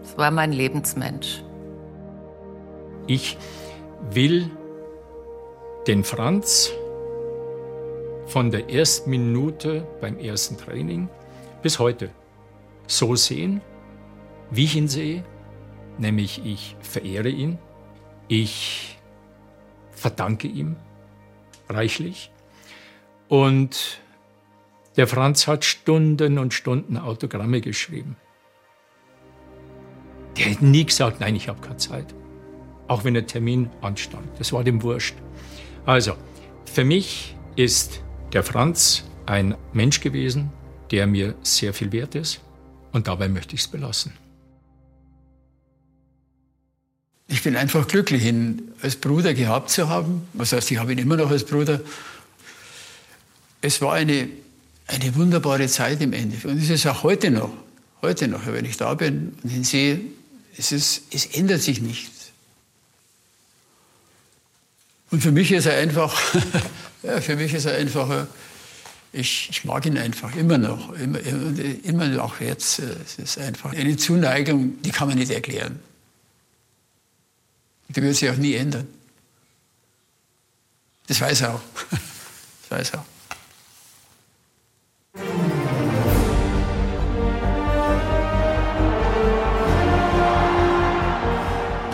Es 0.03 0.17
war 0.17 0.31
mein 0.31 0.51
Lebensmensch. 0.51 1.43
Ich 3.05 3.37
will 4.11 4.49
den 5.87 6.03
Franz 6.03 6.71
von 8.25 8.51
der 8.51 8.69
ersten 8.69 9.09
Minute 9.09 9.87
beim 10.01 10.17
ersten 10.19 10.57
Training 10.57 11.07
bis 11.61 11.79
heute 11.79 12.09
so 12.87 13.15
sehen, 13.15 13.61
wie 14.49 14.65
ich 14.65 14.75
ihn 14.75 14.87
sehe, 14.87 15.23
nämlich 15.97 16.45
ich 16.45 16.75
verehre 16.81 17.29
ihn, 17.29 17.57
ich 18.27 18.97
verdanke 19.91 20.47
ihm 20.47 20.75
reichlich 21.69 22.31
und 23.29 23.99
der 24.97 25.07
Franz 25.07 25.47
hat 25.47 25.63
Stunden 25.63 26.37
und 26.37 26.53
Stunden 26.53 26.97
Autogramme 26.97 27.61
geschrieben. 27.61 28.17
Der 30.37 30.45
hätte 30.45 30.65
nie 30.65 30.85
gesagt, 30.85 31.19
nein, 31.19 31.35
ich 31.35 31.47
habe 31.47 31.61
keine 31.61 31.77
Zeit. 31.77 32.13
Auch 32.87 33.03
wenn 33.03 33.13
der 33.13 33.27
Termin 33.27 33.69
anstand. 33.81 34.27
Das 34.39 34.51
war 34.53 34.63
dem 34.63 34.81
wurscht. 34.83 35.15
Also, 35.85 36.15
für 36.65 36.83
mich 36.83 37.35
ist 37.55 38.01
der 38.33 38.43
Franz 38.43 39.03
ein 39.25 39.55
Mensch 39.73 40.01
gewesen, 40.01 40.51
der 40.91 41.07
mir 41.07 41.35
sehr 41.43 41.73
viel 41.73 41.91
wert 41.91 42.15
ist. 42.15 42.41
Und 42.91 43.07
dabei 43.07 43.29
möchte 43.29 43.55
ich 43.55 43.61
es 43.61 43.67
belassen. 43.67 44.13
Ich 47.27 47.43
bin 47.43 47.55
einfach 47.55 47.87
glücklich, 47.87 48.25
ihn 48.25 48.71
als 48.81 48.95
Bruder 48.95 49.33
gehabt 49.33 49.69
zu 49.69 49.89
haben. 49.89 50.27
Was 50.33 50.53
heißt, 50.53 50.71
ich 50.71 50.77
habe 50.77 50.93
ihn 50.93 50.97
immer 50.97 51.17
noch 51.17 51.29
als 51.29 51.43
Bruder. 51.43 51.81
Es 53.59 53.81
war 53.81 53.93
eine, 53.93 54.29
eine 54.87 55.15
wunderbare 55.15 55.67
Zeit 55.67 56.01
im 56.01 56.13
Endeffekt. 56.13 56.45
Und 56.45 56.57
es 56.61 56.69
ist 56.69 56.87
auch 56.87 57.03
heute 57.03 57.29
noch. 57.29 57.51
Heute 58.01 58.27
noch, 58.27 58.45
wenn 58.45 58.65
ich 58.65 58.77
da 58.77 58.93
bin 58.93 59.37
und 59.43 59.51
ihn 59.51 59.63
sehe, 59.63 59.99
es, 60.57 60.71
ist, 60.71 61.03
es 61.11 61.25
ändert 61.25 61.61
sich 61.61 61.81
nichts. 61.81 62.31
Und 65.09 65.21
für 65.21 65.31
mich 65.31 65.51
ist 65.51 65.65
er 65.65 65.77
einfach, 65.77 66.17
ja, 67.03 67.21
für 67.21 67.35
mich 67.35 67.53
ist 67.53 67.65
er 67.65 67.75
einfach, 67.75 68.27
ich, 69.13 69.49
ich 69.49 69.65
mag 69.65 69.85
ihn 69.85 69.97
einfach 69.97 70.35
immer 70.35 70.57
noch, 70.57 70.93
immer, 70.93 71.19
immer, 71.19 71.59
immer 71.83 72.07
noch 72.07 72.39
jetzt. 72.39 72.79
Es 72.79 73.17
ist 73.17 73.37
einfach 73.37 73.73
eine 73.73 73.97
Zuneigung, 73.97 74.81
die 74.81 74.91
kann 74.91 75.07
man 75.07 75.17
nicht 75.17 75.31
erklären. 75.31 75.79
Die 77.89 78.01
wird 78.01 78.15
sich 78.15 78.29
auch 78.29 78.35
nie 78.35 78.53
ändern. 78.53 78.87
Das 81.07 81.19
weiß 81.21 81.41
er 81.41 81.55
auch. 81.55 81.61
Das 82.69 82.79
weiß 82.79 82.89
er 82.89 82.99
auch. 82.99 83.16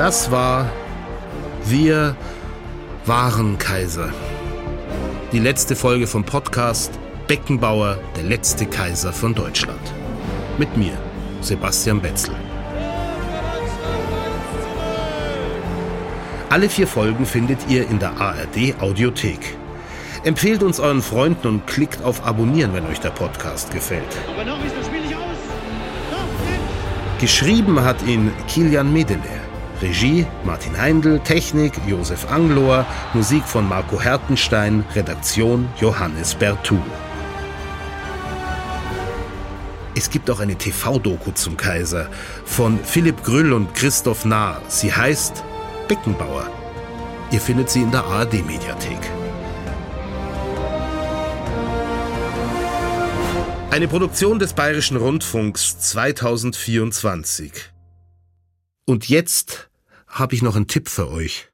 Das 0.03 0.29
war 0.31 0.69
Wir 1.63 2.17
waren 3.05 3.57
Kaiser. 3.57 4.11
Die 5.31 5.39
letzte 5.39 5.77
Folge 5.77 6.07
vom 6.07 6.25
Podcast 6.25 6.99
Beckenbauer, 7.27 7.99
der 8.17 8.23
letzte 8.23 8.65
Kaiser 8.65 9.13
von 9.13 9.33
Deutschland. 9.33 9.79
Mit 10.57 10.75
mir, 10.75 10.97
Sebastian 11.39 12.01
Betzel. 12.01 12.35
Alle 16.49 16.67
vier 16.67 16.87
Folgen 16.87 17.25
findet 17.25 17.59
ihr 17.69 17.87
in 17.87 17.99
der 17.99 18.19
ARD 18.19 18.75
Audiothek. 18.81 19.55
Empfehlt 20.25 20.63
uns 20.63 20.81
euren 20.81 21.01
Freunden 21.01 21.47
und 21.47 21.65
klickt 21.65 22.03
auf 22.03 22.25
Abonnieren, 22.25 22.73
wenn 22.73 22.87
euch 22.87 22.99
der 22.99 23.11
Podcast 23.11 23.71
gefällt. 23.71 24.17
Geschrieben 27.21 27.81
hat 27.81 28.05
ihn 28.05 28.33
Kilian 28.49 28.91
Medeler. 28.91 29.42
Regie 29.81 30.25
Martin 30.43 30.77
Heindl, 30.77 31.19
Technik 31.19 31.73
Josef 31.87 32.29
Anglohr, 32.31 32.85
Musik 33.13 33.43
von 33.43 33.67
Marco 33.67 33.99
Hertenstein, 33.99 34.85
Redaktion 34.95 35.67
Johannes 35.79 36.35
Bertou. 36.35 36.79
Es 39.95 40.09
gibt 40.09 40.29
auch 40.29 40.39
eine 40.39 40.55
TV-Doku 40.55 41.31
zum 41.31 41.55
Kaiser 41.55 42.09
von 42.45 42.79
Philipp 42.83 43.23
Grüll 43.23 43.53
und 43.53 43.75
Christoph 43.75 44.25
Nahr. 44.25 44.61
Sie 44.67 44.93
heißt 44.93 45.43
Beckenbauer. 45.87 46.49
Ihr 47.31 47.41
findet 47.41 47.69
sie 47.69 47.81
in 47.81 47.91
der 47.91 48.03
ARD-Mediathek. 48.03 48.99
Eine 53.69 53.87
Produktion 53.87 54.37
des 54.37 54.53
Bayerischen 54.53 54.97
Rundfunks 54.97 55.79
2024. 55.79 57.72
Und 58.85 59.07
jetzt 59.07 59.69
habe 60.07 60.35
ich 60.35 60.41
noch 60.41 60.57
einen 60.57 60.67
Tipp 60.67 60.89
für 60.89 61.09
euch. 61.09 61.47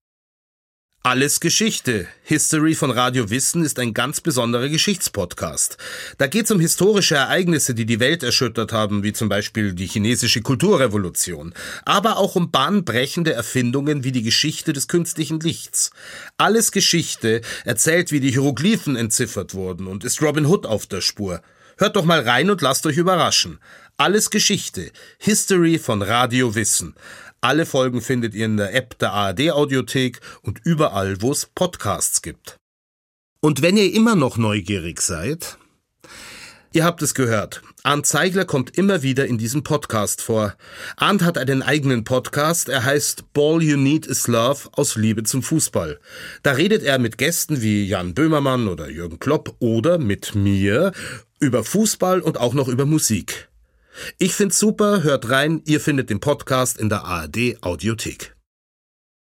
Alles 1.03 1.39
Geschichte. 1.39 2.07
History 2.23 2.73
von 2.73 2.89
Radio 2.91 3.29
Wissen 3.29 3.63
ist 3.63 3.79
ein 3.79 3.93
ganz 3.93 4.19
besonderer 4.19 4.67
Geschichtspodcast. 4.67 5.77
Da 6.17 6.27
geht 6.27 6.45
es 6.45 6.51
um 6.51 6.59
historische 6.59 7.15
Ereignisse, 7.15 7.73
die 7.75 7.85
die 7.85 7.99
Welt 7.99 8.23
erschüttert 8.23 8.73
haben, 8.73 9.03
wie 9.03 9.13
zum 9.13 9.29
Beispiel 9.29 9.73
die 9.73 9.85
chinesische 9.85 10.41
Kulturrevolution, 10.41 11.53
aber 11.85 12.17
auch 12.17 12.35
um 12.35 12.51
bahnbrechende 12.51 13.31
Erfindungen 13.31 14.03
wie 14.03 14.11
die 14.11 14.23
Geschichte 14.23 14.73
des 14.73 14.87
künstlichen 14.87 15.39
Lichts. 15.39 15.91
Alles 16.37 16.71
Geschichte 16.71 17.41
erzählt, 17.63 18.11
wie 18.11 18.19
die 18.19 18.31
Hieroglyphen 18.31 18.95
entziffert 18.95 19.53
wurden 19.53 19.87
und 19.87 20.03
ist 20.03 20.21
Robin 20.21 20.47
Hood 20.47 20.65
auf 20.65 20.85
der 20.85 21.01
Spur. 21.01 21.41
Hört 21.77 21.95
doch 21.95 22.03
mal 22.03 22.19
rein 22.19 22.49
und 22.49 22.61
lasst 22.61 22.85
euch 22.87 22.97
überraschen. 22.97 23.59
Alles 23.99 24.29
Geschichte. 24.29 24.93
History 25.17 25.77
von 25.77 26.01
Radio 26.01 26.55
Wissen. 26.55 26.95
Alle 27.41 27.65
Folgen 27.65 27.99
findet 27.99 28.33
ihr 28.33 28.45
in 28.45 28.55
der 28.55 28.73
App 28.73 28.97
der 28.97 29.11
ARD 29.11 29.51
Audiothek 29.51 30.21
und 30.41 30.61
überall, 30.63 31.21
wo 31.21 31.33
es 31.33 31.45
Podcasts 31.47 32.21
gibt. 32.21 32.55
Und 33.41 33.61
wenn 33.61 33.75
ihr 33.75 33.93
immer 33.93 34.15
noch 34.15 34.37
neugierig 34.37 35.01
seid, 35.01 35.57
Ihr 36.71 36.85
habt 36.85 37.01
es 37.01 37.15
gehört. 37.15 37.63
Arndt 37.81 38.05
Zeigler 38.05 38.45
kommt 38.45 38.77
immer 38.77 39.01
wieder 39.01 39.25
in 39.25 39.39
diesem 39.39 39.63
Podcast 39.63 40.21
vor. 40.21 40.55
Arndt 40.97 41.23
hat 41.23 41.39
einen 41.39 41.63
eigenen 41.63 42.03
Podcast. 42.03 42.69
Er 42.69 42.85
heißt 42.85 43.33
Ball 43.33 43.63
You 43.63 43.75
Need 43.75 44.05
Is 44.05 44.27
Love 44.27 44.69
aus 44.73 44.95
Liebe 44.95 45.23
zum 45.23 45.41
Fußball. 45.41 45.99
Da 46.43 46.51
redet 46.51 46.83
er 46.83 46.99
mit 46.99 47.17
Gästen 47.17 47.63
wie 47.63 47.85
Jan 47.85 48.13
Böhmermann 48.13 48.67
oder 48.67 48.87
Jürgen 48.87 49.17
Klopp 49.17 49.55
oder 49.57 49.97
mit 49.97 50.35
mir 50.35 50.93
über 51.39 51.63
Fußball 51.63 52.21
und 52.21 52.37
auch 52.37 52.53
noch 52.53 52.67
über 52.67 52.85
Musik. 52.85 53.48
Ich 54.17 54.33
find's 54.33 54.59
super, 54.59 55.03
hört 55.03 55.29
rein, 55.29 55.61
ihr 55.65 55.79
findet 55.79 56.09
den 56.09 56.19
Podcast 56.19 56.77
in 56.77 56.89
der 56.89 57.05
ARD 57.05 57.57
Audiothek. 57.61 58.35